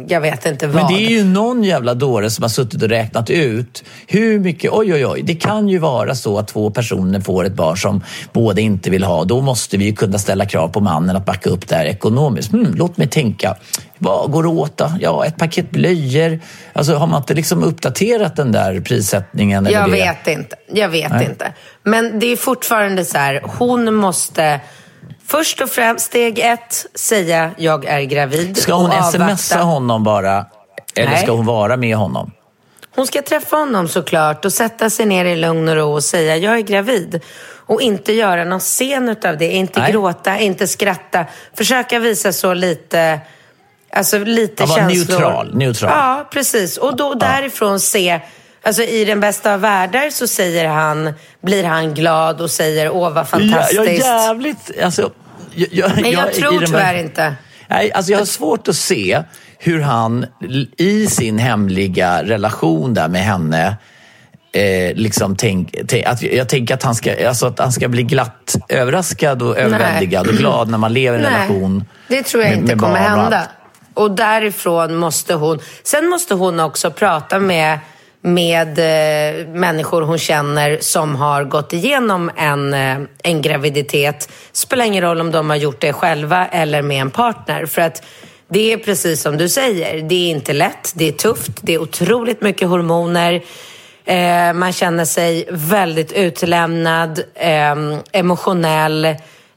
jag 0.08 0.20
vet 0.20 0.46
inte 0.46 0.66
vad. 0.66 0.74
Men 0.74 0.92
det 0.92 1.06
är 1.06 1.10
ju 1.10 1.24
någon 1.24 1.64
jävla 1.64 1.94
dåre 1.94 2.30
som 2.30 2.42
har 2.42 2.48
suttit 2.48 2.82
och 2.82 2.88
räknat 2.88 3.30
ut 3.30 3.84
hur 4.06 4.38
mycket, 4.38 4.70
oj 4.72 4.94
oj 4.94 5.06
oj, 5.06 5.22
det 5.22 5.34
kan 5.34 5.68
ju 5.68 5.78
vara 5.78 6.14
så 6.14 6.38
att 6.38 6.48
två 6.48 6.70
personer 6.70 7.20
får 7.20 7.44
ett 7.44 7.54
barn 7.54 7.76
som 7.76 8.02
båda 8.32 8.60
inte 8.60 8.90
vill 8.90 9.04
ha. 9.04 9.24
Då 9.24 9.40
måste 9.40 9.76
vi 9.76 9.84
ju 9.84 9.94
kunna 9.94 10.18
ställa 10.18 10.46
krav 10.46 10.68
på 10.68 10.80
mannen 10.80 11.16
att 11.16 11.26
backa 11.26 11.50
upp 11.50 11.68
det 11.68 11.74
här 11.76 11.84
ekonomiskt. 11.84 12.52
Hmm, 12.52 12.74
låt 12.74 12.96
mig 12.96 13.08
tänka, 13.08 13.56
vad 13.98 14.30
går 14.30 14.42
det 14.42 14.48
åt 14.48 14.76
då? 14.76 14.92
Ja, 15.00 15.26
ett 15.26 15.36
paket 15.36 15.70
blöjor. 15.70 16.40
Alltså 16.72 16.94
har 16.94 17.06
man 17.06 17.20
inte 17.22 17.34
liksom 17.34 17.62
uppdaterat 17.64 18.36
den 18.36 18.52
där 18.52 18.80
prissättningen? 18.80 19.66
eller 19.66 19.78
Jag 19.78 19.90
det? 19.90 19.96
vet 19.96 20.26
inte. 20.26 20.56
Jag 20.72 20.88
vet 20.88 21.12
Nej. 21.12 21.24
inte. 21.24 21.52
Men 21.82 22.18
det 22.18 22.26
är 22.26 22.36
fortfarande 22.36 23.04
så 23.04 23.18
här, 23.18 23.42
hon 23.58 23.94
måste 23.94 24.60
först 25.26 25.60
och 25.60 25.70
främst, 25.70 26.06
steg 26.06 26.38
ett, 26.38 26.86
säga 26.94 27.50
jag 27.56 27.84
är 27.84 28.00
gravid. 28.00 28.56
Ska 28.56 28.74
hon 28.74 28.90
smsa 29.36 29.58
honom 29.58 30.04
bara? 30.04 30.46
Eller 30.96 31.10
Nej. 31.10 31.22
ska 31.22 31.32
hon 31.32 31.46
vara 31.46 31.76
med 31.76 31.96
honom? 31.96 32.30
Hon 32.94 33.06
ska 33.06 33.22
träffa 33.22 33.56
honom 33.56 33.88
såklart 33.88 34.44
och 34.44 34.52
sätta 34.52 34.90
sig 34.90 35.06
ner 35.06 35.24
i 35.24 35.36
lugn 35.36 35.68
och 35.68 35.76
ro 35.76 35.92
och 35.92 36.04
säga 36.04 36.36
jag 36.36 36.56
är 36.56 36.60
gravid. 36.62 37.20
Och 37.66 37.82
inte 37.82 38.12
göra 38.12 38.44
någon 38.44 38.60
scen 38.60 39.08
utav 39.08 39.38
det. 39.38 39.52
Inte 39.52 39.80
Nej. 39.80 39.92
gråta, 39.92 40.38
inte 40.38 40.66
skratta. 40.66 41.26
Försöka 41.54 41.98
visa 41.98 42.32
så 42.32 42.54
lite, 42.54 43.20
alltså 43.92 44.18
lite 44.18 44.62
Ja, 44.62 44.76
känslor. 44.76 45.18
neutral, 45.18 45.54
neutral. 45.54 45.90
Ja, 45.90 46.28
precis. 46.30 46.76
Och 46.76 46.96
då 46.96 47.14
därifrån 47.14 47.80
se, 47.80 48.20
alltså 48.64 48.82
i 48.82 49.04
den 49.04 49.20
bästa 49.20 49.54
av 49.54 49.60
världar 49.60 50.10
så 50.10 50.26
säger 50.26 50.68
han, 50.68 51.12
blir 51.42 51.64
han 51.64 51.94
glad 51.94 52.40
och 52.40 52.50
säger 52.50 52.90
åh 52.90 53.10
vad 53.10 53.16
Ja, 53.16 53.24
fantastiskt. 53.24 53.74
jag 53.76 53.86
är 53.86 53.92
jävligt... 53.98 54.70
Alltså, 54.82 55.10
jag, 55.54 55.68
jag, 55.72 55.90
Men 56.02 56.10
jag 56.10 56.32
i 56.32 56.34
tror 56.34 56.66
tyvärr 56.66 56.94
inte. 56.98 57.34
Nej, 57.68 57.92
alltså 57.92 58.12
jag 58.12 58.18
har 58.18 58.26
svårt 58.26 58.68
att 58.68 58.76
se 58.76 59.22
hur 59.58 59.80
han 59.80 60.26
i 60.78 61.06
sin 61.06 61.38
hemliga 61.38 62.22
relation 62.22 62.94
där 62.94 63.08
med 63.08 63.22
henne 63.24 63.76
Eh, 64.56 64.94
liksom 64.94 65.36
tänk, 65.36 65.74
tänk, 65.88 66.06
att, 66.06 66.22
jag 66.22 66.48
tänker 66.48 66.74
att 66.74 66.82
han, 66.82 66.94
ska, 66.94 67.28
alltså 67.28 67.46
att 67.46 67.58
han 67.58 67.72
ska 67.72 67.88
bli 67.88 68.02
glatt 68.02 68.56
överraskad 68.68 69.42
och 69.42 69.58
överväldigad 69.58 70.26
och 70.26 70.34
glad 70.34 70.68
när 70.68 70.78
man 70.78 70.92
lever 70.92 71.18
i 71.18 71.24
en 71.24 71.30
relation. 71.30 71.84
Det 72.08 72.22
tror 72.22 72.42
jag 72.42 72.50
med- 72.50 72.58
inte 72.58 72.74
med 72.76 72.80
kommer 72.84 72.98
hända. 72.98 73.42
Och 73.94 74.10
därifrån 74.10 74.94
måste 74.96 75.34
hon... 75.34 75.58
Sen 75.82 76.06
måste 76.08 76.34
hon 76.34 76.60
också 76.60 76.90
prata 76.90 77.38
med, 77.38 77.78
med 78.24 78.78
eh, 78.78 79.46
människor 79.46 80.02
hon 80.02 80.18
känner 80.18 80.78
som 80.80 81.16
har 81.16 81.44
gått 81.44 81.72
igenom 81.72 82.30
en, 82.36 82.74
eh, 82.74 82.98
en 83.22 83.42
graviditet. 83.42 84.28
Spelar 84.52 84.84
ingen 84.84 85.02
roll 85.02 85.20
om 85.20 85.30
de 85.30 85.50
har 85.50 85.56
gjort 85.56 85.80
det 85.80 85.92
själva 85.92 86.46
eller 86.46 86.82
med 86.82 87.00
en 87.00 87.10
partner. 87.10 87.66
För 87.66 87.82
att 87.82 88.02
det 88.48 88.72
är 88.72 88.76
precis 88.76 89.22
som 89.22 89.36
du 89.36 89.48
säger. 89.48 90.02
Det 90.02 90.14
är 90.14 90.30
inte 90.30 90.52
lätt, 90.52 90.92
det 90.94 91.08
är 91.08 91.12
tufft, 91.12 91.52
det 91.62 91.74
är 91.74 91.78
otroligt 91.78 92.40
mycket 92.40 92.68
hormoner. 92.68 93.42
Eh, 94.04 94.52
man 94.52 94.72
känner 94.72 95.04
sig 95.04 95.48
väldigt 95.50 96.12
utlämnad, 96.12 97.22
eh, 97.34 97.74
emotionell, 98.12 99.04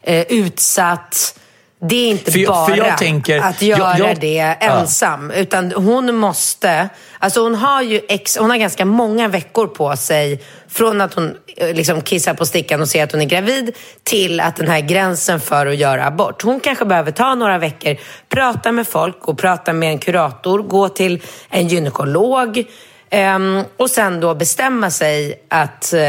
eh, 0.02 0.26
utsatt. 0.30 1.40
Det 1.80 1.96
är 1.96 2.10
inte 2.10 2.32
För 2.32 2.40
jag- 2.40 2.50
bara 2.54 2.66
för 2.68 2.78
jag 2.78 2.98
tänker- 2.98 3.40
att 3.40 3.62
jag- 3.62 3.80
göra 3.80 3.98
jag- 3.98 4.20
det 4.20 4.34
Ja. 4.34 4.54
ensam. 4.80 5.32
Utan 5.32 5.72
hon 5.72 6.16
måste... 6.16 6.90
Alltså 7.20 7.42
hon 7.44 7.56
har 7.56 7.82
ju 7.82 8.02
ex, 8.10 8.38
hon 8.38 8.50
har 8.50 8.58
ganska 8.58 8.86
många 8.86 9.28
veckor 9.28 9.68
på 9.68 9.96
sig 9.96 10.42
från 10.70 11.02
att 11.02 11.14
hon 11.14 11.36
eh, 11.58 11.74
liksom 11.76 12.02
kissar 12.02 12.34
på 12.34 12.46
stickan 12.46 12.82
och 12.82 12.88
ser 12.88 13.04
att 13.04 13.12
hon 13.12 13.22
är 13.22 13.26
gravid 13.26 13.76
till 14.04 14.40
att 14.40 14.56
den 14.56 14.68
här 14.68 14.80
gränsen 14.80 15.40
för 15.40 15.66
att 15.66 15.76
göra 15.78 16.06
abort. 16.06 16.42
Hon 16.42 16.60
kanske 16.60 16.86
behöver 16.86 17.12
ta 17.12 17.36
några 17.36 17.58
veckor, 17.58 17.98
prata 18.30 18.72
med 18.72 18.88
folk 18.88 19.28
och 19.28 19.38
prata 19.38 19.74
med 19.74 19.90
en 19.90 20.00
kurator, 20.00 20.60
gå 20.60 20.90
till 20.90 21.22
en 21.50 21.68
gynekolog 21.68 22.64
ehm, 23.10 23.64
och 23.78 23.90
sen 23.90 24.20
då 24.20 24.36
bestämma 24.36 24.90
sig 24.92 25.44
att 25.50 25.94
eh, 25.94 26.00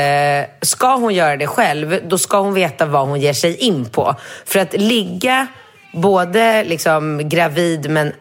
ska 0.62 0.94
hon 0.96 1.14
göra 1.14 1.36
det 1.36 1.46
själv, 1.46 2.01
då 2.09 2.18
ska 2.18 2.38
hon 2.40 2.55
veta 2.55 2.86
vad 2.86 3.09
hon 3.09 3.20
ger 3.20 3.32
sig 3.32 3.57
in 3.57 3.84
på. 3.84 4.14
För 4.46 4.59
att 4.59 4.72
ligga 4.72 5.46
både 5.92 6.64
liksom 6.64 7.28
gravid 7.28 7.90
men 7.90 8.12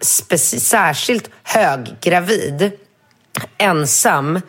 särskilt 0.60 1.30
höggravid, 1.44 2.72
ensam 3.58 4.42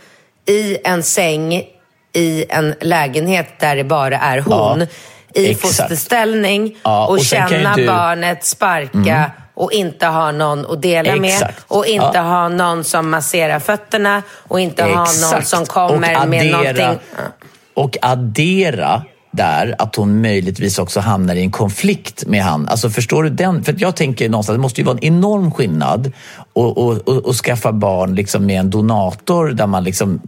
i 0.46 0.78
en 0.84 1.02
säng 1.02 1.62
i 2.12 2.44
en 2.48 2.74
lägenhet 2.80 3.60
där 3.60 3.76
det 3.76 3.84
bara 3.84 4.18
är 4.18 4.38
hon. 4.40 4.80
Ja, 4.80 4.86
I 5.42 5.50
exakt. 5.50 5.76
fosterställning 5.76 6.76
Ja, 6.82 7.06
och, 7.06 7.12
och 7.12 7.20
känna 7.20 7.76
du- 7.76 7.86
barnet, 7.86 8.44
sparka 8.44 9.30
och 9.58 9.72
inte 9.72 10.06
ha 10.06 10.32
någon 10.32 10.66
att 10.72 10.82
dela 10.82 11.16
med. 11.16 11.30
Exakt. 11.30 11.64
Och 11.68 11.86
inte 11.86 12.10
Ja. 12.14 12.20
ha 12.22 12.48
någon 12.48 12.84
som 12.84 13.10
masserar 13.10 13.58
fötterna 13.60 14.22
och 14.48 14.60
inte 14.60 14.82
ha 14.82 14.88
någon 14.90 15.02
Exakt. 15.04 15.48
som 15.48 15.66
kommer 15.66 15.94
Och 15.94 16.00
med 16.00 16.16
addera- 16.16 16.56
någonting. 16.58 16.98
Och 17.74 17.96
addera 18.02 19.02
där 19.30 19.74
att 19.78 19.96
hon 19.96 20.20
möjligtvis 20.22 20.78
också 20.78 21.00
hamnar 21.00 21.34
i 21.34 21.40
en 21.40 21.50
konflikt 21.50 22.26
med 22.26 22.42
han. 22.44 22.68
Alltså 22.68 22.90
förstår 22.90 23.22
du 23.22 23.30
den? 23.30 23.64
För 23.64 23.74
jag 23.78 23.96
tänker 23.96 24.28
någonstans, 24.28 24.54
det 24.56 24.60
måste 24.60 24.80
ju 24.80 24.84
vara 24.84 24.96
en 24.96 25.04
enorm 25.04 25.52
skillnad 25.52 26.06
att 26.06 26.12
och, 26.52 26.78
och, 27.08 27.08
och 27.08 27.34
skaffa 27.36 27.72
barn 27.72 28.14
liksom 28.14 28.46
med 28.46 28.60
en 28.60 28.70
donator 28.70 29.48
där 29.48 29.66
man 29.66 29.84
liksom 29.84 30.20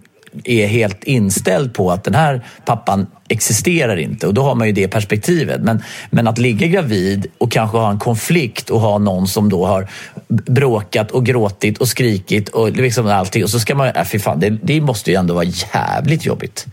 är 0.44 0.66
helt 0.66 1.04
inställd 1.04 1.74
på 1.74 1.90
att 1.90 2.04
den 2.04 2.14
här 2.14 2.44
pappan 2.64 3.06
existerar 3.28 3.96
inte 3.96 4.26
och 4.26 4.34
då 4.34 4.42
har 4.42 4.54
man 4.54 4.66
ju 4.66 4.72
det 4.72 4.88
perspektivet. 4.88 5.60
Men, 5.60 5.82
men 6.10 6.28
att 6.28 6.38
ligga 6.38 6.66
gravid 6.66 7.26
och 7.38 7.52
kanske 7.52 7.76
ha 7.76 7.90
en 7.90 7.98
konflikt 7.98 8.70
och 8.70 8.80
ha 8.80 8.98
någon 8.98 9.28
som 9.28 9.48
då 9.48 9.66
har 9.66 9.88
bråkat 10.28 11.10
och 11.10 11.26
gråtit 11.26 11.78
och 11.78 11.88
skrikit 11.88 12.48
och 12.48 12.70
liksom 12.70 13.06
allting 13.06 13.44
och 13.44 13.50
så 13.50 13.60
ska 13.60 13.74
man, 13.74 13.88
äh, 13.88 14.04
fy 14.04 14.18
fan, 14.18 14.40
det, 14.40 14.50
det 14.50 14.80
måste 14.80 15.10
ju 15.10 15.16
ändå 15.16 15.34
vara 15.34 15.44
jävligt 15.44 16.26
jobbigt. 16.26 16.66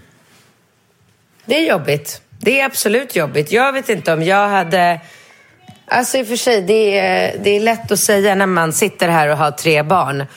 Det 1.45 1.55
är 1.55 1.69
jobbigt. 1.69 2.21
Det 2.39 2.59
är 2.59 2.65
absolut 2.65 3.15
jobbigt. 3.15 3.51
Jag 3.51 3.73
vet 3.73 3.89
inte 3.89 4.13
om 4.13 4.23
jag 4.23 4.49
hade... 4.49 4.99
Alltså 5.89 6.17
i 6.17 6.23
och 6.23 6.27
för 6.27 6.35
sig, 6.35 6.61
det 6.61 6.99
är, 6.99 7.37
det 7.43 7.49
är 7.49 7.59
lätt 7.59 7.91
att 7.91 7.99
säga 7.99 8.35
när 8.35 8.45
man 8.45 8.73
sitter 8.73 9.07
här 9.09 9.31
och 9.31 9.37
har 9.37 9.51
tre 9.51 9.83
barn. 9.83 10.21
Eh, 10.21 10.27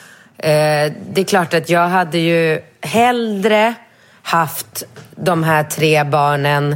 det 1.13 1.21
är 1.21 1.23
klart 1.23 1.53
att 1.53 1.69
jag 1.69 1.87
hade 1.87 2.17
ju 2.17 2.61
hellre 2.81 3.73
haft 4.23 4.83
de 5.15 5.43
här 5.43 5.63
tre 5.63 6.03
barnen 6.03 6.75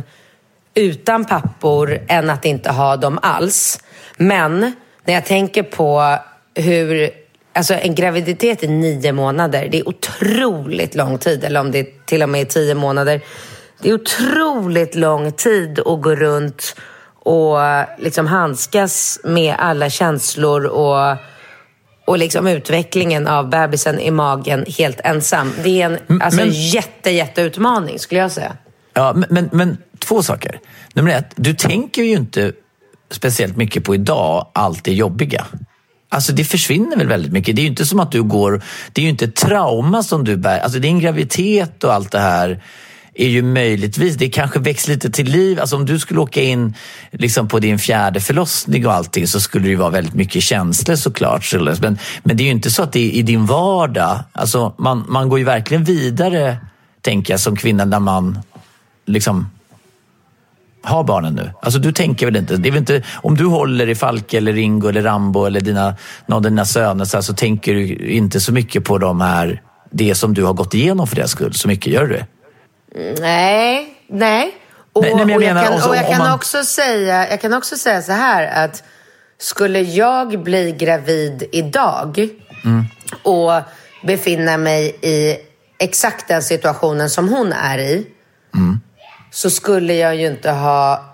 utan 0.74 1.26
pappor 1.26 1.99
än 2.08 2.30
att 2.30 2.45
inte 2.45 2.72
ha 2.72 2.97
dem 2.97 3.20
alls. 3.22 3.80
Men 4.18 4.60
när 5.06 5.14
jag 5.14 5.26
tänker 5.26 5.64
på 5.64 6.18
hur... 6.56 7.10
Alltså 7.53 7.74
en 7.74 7.95
graviditet 7.95 8.64
i 8.64 8.68
nio 8.68 9.12
månader, 9.12 9.68
det 9.72 9.80
är 9.80 9.88
otroligt 9.88 10.95
lång 10.95 11.18
tid. 11.18 11.43
Eller 11.43 11.60
om 11.60 11.72
det 11.72 12.06
till 12.06 12.24
och 12.24 12.30
med 12.30 12.41
är 12.41 12.45
tio 12.45 12.76
månader. 12.76 13.22
Det 13.82 13.89
är 13.89 13.93
otroligt 13.93 14.95
lång 14.95 15.32
tid 15.32 15.80
att 15.80 16.01
gå 16.01 16.16
runt 16.16 16.76
och 17.20 17.58
liksom 17.97 18.28
handskas 18.28 19.20
med 19.24 19.56
alla 19.58 19.89
känslor 19.89 20.66
och, 20.66 21.18
och 22.06 22.18
liksom 22.18 22.47
utvecklingen 22.47 23.28
av 23.28 23.49
bebisen 23.49 23.99
i 23.99 24.12
magen 24.12 24.66
helt 24.78 24.99
ensam. 25.03 25.51
Det 25.64 25.82
är 25.82 25.86
en 25.86 26.22
alltså, 26.22 26.39
men- 26.39 26.51
jätte, 26.51 27.10
jätteutmaning 27.10 27.99
skulle 27.99 28.22
jag 28.22 28.32
säga. 28.32 28.58
Ja, 28.93 29.14
men, 29.14 29.26
men, 29.30 29.49
men 29.51 29.78
två 29.99 30.24
saker. 30.24 30.60
Nummer 30.93 31.12
ett, 31.12 31.32
du 31.36 31.53
tänker 31.53 32.03
ju 32.03 32.12
inte 32.12 32.51
speciellt 33.12 33.58
mycket 33.58 33.84
på 33.84 33.95
idag 33.95 34.47
allt 34.53 34.84
det 34.84 34.93
jobbiga. 34.93 35.45
Alltså 36.10 36.34
det 36.34 36.43
försvinner 36.43 36.97
väl 36.97 37.08
väldigt 37.08 37.32
mycket. 37.32 37.56
Det 37.56 37.62
är 37.62 37.64
ju 37.64 37.70
inte 37.70 37.86
som 37.86 37.99
att 37.99 38.12
du 38.12 38.24
går... 38.24 38.64
Det 38.93 39.01
är 39.01 39.03
ju 39.03 39.10
inte 39.10 39.26
ett 39.26 39.36
trauma 39.36 40.03
som 40.03 40.24
du 40.24 40.38
bär. 40.38 40.60
Alltså 40.60 40.80
din 40.80 40.99
graviditet 40.99 41.84
och 41.84 41.93
allt 41.93 42.12
det 42.12 42.20
här 42.20 42.64
är 43.16 43.28
ju 43.28 43.41
möjligtvis, 43.41 44.16
det 44.16 44.30
kanske 44.30 44.59
väcks 44.59 44.88
lite 44.88 45.09
till 45.09 45.32
liv. 45.32 45.59
Alltså 45.59 45.76
om 45.76 45.86
du 45.86 45.99
skulle 45.99 46.20
åka 46.20 46.41
in 46.41 46.74
liksom 47.11 47.47
på 47.47 47.59
din 47.59 47.80
fjärde 47.80 48.20
förlossning 48.20 48.88
och 48.88 48.93
allting 48.93 49.28
så 49.28 49.39
skulle 49.39 49.63
det 49.63 49.70
ju 49.70 49.76
vara 49.76 49.89
väldigt 49.89 50.13
mycket 50.13 50.43
känslor 50.43 50.95
såklart. 50.95 51.53
Men, 51.53 51.97
men 52.24 52.38
det 52.38 52.43
är 52.43 52.45
ju 52.45 52.51
inte 52.51 52.72
så 52.72 52.84
att 52.84 52.93
det 52.93 52.99
är 52.99 53.11
i 53.11 53.22
din 53.22 53.45
vardag. 53.45 54.20
Alltså 54.32 54.74
man, 54.78 55.05
man 55.07 55.30
går 55.30 55.39
ju 55.39 55.45
verkligen 55.45 55.84
vidare, 55.84 56.57
tänker 57.01 57.34
jag, 57.34 57.39
som 57.39 57.55
kvinna 57.55 57.86
när 57.86 57.99
man 57.99 58.39
liksom 59.05 59.49
har 60.84 61.03
barnen 61.03 61.34
nu. 61.34 61.51
Alltså 61.61 61.80
du 61.80 61.91
tänker 61.91 62.26
väl 62.26 62.36
inte, 62.36 62.57
det 62.57 62.70
är 62.70 62.72
väl 62.72 62.80
inte 62.80 63.03
om 63.16 63.38
du 63.38 63.45
håller 63.45 63.89
i 63.89 63.95
Falke 63.95 64.38
eller 64.38 64.53
Ringo 64.53 64.88
eller 64.88 65.01
Rambo 65.01 65.45
eller 65.45 65.61
dina, 65.61 65.95
någon 66.26 66.36
av 66.36 66.41
dina 66.41 66.66
söner 66.66 67.05
så, 67.05 67.18
här, 67.18 67.22
så 67.22 67.34
tänker 67.34 67.74
du 67.74 67.95
inte 68.09 68.39
så 68.39 68.53
mycket 68.53 68.84
på 68.84 68.97
de 68.97 69.22
här, 69.22 69.61
det 69.91 70.16
som 70.16 70.34
du 70.34 70.43
har 70.43 70.53
gått 70.53 70.74
igenom 70.74 71.07
för 71.07 71.16
deras 71.16 71.32
skull. 71.32 71.53
Så 71.53 71.68
mycket 71.68 71.93
gör 71.93 72.05
du 72.07 72.13
det? 72.13 72.26
Nej, 73.20 73.96
nej. 74.08 74.56
Och, 74.93 75.02
Nej, 75.04 75.16
nej, 75.16 75.26
men 75.26 75.30
jag 75.30 75.38
och 75.38 75.43
jag 75.43 75.54
menar 75.54 75.64
kan, 75.64 75.74
också 75.74 75.89
och 75.89 75.96
jag 75.96 76.06
om 76.06 76.12
kan 76.12 76.20
man- 76.20 76.34
också 76.36 76.64
säga, 76.64 77.30
jag 77.30 77.41
kan 77.41 77.54
också 77.54 77.78
säga 77.78 78.02
så 78.02 78.12
här 78.12 78.66
att 78.66 78.84
skulle 79.38 79.80
jag 79.82 80.43
bli 80.43 80.72
gravid 80.72 81.43
idag 81.52 82.30
Mm. 82.64 82.86
och 83.24 83.62
befinna 84.08 84.58
mig 84.58 84.96
i 85.02 85.38
exakt 85.80 86.28
den 86.28 86.43
situationen 86.43 87.10
som 87.10 87.30
hon 87.30 87.54
är 87.54 87.78
i 87.78 88.08
Mm. 88.56 88.80
så 89.32 89.50
skulle 89.50 89.93
jag 89.93 90.16
ju 90.16 90.28
inte 90.28 90.52
ha 90.52 91.12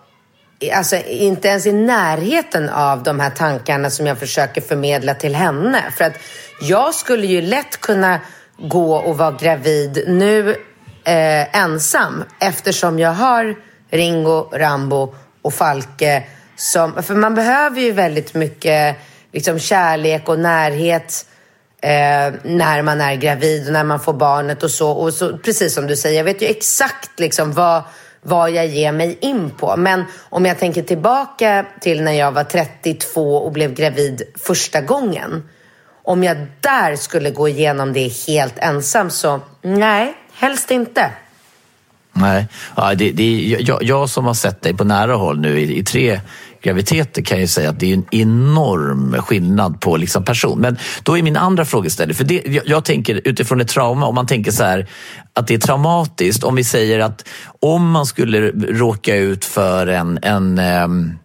Alltså 0.76 0.96
inte 1.06 1.48
ens 1.48 1.66
i 1.66 1.72
närheten 1.72 2.70
av 2.70 3.04
de 3.04 3.20
här 3.20 3.30
tankarna 3.30 3.90
som 3.90 4.08
jag 4.08 4.18
försöker 4.20 4.62
förmedla 4.62 5.14
till 5.14 5.36
henne. 5.36 5.84
För 5.98 6.04
att 6.06 6.14
jag 6.62 6.96
skulle 6.96 7.28
ju 7.28 7.42
lätt 7.42 7.82
kunna 7.82 8.20
gå 8.58 8.96
och 8.96 9.18
vara 9.18 9.32
gravid 9.32 10.04
nu 10.08 10.56
eh, 11.04 11.58
ensam 11.58 12.24
eftersom 12.39 12.99
jag 12.99 13.12
har 13.12 13.56
Ringo, 13.89 14.49
Rambo 14.54 15.16
och 15.41 15.54
Falke. 15.54 16.24
Som, 16.56 17.04
för 17.04 17.16
man 17.16 17.36
behöver 17.36 17.82
ju 17.82 17.91
väldigt 17.91 18.34
mycket 18.34 18.97
liksom, 19.32 19.60
kärlek 19.60 20.30
och 20.30 20.39
närhet 20.39 21.26
eh, 21.82 22.34
när 22.43 22.82
man 22.82 23.02
är 23.02 23.16
gravid 23.16 23.68
och 23.68 23.74
när 23.74 23.84
man 23.84 23.99
får 23.99 24.14
barnet 24.14 24.64
och 24.64 24.72
så. 24.72 24.91
Och 24.91 25.14
så 25.14 25.38
precis 25.38 25.74
som 25.74 25.88
du 25.88 25.95
säger, 25.95 26.18
jag 26.18 26.24
vet 26.24 26.41
ju 26.41 26.47
exakt 26.47 27.20
liksom 27.20 27.54
vad, 27.54 27.84
vad 28.22 28.52
jag 28.52 28.68
ger 28.68 28.91
mig 28.91 29.18
in 29.22 29.49
på. 29.49 29.78
Men 29.78 30.04
om 30.30 30.45
jag 30.45 30.60
tänker 30.60 30.82
tillbaka 30.82 31.66
till 31.82 32.04
när 32.04 32.12
jag 32.12 32.32
var 32.32 32.43
32 32.43 33.38
och 33.38 33.52
blev 33.52 33.74
gravid 33.74 34.22
första 34.36 34.82
gången. 34.82 35.49
Om 36.04 36.24
jag 36.24 36.38
där 36.62 36.95
skulle 36.95 37.30
gå 37.30 37.47
igenom 37.47 37.93
det 37.93 38.08
helt 38.28 38.58
ensam 38.58 39.10
så 39.10 39.39
nej, 39.62 40.14
helst 40.42 40.72
inte. 40.72 41.12
Nej, 42.14 42.48
ja, 42.76 42.96
det, 42.96 43.12
det, 43.12 43.56
jag, 43.60 43.84
jag 43.84 44.10
som 44.10 44.26
har 44.26 44.34
sett 44.34 44.62
dig 44.62 44.74
på 44.74 44.84
nära 44.84 45.16
håll 45.16 45.39
nu 45.39 45.60
i, 45.60 45.78
i 45.78 45.84
tre 45.84 46.22
graviditeter 46.64 47.22
kan 47.22 47.39
ju 47.39 47.48
säga 47.48 47.70
att 47.70 47.80
det 47.80 47.89
är 47.89 47.94
en 47.94 48.06
enorm 48.12 49.22
skillnad 49.22 49.82
på 49.82 49.98
liksom 49.98 50.26
person. 50.26 50.60
Men 50.60 50.78
då 51.04 51.18
är 51.18 51.24
min 51.24 51.38
andra 51.38 51.66
frågeställning, 51.66 52.16
för 52.16 52.24
det, 52.24 52.44
jag, 52.46 52.68
jag, 52.68 52.86
tänker 52.86 53.22
utifrån 53.26 53.62
ett 53.62 53.68
trauma, 53.68 54.06
om 54.06 54.16
man 54.16 54.28
tänker 54.28 54.52
så 54.52 54.64
här 54.64 54.88
att 55.34 55.48
det 55.48 55.54
är 55.54 55.58
traumatiskt, 55.58 56.44
om 56.44 56.56
vi 56.56 56.64
säger 56.64 57.00
att 57.00 57.28
om 57.60 57.92
man 57.92 58.06
skulle 58.06 58.52
råka 58.52 59.16
ut 59.16 59.46
för 59.46 59.88
en, 59.88 60.20
en 60.22 60.58
ehm, 60.58 61.18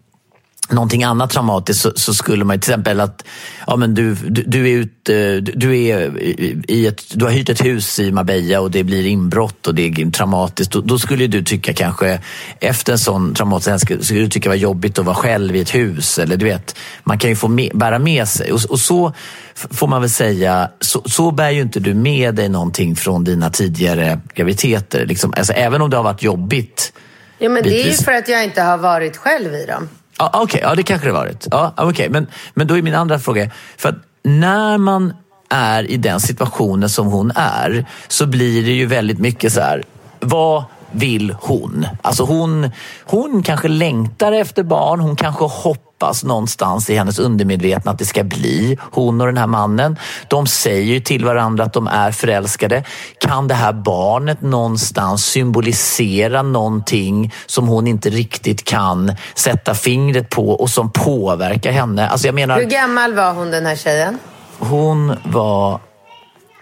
någonting 0.71 1.05
annat 1.05 1.31
traumatiskt 1.31 1.83
så, 1.83 1.93
så, 1.95 2.15
skulle 2.15 2.45
man 2.45 2.61
till 2.61 2.71
exempel 2.71 3.01
att 3.01 3.25
ja, 3.67 3.77
men 3.77 3.95
du, 3.95 4.15
du, 4.15 4.43
du 4.43 4.69
är 4.69 4.77
ute, 4.77 5.41
du, 5.41 5.79
är 5.79 6.23
i 6.71 6.87
ett, 6.87 7.03
du 7.15 7.25
har 7.25 7.33
hyrt 7.33 7.49
ett 7.49 7.65
hus 7.65 7.99
i 7.99 8.13
Marbella 8.13 8.61
och 8.61 8.71
det 8.71 8.85
blir 8.85 9.07
inbrott 9.07 9.67
och 9.67 9.75
det 9.75 9.87
är 9.87 10.11
traumatiskt. 10.11 10.73
Då, 10.73 10.81
då 10.81 10.99
skulle 10.99 11.27
du 11.27 11.45
tycka 11.45 11.73
kanske 11.73 12.21
efter 12.61 12.93
en 12.93 12.99
sån 12.99 13.35
traumatisk 13.35 13.69
händelse 13.69 14.05
skulle 14.05 14.21
du 14.21 14.29
tycka 14.29 14.49
det 14.49 14.57
var 14.57 14.57
jobbigt 14.57 14.99
att 14.99 15.05
vara 15.05 15.17
själv 15.17 15.57
i 15.57 15.61
ett 15.61 15.75
hus. 15.75 16.19
Eller 16.19 16.37
du 16.37 16.45
vet, 16.45 16.77
man 17.05 17.19
kan 17.19 17.31
ju 17.31 17.37
få 17.37 17.49
med, 17.49 17.71
bära 17.75 17.99
med 17.99 18.29
sig 18.29 18.53
och, 18.53 18.61
och 18.69 18.81
så 18.81 19.13
får 19.55 19.87
man 19.87 20.01
väl 20.01 20.11
säga, 20.11 20.71
så, 20.81 21.03
så 21.05 21.31
bär 21.31 21.51
ju 21.51 21.63
inte 21.63 21.81
du 21.81 21.95
med 21.95 22.35
dig 22.35 22.49
någonting 22.49 22.97
från 22.97 23.25
dina 23.25 23.51
tidigare 23.51 24.21
graviditeter. 24.35 25.07
Liksom, 25.07 25.35
alltså, 25.37 25.53
även 25.53 25.83
om 25.83 25.91
det 25.91 25.97
har 25.97 26.05
varit 26.05 26.23
jobbigt. 26.23 26.93
Ja 27.39 27.49
men 27.49 27.63
det 27.63 27.83
är 27.83 27.87
ju 27.87 27.93
för 27.93 28.13
att 28.13 28.29
jag 28.29 28.45
inte 28.45 28.63
har 28.63 28.79
varit 28.79 29.17
själv 29.17 29.55
i 29.55 29.67
dem. 29.67 29.89
Ja, 30.19 30.31
Okej, 30.35 30.45
okay, 30.45 30.61
ja, 30.61 30.75
det 30.75 30.83
kanske 30.83 31.07
det 31.07 31.13
varit. 31.13 31.47
Ja, 31.51 31.75
okay. 31.79 32.09
men, 32.09 32.27
men 32.55 32.67
då 32.67 32.79
är 32.79 32.83
min 32.83 32.95
andra 32.95 33.19
fråga, 33.19 33.51
för 33.77 33.89
att 33.89 33.97
när 34.23 34.79
man 34.79 35.15
är 35.49 35.91
i 35.91 35.97
den 35.97 36.21
situationen 36.21 36.89
som 36.89 37.07
hon 37.07 37.33
är 37.35 37.87
så 38.09 38.27
blir 38.27 38.65
det 38.65 38.73
ju 38.73 38.87
väldigt 38.87 39.19
mycket 39.19 39.53
så 39.53 39.61
här, 39.61 39.83
vad 40.21 40.65
vill 40.97 41.37
hon? 41.41 41.87
Alltså 42.03 42.25
hon, 42.25 42.71
hon 43.05 43.43
kanske 43.43 43.69
längtar 43.69 44.33
efter 44.33 44.63
barn, 44.63 45.01
hon 45.01 45.17
kanske 45.17 45.45
hoppas 45.45 46.25
någonstans 46.25 46.91
i 46.91 46.97
hennes 46.97 47.19
undermedvetna 47.19 47.91
att 47.91 47.99
det 47.99 48.05
ska 48.05 48.25
bli 48.25 48.79
hon 48.81 49.21
och 49.21 49.27
den 49.27 49.37
här 49.37 49.47
mannen. 49.47 49.97
De 50.29 50.47
säger 50.47 50.95
ju 50.95 51.01
till 51.01 51.25
varandra 51.25 51.65
att 51.65 51.73
de 51.73 51.87
är 51.87 52.11
förälskade. 52.11 52.85
Kan 53.21 53.49
det 53.49 53.55
här 53.55 53.73
barnet 53.73 54.43
någonstans 54.43 55.27
symbolisera 55.27 56.43
någonting 56.43 57.33
som 57.47 57.69
hon 57.69 57.87
inte 57.87 58.11
riktigt 58.11 58.65
kan 58.65 59.13
sätta 59.35 59.75
fingret 59.75 60.31
på 60.31 60.51
och 60.51 60.71
som 60.71 60.91
påverkar 60.91 61.73
henne? 61.73 62.09
Alltså 62.09 62.29
jag 62.29 62.35
menar, 62.35 62.57
Hur 62.57 62.65
gammal 62.65 63.15
var 63.15 63.33
hon 63.33 63.51
den 63.51 63.67
här 63.67 63.77
tjejen? 63.77 64.19
Hon 64.59 65.17
var 65.25 65.81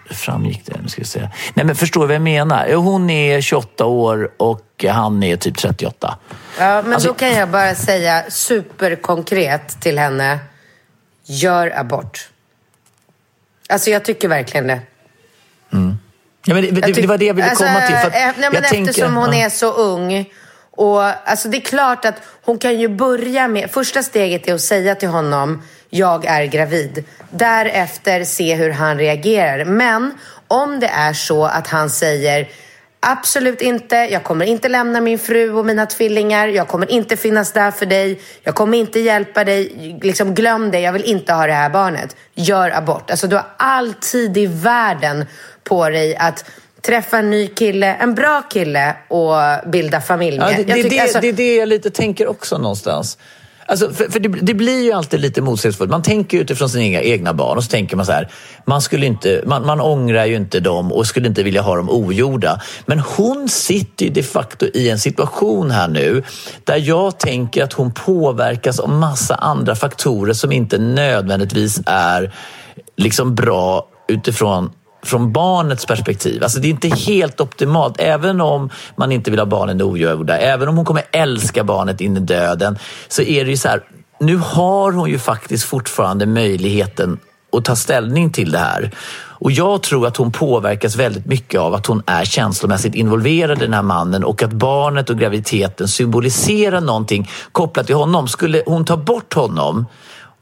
framgick 0.09 0.65
det? 0.65 0.81
Nu 0.81 0.89
ska 0.89 1.01
vi 1.01 1.07
se. 1.07 1.29
Nej, 1.53 1.65
men 1.65 1.75
förstår 1.75 2.01
du 2.01 2.07
vad 2.07 2.15
jag 2.15 2.21
menar? 2.21 2.73
Hon 2.73 3.09
är 3.09 3.41
28 3.41 3.85
år 3.85 4.31
och 4.37 4.85
han 4.89 5.23
är 5.23 5.37
typ 5.37 5.57
38. 5.57 6.17
Ja, 6.59 6.81
men 6.81 6.93
alltså... 6.93 7.07
då 7.07 7.13
kan 7.13 7.33
jag 7.33 7.49
bara 7.49 7.75
säga 7.75 8.23
superkonkret 8.29 9.81
till 9.81 9.99
henne. 9.99 10.39
Gör 11.25 11.79
abort. 11.79 12.29
Alltså 13.69 13.89
jag 13.89 14.05
tycker 14.05 14.27
verkligen 14.27 14.67
det. 14.67 14.79
Mm. 15.73 15.97
Ja, 16.45 16.53
men 16.53 16.63
det, 16.63 16.71
det, 16.71 16.91
det, 16.91 17.07
var 17.07 17.17
det 17.17 17.25
jag 17.25 17.33
ville 17.33 17.49
alltså, 17.49 17.63
komma 17.63 17.81
till. 17.81 17.95
För 17.95 18.09
nej, 18.09 18.33
men 18.35 18.43
jag 18.43 18.55
eftersom 18.55 18.85
tänker, 18.85 19.09
hon 19.09 19.33
ja. 19.33 19.45
är 19.45 19.49
så 19.49 19.71
ung. 19.73 20.29
Och 20.71 21.29
alltså 21.29 21.49
det 21.49 21.57
är 21.57 21.61
klart 21.61 22.05
att 22.05 22.15
hon 22.41 22.57
kan 22.57 22.79
ju 22.79 22.87
börja 22.87 23.47
med... 23.47 23.71
Första 23.71 24.03
steget 24.03 24.47
är 24.47 24.53
att 24.53 24.61
säga 24.61 24.95
till 24.95 25.09
honom 25.09 25.61
jag 25.89 26.25
är 26.25 26.45
gravid. 26.45 27.03
Därefter 27.29 28.23
se 28.23 28.55
hur 28.55 28.69
han 28.69 28.97
reagerar. 28.97 29.65
Men 29.65 30.17
om 30.47 30.79
det 30.79 30.87
är 30.87 31.13
så 31.13 31.45
att 31.45 31.67
han 31.67 31.89
säger 31.89 32.47
Absolut 33.07 33.61
inte. 33.61 33.95
Jag 33.95 34.23
kommer 34.23 34.45
inte 34.45 34.69
lämna 34.69 35.01
min 35.01 35.19
fru 35.19 35.53
och 35.53 35.65
mina 35.65 35.85
tvillingar. 35.85 36.47
Jag 36.47 36.67
kommer 36.67 36.91
inte 36.91 37.17
finnas 37.17 37.51
där 37.51 37.71
för 37.71 37.85
dig. 37.85 38.19
Jag 38.43 38.55
kommer 38.55 38.77
inte 38.77 38.99
hjälpa 38.99 39.43
dig. 39.43 39.97
Liksom, 40.01 40.35
glöm 40.35 40.71
det. 40.71 40.79
Jag 40.79 40.93
vill 40.93 41.03
inte 41.03 41.33
ha 41.33 41.47
det 41.47 41.53
här 41.53 41.69
barnet. 41.69 42.15
Gör 42.33 42.77
abort. 42.77 43.11
Alltså, 43.11 43.27
du 43.27 43.35
har 43.35 43.45
all 43.57 43.93
tid 43.93 44.37
i 44.37 44.45
världen 44.45 45.25
på 45.63 45.89
dig 45.89 46.15
att 46.15 46.45
träffa 46.81 47.17
en 47.17 47.29
ny 47.29 47.47
kille, 47.47 47.95
en 47.95 48.15
bra 48.15 48.41
kille 48.41 48.95
och 49.07 49.69
bilda 49.69 50.01
familj 50.01 50.39
med. 50.39 50.51
Ja, 50.51 50.57
det, 50.57 50.63
det, 50.63 50.73
tycker, 50.73 50.89
det, 50.89 50.99
alltså... 50.99 51.19
det 51.19 51.27
är 51.27 51.33
det 51.33 51.55
jag 51.55 51.69
lite 51.69 51.89
tänker 51.89 52.27
också 52.27 52.57
någonstans. 52.57 53.17
Alltså, 53.67 53.93
för, 53.93 54.11
för 54.11 54.19
det, 54.19 54.29
det, 54.29 54.53
blir 54.53 54.83
ju 54.83 54.91
alltid 54.91 55.19
lite 55.19 55.41
motsägelsefullt. 55.41 55.91
Man 55.91 56.01
tänker 56.01 56.37
utifrån 56.37 56.69
sina 56.69 56.83
egna, 56.83 57.01
egna 57.01 57.33
barn 57.33 57.57
och 57.57 57.63
så 57.63 57.69
tänker 57.69 57.95
man 57.95 58.05
så 58.05 58.11
här, 58.11 58.31
man, 58.65 58.81
skulle 58.81 59.05
inte, 59.05 59.43
man, 59.45 59.65
man 59.65 59.81
ångrar 59.81 60.25
ju 60.25 60.35
inte 60.35 60.59
dem 60.59 60.91
och 60.91 61.07
skulle 61.07 61.27
inte 61.27 61.43
vilja 61.43 61.61
ha 61.61 61.75
dem 61.75 61.89
ogjorda. 61.89 62.61
Men 62.85 62.99
hon 62.99 63.49
sitter 63.49 64.05
ju 64.05 64.11
de 64.11 64.23
facto 64.23 64.65
i 64.73 64.89
en 64.89 64.99
situation 64.99 65.71
här 65.71 65.87
nu 65.87 66.23
där 66.63 66.77
jag 66.77 67.19
tänker 67.19 67.63
att 67.63 67.73
hon 67.73 67.93
påverkas 67.93 68.79
av 68.79 68.89
massa 68.89 69.35
andra 69.35 69.75
faktorer 69.75 70.33
som 70.33 70.51
inte 70.51 70.77
nödvändigtvis 70.77 71.81
är 71.85 72.33
liksom 72.97 73.35
bra 73.35 73.87
utifrån 74.07 74.71
från 75.05 75.31
barnets 75.31 75.85
perspektiv. 75.85 76.43
Alltså 76.43 76.59
det 76.59 76.67
är 76.67 76.69
inte 76.69 76.87
helt 76.87 77.41
optimalt, 77.41 77.95
även 77.99 78.41
om 78.41 78.69
man 78.95 79.11
inte 79.11 79.31
vill 79.31 79.39
ha 79.39 79.45
barnen 79.45 79.81
ogjorda, 79.81 80.37
även 80.37 80.67
om 80.67 80.75
hon 80.75 80.85
kommer 80.85 81.03
älska 81.11 81.63
barnet 81.63 82.01
in 82.01 82.17
i 82.17 82.19
döden, 82.19 82.77
så 83.07 83.21
är 83.21 83.45
det 83.45 83.51
ju 83.51 83.57
så 83.57 83.67
här, 83.67 83.81
nu 84.19 84.37
har 84.37 84.91
hon 84.91 85.09
ju 85.09 85.19
faktiskt 85.19 85.63
fortfarande 85.63 86.25
möjligheten 86.25 87.19
att 87.51 87.65
ta 87.65 87.75
ställning 87.75 88.29
till 88.29 88.51
det 88.51 88.57
här. 88.57 88.91
Och 89.37 89.51
jag 89.51 89.81
tror 89.81 90.07
att 90.07 90.17
hon 90.17 90.31
påverkas 90.31 90.95
väldigt 90.95 91.25
mycket 91.25 91.59
av 91.59 91.73
att 91.73 91.85
hon 91.85 92.03
är 92.05 92.25
känslomässigt 92.25 92.95
involverad 92.95 93.57
i 93.57 93.61
den 93.61 93.73
här 93.73 93.81
mannen 93.81 94.23
och 94.23 94.43
att 94.43 94.53
barnet 94.53 95.09
och 95.09 95.19
graviditeten 95.19 95.87
symboliserar 95.87 96.81
någonting 96.81 97.29
kopplat 97.51 97.85
till 97.85 97.95
honom. 97.95 98.27
Skulle 98.27 98.63
hon 98.65 98.85
ta 98.85 98.97
bort 98.97 99.33
honom 99.33 99.85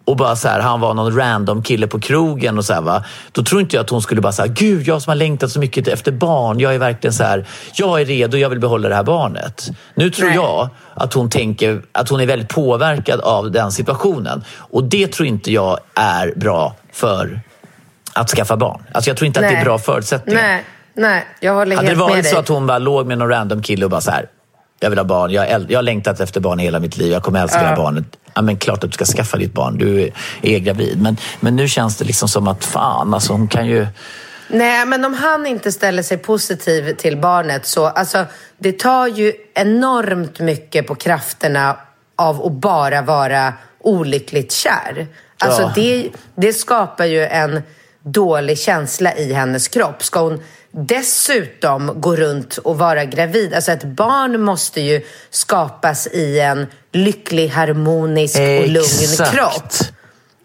och 0.06 0.16
bara 0.18 0.36
så 0.36 0.48
här, 0.48 0.60
han 0.60 0.80
var 0.80 0.94
någon 0.94 1.16
random 1.18 1.64
kille 1.64 1.88
på 1.88 2.00
krogen 2.00 2.58
och 2.58 2.66
så 2.66 2.74
här, 2.74 2.82
va. 2.82 3.04
Då 3.32 3.44
tror 3.44 3.62
inte 3.62 3.76
jag 3.76 3.84
att 3.84 3.90
hon 3.90 4.02
skulle 4.02 4.22
bara 4.22 4.32
säga, 4.32 4.48
gud 4.48 4.88
jag 4.88 5.02
som 5.02 5.12
har 5.12 5.16
längtat 5.16 5.52
så 5.52 5.60
mycket 5.60 5.88
efter 5.88 6.12
barn, 6.12 6.60
jag 6.60 6.76
är 6.76 6.80
verkligen 6.80 7.14
så 7.14 7.24
här, 7.24 7.46
jag 7.74 8.02
är 8.02 8.06
redo, 8.06 8.38
jag 8.38 8.50
vill 8.50 8.60
behålla 8.60 8.90
det 8.90 8.96
här 8.96 9.04
barnet. 9.04 9.70
Nu 9.96 10.10
tror 10.10 10.28
Nej. 10.28 10.36
jag 10.36 10.70
att 10.94 11.14
hon 11.14 11.30
tänker 11.30 11.82
att 11.92 12.10
hon 12.10 12.22
är 12.22 12.26
väldigt 12.26 12.50
påverkad 12.50 13.22
av 13.22 13.52
den 13.52 13.72
situationen 13.72 14.44
och 14.58 14.84
det 14.84 15.08
tror 15.08 15.28
inte 15.28 15.52
jag 15.52 15.80
är 15.96 16.34
bra 16.36 16.76
för 16.94 17.42
att 18.14 18.30
skaffa 18.30 18.58
barn. 18.58 18.84
Alltså 18.92 19.10
jag 19.10 19.18
tror 19.18 19.28
inte 19.28 19.42
Nej. 19.42 19.48
att 19.48 19.56
det 19.56 19.60
är 19.60 19.66
bra 19.66 19.78
förutsättningar. 19.78 20.42
Nej. 20.42 20.64
Nej, 20.96 21.26
jag 21.40 21.54
håller 21.54 21.76
Hade 21.76 21.88
helt 21.88 22.00
med 22.00 22.08
dig. 22.08 22.14
Hade 22.14 22.22
det 22.22 22.24
varit 22.24 22.34
så 22.34 22.40
att 22.40 22.48
hon 22.48 22.68
bara 22.68 22.80
låg 22.80 23.08
med 23.08 23.18
någon 23.18 23.30
random 23.30 23.62
kille 23.62 23.86
och 23.86 23.92
bara 23.92 24.02
så 24.02 24.12
här, 24.12 24.26
jag 24.80 24.90
vill 24.90 25.00
ha 25.00 25.06
barn, 25.06 25.32
jag, 25.32 25.72
jag 25.72 25.78
har 25.78 25.84
längtat 25.84 26.20
efter 26.20 26.40
barn 26.40 26.60
hela 26.60 26.80
mitt 26.80 26.98
liv, 26.98 27.12
jag 27.12 27.24
kommer 27.24 27.42
älska 27.42 27.58
ja. 27.58 27.64
det 27.64 27.70
här 27.70 27.76
barnet 27.76 28.06
ja, 28.36 28.42
men 28.42 28.58
klart 28.58 28.84
att 28.84 28.90
du 28.90 28.94
ska 28.94 29.06
skaffa 29.06 29.38
ditt 29.38 29.54
barn, 29.54 29.78
du 29.78 30.10
är 30.42 30.60
gravid. 30.60 31.02
Men, 31.02 31.18
men 31.40 31.56
nu 31.56 31.68
känns 31.68 31.98
det 31.98 32.06
liksom 32.06 32.30
som 32.30 32.48
att 32.48 32.66
fan, 32.66 33.14
alltså 33.14 33.34
hon 33.34 33.48
kan 33.48 33.68
ju... 33.68 33.88
Nej, 34.48 34.86
men 34.86 35.06
om 35.06 35.14
han 35.14 35.46
inte 35.46 35.72
ställer 35.72 36.04
sig 36.04 36.18
positiv 36.18 36.96
till 36.96 37.18
barnet 37.18 37.66
så, 37.66 37.86
alltså 37.86 38.26
det 38.58 38.80
tar 38.80 39.08
ju 39.08 39.34
enormt 39.54 40.40
mycket 40.40 40.88
på 40.88 40.96
krafterna 40.96 41.78
av 42.16 42.46
att 42.46 42.52
bara 42.52 43.02
vara 43.02 43.54
olyckligt 43.80 44.52
kär. 44.52 45.08
Alltså 45.38 45.62
ja. 45.62 45.72
det, 45.76 46.10
det 46.36 46.54
skapar 46.54 47.06
ju 47.06 47.26
en 47.26 47.62
dålig 48.04 48.60
känsla 48.60 49.16
i 49.16 49.34
hennes 49.34 49.68
kropp. 49.68 50.04
Ska 50.04 50.20
hon 50.20 50.44
dessutom 50.74 52.02
gå 52.02 52.16
runt 52.16 52.58
och 52.58 52.78
vara 52.78 53.06
gravid. 53.06 53.54
Alltså 53.54 53.72
ett 53.72 53.84
barn 53.84 54.42
måste 54.42 54.82
ju 54.82 55.02
skapas 55.30 56.08
i 56.08 56.40
en 56.40 56.68
lycklig, 56.92 57.48
harmonisk 57.48 58.40
och 58.40 58.68
lugn 58.68 59.32
kropp. 59.32 59.74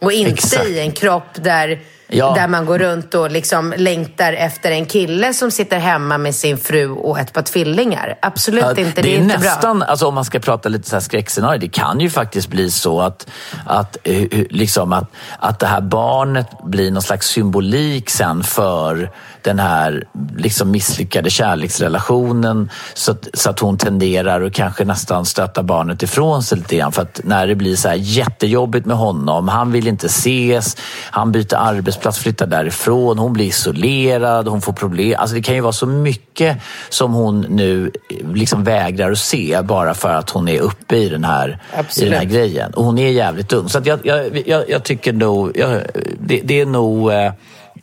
Och 0.01 0.13
inte 0.13 0.33
Exakt. 0.33 0.67
i 0.67 0.79
en 0.79 0.93
kropp 0.93 1.29
där 1.35 1.81
Ja. 2.11 2.35
Där 2.35 2.49
man 2.49 2.67
går 2.67 2.79
runt 2.79 3.15
och 3.15 3.31
liksom 3.31 3.75
längtar 3.77 4.33
efter 4.33 4.71
en 4.71 4.87
kille 4.87 5.35
som 5.35 5.51
sitter 5.51 5.79
hemma 5.79 6.19
med 6.19 6.35
sin 6.35 6.59
fru 6.59 6.91
och 6.91 7.19
ett 7.19 7.33
par 7.33 7.43
tvillingar. 7.43 8.19
Absolut 8.23 8.63
ja, 8.63 8.71
inte, 8.71 8.83
det, 8.83 9.03
det 9.03 9.15
är, 9.15 9.19
är 9.19 9.23
inte 9.23 9.39
nästan, 9.39 9.79
bra. 9.79 9.89
Alltså, 9.89 10.07
om 10.07 10.15
man 10.15 10.25
ska 10.25 10.39
prata 10.39 10.69
lite 10.69 10.89
så 10.89 10.97
här 10.97 11.01
skräckscenario, 11.01 11.61
det 11.61 11.69
kan 11.69 12.01
ju 12.01 12.11
faktiskt 12.11 12.49
bli 12.49 12.71
så 12.71 13.01
att, 13.01 13.27
att, 13.67 13.97
eh, 14.05 14.25
liksom 14.51 14.93
att, 14.93 15.13
att 15.39 15.59
det 15.59 15.67
här 15.67 15.81
barnet 15.81 16.47
blir 16.65 16.91
någon 16.91 17.03
slags 17.03 17.27
symbolik 17.27 18.11
sen 18.11 18.43
för 18.43 19.11
den 19.49 19.59
här 19.59 20.05
liksom 20.37 20.71
misslyckade 20.71 21.31
kärleksrelationen 21.31 22.71
så 22.95 23.13
att, 23.13 23.29
så 23.35 23.51
att 23.51 23.59
hon 23.59 23.79
tenderar 23.79 24.43
att 24.43 24.53
kanske 24.53 24.85
nästan 24.85 25.25
stöta 25.25 25.63
barnet 25.63 26.03
ifrån 26.03 26.43
sig 26.43 26.59
lite 26.59 26.77
grann. 26.77 26.93
För 26.93 27.03
att 27.03 27.21
när 27.25 27.47
det 27.47 27.55
blir 27.55 27.77
så 27.77 27.89
här 27.89 27.97
jättejobbigt 27.97 28.87
med 28.87 28.97
honom, 28.97 29.49
han 29.49 29.73
vill 29.73 29.89
inte 29.89 30.07
ses, 30.07 30.77
han 31.11 31.33
byter 31.33 31.55
arbetsplats, 31.55 32.19
flyttar 32.19 32.47
därifrån, 32.47 33.19
hon 33.19 33.33
blir 33.33 33.47
isolerad, 33.47 34.49
hon 34.49 34.61
får 34.61 34.73
problem. 34.73 35.15
Alltså 35.19 35.37
det 35.37 35.43
kan 35.43 35.55
ju 35.55 35.61
vara 35.61 35.73
så 35.73 35.87
mycket 35.87 36.57
som 36.89 37.13
hon 37.13 37.41
nu 37.41 37.93
liksom 38.35 38.65
vägrar 38.65 39.11
att 39.11 39.19
se 39.19 39.63
bara 39.63 39.95
för 39.95 40.15
att 40.15 40.31
hon 40.31 40.49
är 40.49 40.61
uppe 40.61 40.97
i 40.97 41.09
den 41.09 41.25
här, 41.25 41.59
i 41.97 42.05
den 42.05 42.13
här 42.13 42.25
grejen. 42.25 42.75
Och 42.75 42.85
hon 42.85 42.99
är 42.99 43.11
jävligt 43.11 43.53
ung. 43.53 43.69
Så 43.69 43.81
jag, 43.85 44.01
jag, 44.03 44.43
jag, 44.47 44.71
jag, 44.71 44.83
tycker 44.83 45.13
nog, 45.13 45.53
det, 46.21 46.41
det 46.45 46.61
är 46.61 46.67
nog 46.67 47.13
eh, 47.13 47.33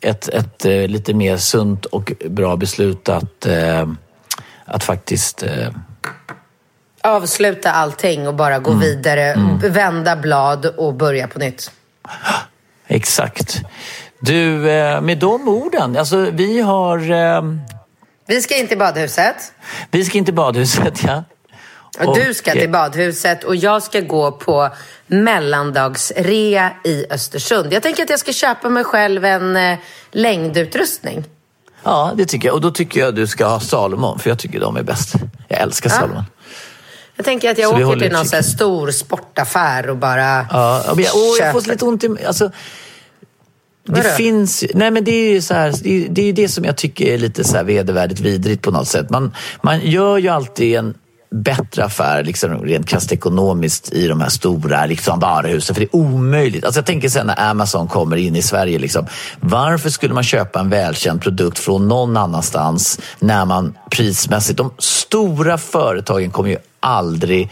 ett, 0.00 0.28
ett, 0.28 0.34
ett 0.34 0.64
eh, 0.64 0.88
lite 0.88 1.14
mer 1.14 1.36
sunt 1.36 1.84
och 1.84 2.12
bra 2.28 2.56
beslut 2.56 3.08
att, 3.08 3.46
eh, 3.46 3.88
att 4.64 4.84
faktiskt 4.84 5.42
eh, 5.42 5.68
Avsluta 7.02 7.72
allting 7.72 8.28
och 8.28 8.34
bara 8.34 8.58
gå 8.58 8.72
vidare, 8.72 9.36
vända 9.62 10.16
blad 10.16 10.66
och 10.66 10.94
börja 10.94 11.28
på 11.28 11.38
nytt. 11.38 11.70
Exakt. 12.86 13.62
Du, 14.20 14.58
med 15.02 15.18
de 15.18 15.48
orden, 15.48 15.96
alltså 15.96 16.16
vi 16.16 16.60
har... 16.60 16.98
Vi 18.26 18.42
ska 18.42 18.56
in 18.56 18.68
till 18.68 18.78
badhuset. 18.78 19.52
Vi 19.90 20.04
ska 20.04 20.18
in 20.18 20.24
till 20.24 20.34
badhuset, 20.34 21.04
ja. 21.04 21.24
Och 22.04 22.18
du 22.18 22.34
ska 22.34 22.50
eh, 22.50 22.60
till 22.60 22.70
badhuset 22.70 23.44
och 23.44 23.56
jag 23.56 23.82
ska 23.82 24.00
gå 24.00 24.32
på 24.32 24.70
mellandagsrea 25.06 26.72
i 26.84 27.06
Östersund. 27.10 27.72
Jag 27.72 27.82
tänker 27.82 28.02
att 28.02 28.10
jag 28.10 28.18
ska 28.18 28.32
köpa 28.32 28.68
mig 28.68 28.84
själv 28.84 29.24
en 29.24 29.56
eh, 29.56 29.78
längdutrustning. 30.10 31.24
Ja, 31.82 32.12
det 32.16 32.26
tycker 32.26 32.48
jag. 32.48 32.54
Och 32.54 32.60
då 32.60 32.70
tycker 32.70 33.00
jag 33.00 33.14
du 33.14 33.26
ska 33.26 33.46
ha 33.46 33.60
Salomon, 33.60 34.18
för 34.18 34.30
jag 34.30 34.38
tycker 34.38 34.60
de 34.60 34.76
är 34.76 34.82
bäst. 34.82 35.14
Jag 35.48 35.60
älskar 35.60 35.90
Ja. 35.90 35.96
Salomon. 35.96 36.24
Jag 37.16 37.24
tänker 37.24 37.50
att 37.50 37.58
jag 37.58 37.70
Så 37.70 37.86
åker 37.86 38.00
till 38.00 38.12
någon 38.12 38.26
så 38.26 38.42
stor 38.42 38.90
sportaffär 38.90 39.90
och 39.90 39.96
bara 39.96 40.46
Ja, 40.50 40.82
men 40.94 41.04
jag, 41.04 41.16
åh, 41.16 41.36
jag 41.40 41.52
får 41.52 41.68
lite 41.70 41.84
ont 41.84 42.04
i... 42.04 42.16
Alltså, 42.26 42.50
det 43.86 44.02
Vadå? 44.02 44.08
finns 44.08 44.64
Nej 44.74 44.90
men 44.90 45.04
det 45.04 45.10
är 45.10 45.30
ju 45.30 45.42
så 45.42 45.54
här, 45.54 45.74
det 45.82 46.04
är, 46.04 46.08
det 46.08 46.22
är 46.22 46.32
det 46.32 46.48
som 46.48 46.64
jag 46.64 46.76
tycker 46.76 47.06
är 47.06 47.18
lite 47.18 47.44
så 47.44 47.56
här 47.56 47.64
vedervärdigt 47.64 48.20
vidrigt 48.20 48.62
på 48.62 48.70
något 48.70 48.88
sätt. 48.88 49.10
Man, 49.10 49.34
man 49.62 49.80
gör 49.80 50.18
ju 50.18 50.28
alltid 50.28 50.76
en 50.76 50.94
bättre 51.42 51.84
affär 51.84 52.24
liksom, 52.24 52.64
rent 52.64 52.88
krasst 52.88 53.12
ekonomiskt 53.12 53.92
i 53.92 54.08
de 54.08 54.20
här 54.20 54.28
stora 54.28 54.86
liksom, 54.86 55.20
varuhusen. 55.20 55.74
För 55.74 55.80
det 55.80 55.86
är 55.86 55.96
omöjligt. 55.96 56.64
Alltså, 56.64 56.78
jag 56.78 56.86
tänker 56.86 57.08
sen 57.08 57.26
när 57.26 57.50
Amazon 57.50 57.88
kommer 57.88 58.16
in 58.16 58.36
i 58.36 58.42
Sverige. 58.42 58.78
Liksom, 58.78 59.06
varför 59.40 59.90
skulle 59.90 60.14
man 60.14 60.22
köpa 60.22 60.60
en 60.60 60.70
välkänd 60.70 61.22
produkt 61.22 61.58
från 61.58 61.88
någon 61.88 62.16
annanstans 62.16 63.00
när 63.18 63.44
man 63.44 63.74
prismässigt... 63.90 64.58
De 64.58 64.70
stora 64.78 65.58
företagen 65.58 66.30
kommer 66.30 66.50
ju 66.50 66.58
aldrig, 66.80 67.50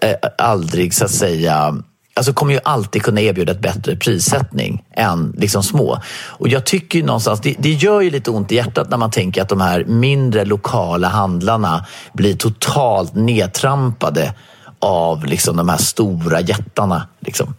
eh, 0.00 0.14
aldrig 0.38 0.94
så 0.94 1.04
att 1.04 1.10
säga 1.10 1.82
alltså 2.16 2.32
kommer 2.32 2.52
ju 2.52 2.60
alltid 2.64 3.02
kunna 3.02 3.20
erbjuda 3.20 3.52
ett 3.52 3.60
bättre 3.60 3.96
prissättning 3.96 4.84
än 4.92 5.34
liksom 5.38 5.62
små. 5.62 6.02
Och 6.26 6.48
jag 6.48 6.66
tycker 6.66 6.98
ju 6.98 7.04
någonstans, 7.04 7.40
det, 7.40 7.54
det 7.58 7.72
gör 7.72 8.00
ju 8.00 8.10
lite 8.10 8.30
ont 8.30 8.52
i 8.52 8.54
hjärtat 8.54 8.90
när 8.90 8.96
man 8.96 9.10
tänker 9.10 9.42
att 9.42 9.48
de 9.48 9.60
här 9.60 9.84
mindre 9.84 10.44
lokala 10.44 11.08
handlarna 11.08 11.86
blir 12.12 12.36
totalt 12.36 13.14
nedtrampade 13.14 14.34
av 14.78 15.24
liksom 15.24 15.56
de 15.56 15.68
här 15.68 15.76
stora 15.76 16.40
jättarna. 16.40 17.08
Liksom. 17.20 17.54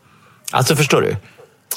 Alltså 0.51 0.75
förstår 0.75 1.01
du? 1.01 1.15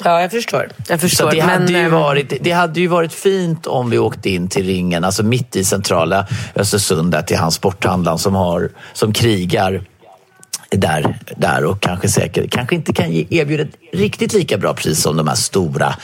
Ja, 0.03 0.21
jag 0.21 0.31
förstår. 0.31 0.69
Jag 0.87 0.99
Så 0.99 1.07
förstår. 1.07 1.31
det, 1.31 1.39
hade 1.39 1.59
men, 1.59 1.73
ju 1.73 1.77
ehm, 1.77 1.91
varit, 1.91 2.33
det 2.41 2.51
hade 2.51 2.79
ju 2.79 2.87
varit 2.87 3.13
fint 3.13 3.67
om 3.67 3.89
vi 3.89 3.97
åkte 3.97 4.29
in 4.29 4.47
till 4.47 4.65
ringen, 4.65 5.03
alltså 5.03 5.23
mitt 5.23 5.55
i 5.55 5.63
centrala 5.63 6.27
Östersund, 6.55 7.11
där 7.11 7.21
till 7.21 7.37
hans 7.37 7.55
sporthandlaren 7.55 8.19
som, 8.19 8.35
har, 8.35 8.69
som 8.93 9.13
krigar 9.13 9.83
där, 10.71 11.17
där 11.37 11.65
och 11.65 11.81
kanske 11.81 12.09
säkert 12.09 12.51
kanske 12.51 12.75
inte 12.75 12.93
kan 12.93 13.05
erbjuda 13.29 13.63
ett 13.63 13.75
riktigt 13.93 14.33
lika 14.33 14.57
bra 14.57 14.73
pris 14.73 15.01
som 15.01 15.17
de 15.17 15.27
här 15.27 15.35
stora 15.35 15.95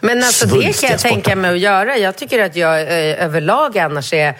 Men 0.00 0.18
alltså 0.18 0.46
det 0.46 0.80
kan 0.80 0.90
jag 0.90 1.00
tänka 1.00 1.20
sporterna. 1.20 1.42
mig 1.42 1.50
att 1.50 1.58
göra. 1.58 1.96
Jag 1.98 2.16
tycker 2.16 2.38
att 2.42 2.56
jag 2.56 2.80
eh, 2.80 3.24
överlag 3.24 3.78
annars 3.78 4.12
är 4.12 4.34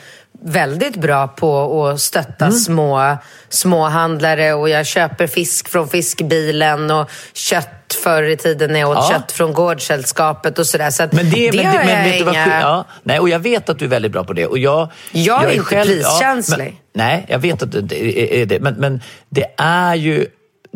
väldigt 0.46 0.96
bra 0.96 1.28
på 1.28 1.86
att 1.86 2.00
stötta 2.00 2.44
Mm. 2.44 2.56
små, 2.58 3.16
småhandlare 3.48 4.52
och 4.54 4.68
jag 4.68 4.86
köper 4.86 5.26
fisk 5.26 5.68
från 5.68 5.88
fiskbilen 5.88 6.90
och 6.90 7.10
kött 7.32 7.96
förr 8.02 8.22
i 8.22 8.36
tiden 8.36 8.72
när 8.72 8.80
jag 8.80 8.90
åt 8.90 8.96
Ja. 8.96 9.10
kött 9.12 9.32
från 9.32 9.52
Gårdssällskapet 9.52 10.58
och 10.58 10.66
sådär. 10.66 10.90
Så 10.90 11.02
att 11.02 11.12
Men 11.12 11.30
det, 11.30 11.50
men, 11.56 11.66
har 11.66 11.72
det, 11.78 11.84
men 11.84 12.10
jag 12.18 12.24
vad 12.24 12.34
inga... 12.34 12.44
sjuk- 12.44 12.54
ja, 12.62 12.84
nej, 13.02 13.18
och 13.20 13.28
jag 13.28 13.38
vet 13.38 13.68
att 13.68 13.78
du 13.78 13.84
är 13.84 13.88
väldigt 13.88 14.12
bra 14.12 14.24
på 14.24 14.32
det. 14.32 14.46
Och 14.46 14.58
jag, 14.58 14.88
Jag 15.12 15.44
är 15.44 15.50
inte 15.52 15.82
priskänslig. 15.84 16.64
men, 16.94 17.06
nej, 17.06 17.26
jag 17.28 17.38
vet 17.38 17.62
att 17.62 17.88
det 17.88 18.40
är, 18.42 18.46
det. 18.46 18.60
Men, 18.60 18.74
men 18.74 19.00
det 19.30 19.46
är 19.58 19.94
ju 19.94 20.26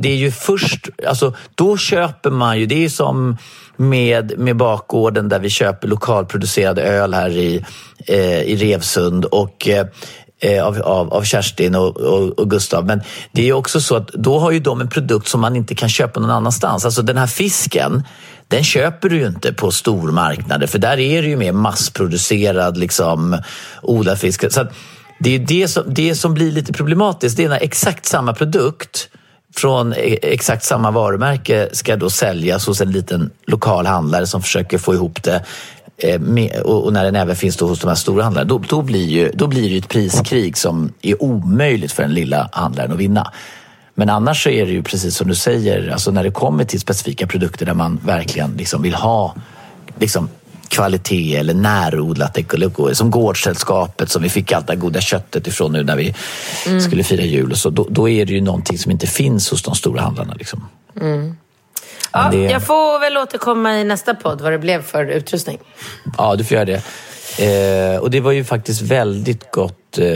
det 0.01 0.09
är 0.09 0.16
ju 0.16 0.31
först, 0.31 0.89
alltså 1.09 1.35
då 1.55 1.77
köper 1.77 2.31
man 2.31 2.59
ju, 2.59 2.66
det 2.66 2.85
är 2.85 2.89
som 2.89 3.37
med, 3.79 4.39
med 4.39 4.57
bakgården 4.57 5.29
där 5.29 5.39
vi 5.39 5.51
köper 5.51 5.89
lokalproducerad 5.89 6.79
öl 6.79 7.14
här 7.14 7.31
i, 7.31 7.64
eh, 8.07 8.43
i 8.43 8.57
Revsund 8.57 9.24
och 9.24 9.68
eh, 9.68 9.87
eh, 10.41 10.66
av, 10.66 10.83
av, 10.83 11.14
av 11.14 11.22
Kerstin 11.22 11.74
och, 11.74 11.97
och, 11.97 12.39
och 12.39 12.51
Gustav. 12.51 12.87
Men 12.87 13.01
det 13.33 13.49
är 13.49 13.53
också 13.53 13.81
så 13.81 13.97
att 13.97 14.09
då 14.09 14.39
har 14.39 14.51
ju 14.51 14.61
de 14.61 14.81
en 14.81 14.89
produkt 14.89 15.29
som 15.29 15.41
man 15.41 15.57
inte 15.57 15.74
kan 15.74 15.89
köpa 15.89 16.20
någon 16.20 16.31
annanstans. 16.31 16.85
Alltså 16.85 17.03
den 17.03 17.16
här 17.16 17.26
fisken, 17.26 18.03
den 18.49 18.64
köper 18.64 19.09
du 19.09 19.16
ju 19.16 19.26
inte 19.26 19.53
på 19.53 19.70
stormarknader 19.70 20.66
för 20.66 20.79
där 20.79 20.99
är 20.99 21.22
det 21.22 21.29
ju 21.29 21.37
mer 21.37 21.53
massproducerad 21.53 22.76
liksom, 22.76 23.43
odlad 23.83 24.18
fisk. 24.18 24.53
Så 24.53 24.61
att 24.61 24.72
det 25.20 25.35
är 25.35 25.39
det 25.39 25.68
som, 25.68 25.83
det 25.87 26.14
som 26.14 26.35
blir 26.35 26.53
lite 26.53 26.72
problematiskt, 26.72 27.37
det 27.37 27.45
är 27.45 27.49
när 27.49 27.62
exakt 27.62 28.07
samma 28.07 28.35
produkt 28.35 29.09
från 29.59 29.93
e- 29.93 30.19
exakt 30.23 30.65
samma 30.65 30.91
varumärke 30.91 31.69
ska 31.73 31.97
då 31.97 32.11
säljas 32.11 32.67
hos 32.67 32.81
en 32.81 32.93
liten 32.93 33.31
lokal 33.47 33.87
handlare 33.87 34.27
som 34.27 34.43
försöker 34.43 34.79
få 34.79 34.95
ihop 34.95 35.23
det 35.23 35.45
eh, 35.99 36.21
med, 36.21 36.61
och, 36.61 36.85
och 36.85 36.93
när 36.93 37.05
den 37.05 37.17
även 37.17 37.37
finns 37.37 37.57
då 37.57 37.67
hos 37.67 37.81
de 37.81 37.89
här 37.89 37.95
stora 37.95 38.23
handlarna, 38.23 38.49
då, 38.49 38.59
då, 38.69 38.83
blir 38.83 39.07
ju, 39.07 39.31
då 39.35 39.47
blir 39.47 39.63
det 39.63 39.69
ju 39.69 39.79
ett 39.79 39.89
priskrig 39.89 40.57
som 40.57 40.93
är 41.03 41.23
omöjligt 41.23 41.93
för 41.93 42.03
den 42.03 42.15
lilla 42.15 42.49
handlaren 42.53 42.93
att 42.93 42.99
vinna. 42.99 43.33
Men 43.95 44.11
annars 44.11 44.43
så 44.43 44.51
är 44.51 44.67
det 44.67 44.73
ju 44.73 44.83
precis 44.83 45.17
som 45.17 45.29
du 45.29 45.35
säger, 45.35 45.89
alltså 45.89 46.11
när 46.11 46.25
det 46.25 46.31
kommer 46.31 46.65
till 46.65 46.81
specifika 46.81 47.27
produkter 47.27 47.67
där 47.67 47.75
man 47.75 48.01
verkligen 48.05 48.53
liksom 48.57 48.83
vill 48.83 48.95
ha 48.95 49.35
liksom, 49.99 50.29
kvalitet 50.69 51.37
eller 51.37 51.55
närodlat 51.55 52.39
ekologiskt. 52.39 52.99
Som 52.99 53.11
Gårdssällskapet 53.11 54.11
som 54.11 54.23
vi 54.23 54.29
fick 54.29 54.53
allt 54.53 54.66
det 54.66 54.77
goda 54.77 55.01
köttet 55.01 55.47
ifrån 55.47 55.73
nu 55.73 55.85
när 55.85 55.97
vi 55.97 56.14
skulle 56.81 57.05
fira 57.05 57.23
jul. 57.23 57.51
Och 57.53 57.59
så, 57.59 57.71
då, 57.71 57.87
då 57.91 58.09
är 58.09 58.25
det 58.27 58.33
ju 58.33 58.41
någonting 58.41 58.79
som 58.79 58.93
inte 58.93 59.07
finns 59.07 59.51
hos 59.51 59.62
de 59.62 59.75
stora 59.75 60.01
handlarna. 60.01 60.35
Liksom. 60.35 60.69
Ja, 62.12 62.29
det- 62.31 62.37
Jag 62.39 62.62
får 62.66 63.01
väl 63.01 63.16
återkomma 63.16 63.79
i 63.81 63.85
nästa 63.85 64.14
podd 64.14 64.41
vad 64.41 64.53
det 64.53 64.59
blev 64.59 64.83
för 64.83 65.05
utrustning. 65.07 65.59
Ja, 66.19 66.37
du 66.37 66.45
får 66.45 66.55
göra 66.55 66.64
det. 66.64 66.83
Eh, 67.39 67.97
och 68.01 68.11
det 68.11 68.21
var 68.21 68.33
ju 68.33 68.45
faktiskt 68.45 68.83
väldigt 68.83 69.51
gott 69.51 69.99
eh, 69.99 70.07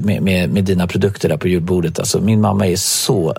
med, 0.00 0.22
med, 0.22 0.50
med 0.50 0.64
dina 0.64 0.86
produkter 0.86 1.28
där 1.28 1.36
på 1.36 1.48
julbordet. 1.48 1.98
Alltså, 1.98 2.20
min 2.20 2.40
mamma 2.40 2.66
är 2.66 2.76
så 2.76 3.34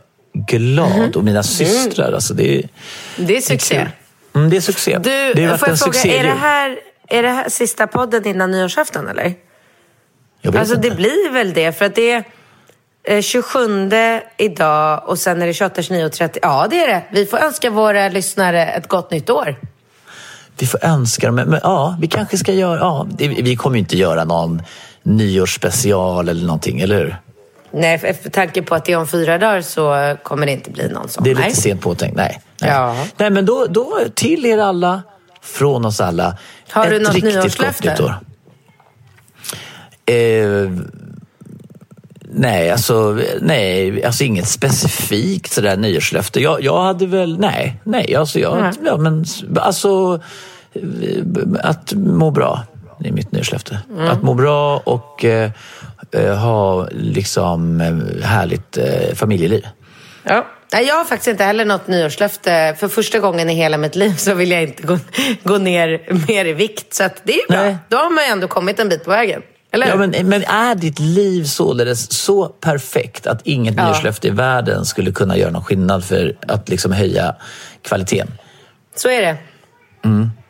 glad 0.48 1.16
och 1.16 1.24
mina 1.24 1.44
systrar. 1.44 2.12
Alltså, 2.14 2.34
det, 2.34 2.56
är, 2.58 2.70
Det 3.18 3.38
är 3.38 3.42
succé. 3.42 3.76
kul. 3.76 3.88
Mm, 4.38 4.50
det 4.50 4.58
är 4.58 4.62
succé. 4.62 4.98
Du, 4.98 5.34
det 5.34 5.44
har 5.44 5.50
varit 5.50 5.60
får 5.60 5.70
en 5.70 5.78
fråga, 5.78 5.94
succé 5.94 6.18
är 6.18 6.24
det, 6.24 6.30
här, 6.30 6.80
är 7.08 7.24
det 7.24 7.30
här 7.30 7.50
sista 7.50 7.88
podden 7.88 8.28
innan 8.28 8.52
nyårsafton 8.52 9.08
eller? 9.08 9.34
Jag 10.42 10.52
vet 10.52 10.60
Alltså 10.60 10.76
inte. 10.76 10.90
det 10.90 10.96
blir 10.96 11.32
väl 11.32 11.54
det, 11.54 11.72
för 11.72 11.86
att 11.86 11.96
det 11.96 12.12
är 12.12 12.24
eh, 13.04 13.22
27 13.22 13.92
idag 14.38 15.04
och 15.10 15.20
sen 15.20 15.42
är 15.42 15.48
det 15.48 15.54
28, 15.54 15.82
29 15.82 16.06
och 16.06 16.12
30. 16.12 16.40
Ja, 16.42 16.68
det 16.70 16.84
är 16.84 16.88
det. 16.88 17.04
Vi 17.12 17.26
får 17.26 17.38
önska 17.38 17.70
våra 17.70 18.10
lyssnare 18.10 18.66
ett 18.68 18.88
gott 18.88 19.12
nytt 19.12 19.30
år. 19.30 19.56
Vi 20.60 20.68
får 20.68 20.86
önska 20.86 21.28
dem. 21.28 21.36
Men, 21.36 21.50
men 21.50 21.60
ja, 21.64 21.98
vi 22.02 22.08
kanske 22.08 22.38
ska 22.38 22.54
göra... 22.54 22.80
Ja, 22.80 23.08
det, 23.10 23.28
vi 23.28 23.56
kommer 23.56 23.76
ju 23.76 23.80
inte 23.80 23.98
göra 23.98 24.24
någon 24.24 24.62
nyårsspecial 25.04 26.30
eller 26.30 26.46
någonting, 26.46 26.80
eller 26.80 26.96
hur? 26.96 27.18
Nej, 27.72 27.98
för, 27.98 28.30
tanke 28.30 28.62
på 28.62 28.76
att 28.76 28.86
det 28.86 28.92
är 28.92 28.98
om 28.98 29.08
fyra 29.08 29.38
dagar 29.38 29.62
så 29.62 30.16
kommer 30.24 30.46
det 30.46 30.52
inte 30.52 30.72
bli 30.72 30.90
någon 30.90 31.10
sån. 31.10 31.24
Det 31.24 31.30
är 31.30 31.36
lite 31.36 31.48
Nej. 31.48 31.56
sent 31.56 31.82
påtänkt. 31.82 32.16
Nej. 32.16 32.42
Nej. 32.62 32.72
Ja. 32.72 33.06
Nej, 33.18 33.30
men 33.30 33.46
då, 33.46 33.66
då 33.70 34.00
till 34.16 34.46
er 34.46 34.58
alla, 34.58 35.04
från 35.42 35.86
oss 35.86 36.02
alla, 36.02 36.38
Har 36.70 36.86
ett 36.86 36.92
du 36.92 37.00
något 37.00 37.14
riktigt 37.14 37.34
nyårslöfte? 37.34 37.88
gott 37.88 38.00
nytt 38.00 38.10
år. 38.10 38.16
Eh, 40.16 40.72
nej, 42.22 42.72
alltså, 42.72 43.20
nej, 43.42 44.04
alltså 44.06 44.24
inget 44.24 44.48
specifikt 44.48 45.52
sådär 45.54 45.78
nyårslöfte. 45.78 46.42
Jag, 46.42 46.64
jag 46.64 46.84
hade 46.84 47.06
väl, 47.06 47.40
nej, 47.40 47.82
nej, 47.84 48.16
alltså 48.16 48.40
jag, 48.40 48.62
Nej. 48.62 48.72
ja, 48.86 48.98
men 48.98 49.26
alltså 49.56 50.20
eh, 50.74 51.24
att 51.64 51.94
må 51.94 52.32
bra. 52.32 52.64
Det 53.00 53.08
är 53.08 53.14
mitt 53.14 53.32
nyårslöfte. 53.32 53.80
Mm. 53.90 54.08
Att 54.08 54.22
må 54.22 54.34
bra 54.34 54.78
och 54.78 55.26
eh, 55.26 55.52
ha 56.16 56.88
liksom 56.92 57.82
eh, 57.82 58.26
härligt 58.28 58.78
eh, 58.78 59.16
familjeliv. 59.16 59.68
Ja. 60.24 60.48
Nej, 60.74 60.86
jag 60.86 60.96
har 60.96 61.06
faktiskt 61.06 61.28
inte 61.28 61.44
heller 61.44 61.66
något 61.66 61.88
nyårslöfte. 61.88 62.76
För 62.80 62.88
första 62.88 63.20
gången 63.20 63.50
i 63.50 63.54
hela 63.54 63.78
mitt 63.78 63.96
liv 63.96 64.14
så 64.18 64.34
vill 64.34 64.52
jag 64.52 64.64
inte 64.64 64.84
gå, 64.84 65.00
gå 65.44 65.58
ner 65.58 66.02
mer 66.28 66.46
i 66.46 66.54
vikt. 66.54 66.94
Så 66.94 67.10
det 67.24 67.34
är 67.34 67.48
bra. 67.52 67.62
Nej. 67.64 67.78
Då 67.90 67.98
har 67.98 68.10
man 68.10 68.24
ju 68.24 68.30
ändå 68.30 68.48
kommit 68.48 68.80
en 68.80 68.90
bit 68.90 69.04
på 69.04 69.10
vägen. 69.10 69.42
Eller 69.72 69.88
Ja, 69.88 69.96
men, 69.96 70.12
men 70.30 70.44
är 70.44 70.76
ditt 70.76 71.00
liv 71.00 71.44
således 71.44 72.12
så 72.12 72.48
perfekt 72.48 73.28
att 73.28 73.42
inget 73.44 73.76
Ja. 73.78 73.86
nyårslöfte 73.86 74.28
i 74.28 74.32
världen 74.32 74.86
skulle 74.86 75.12
kunna 75.12 75.38
göra 75.38 75.52
någon 75.52 75.64
skillnad 75.64 76.06
för 76.06 76.38
att 76.48 76.70
liksom 76.70 76.92
höja 76.92 77.36
kvaliteten? 77.82 78.32
Så 78.96 79.10
är 79.10 79.22
det. 79.22 79.38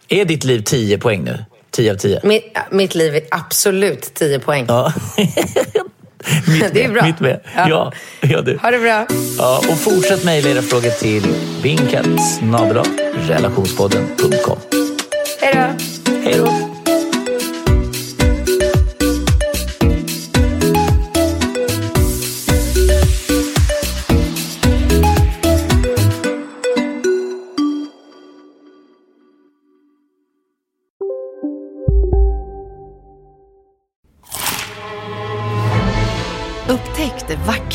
Är 0.10 0.26
ditt 0.26 0.44
liv 0.44 0.62
10 0.66 0.98
poäng 0.98 1.24
nu? 1.24 1.46
10 1.78 1.92
av 1.92 1.96
10? 1.96 2.20
Mitt, 2.24 2.44
mitt 2.72 2.96
liv 2.96 3.16
är 3.16 3.22
absolut 3.32 4.14
10 4.14 4.40
poäng. 4.40 4.66
Ja. 4.68 4.94
mitt 6.48 6.74
Det 6.74 6.84
är 6.84 6.88
med, 6.88 6.94
bra. 6.94 7.06
Mitt 7.06 7.20
med. 7.20 7.40
Ja. 7.56 7.70
Ja. 7.70 7.94
Ja, 8.22 8.42
du. 8.42 8.58
Ha 8.58 8.72
det 8.72 8.80
bra. 8.80 9.08
Ja, 9.38 9.62
och 9.70 9.80
fortsätt 9.80 10.24
mejla 10.24 10.50
era 10.50 10.62
frågor 10.62 10.90
till 10.90 11.24
relationspodden.com. 13.28 14.58
Hej 15.42 15.54
då. 15.54 16.14
Hej 16.24 16.36
då! 16.38 16.67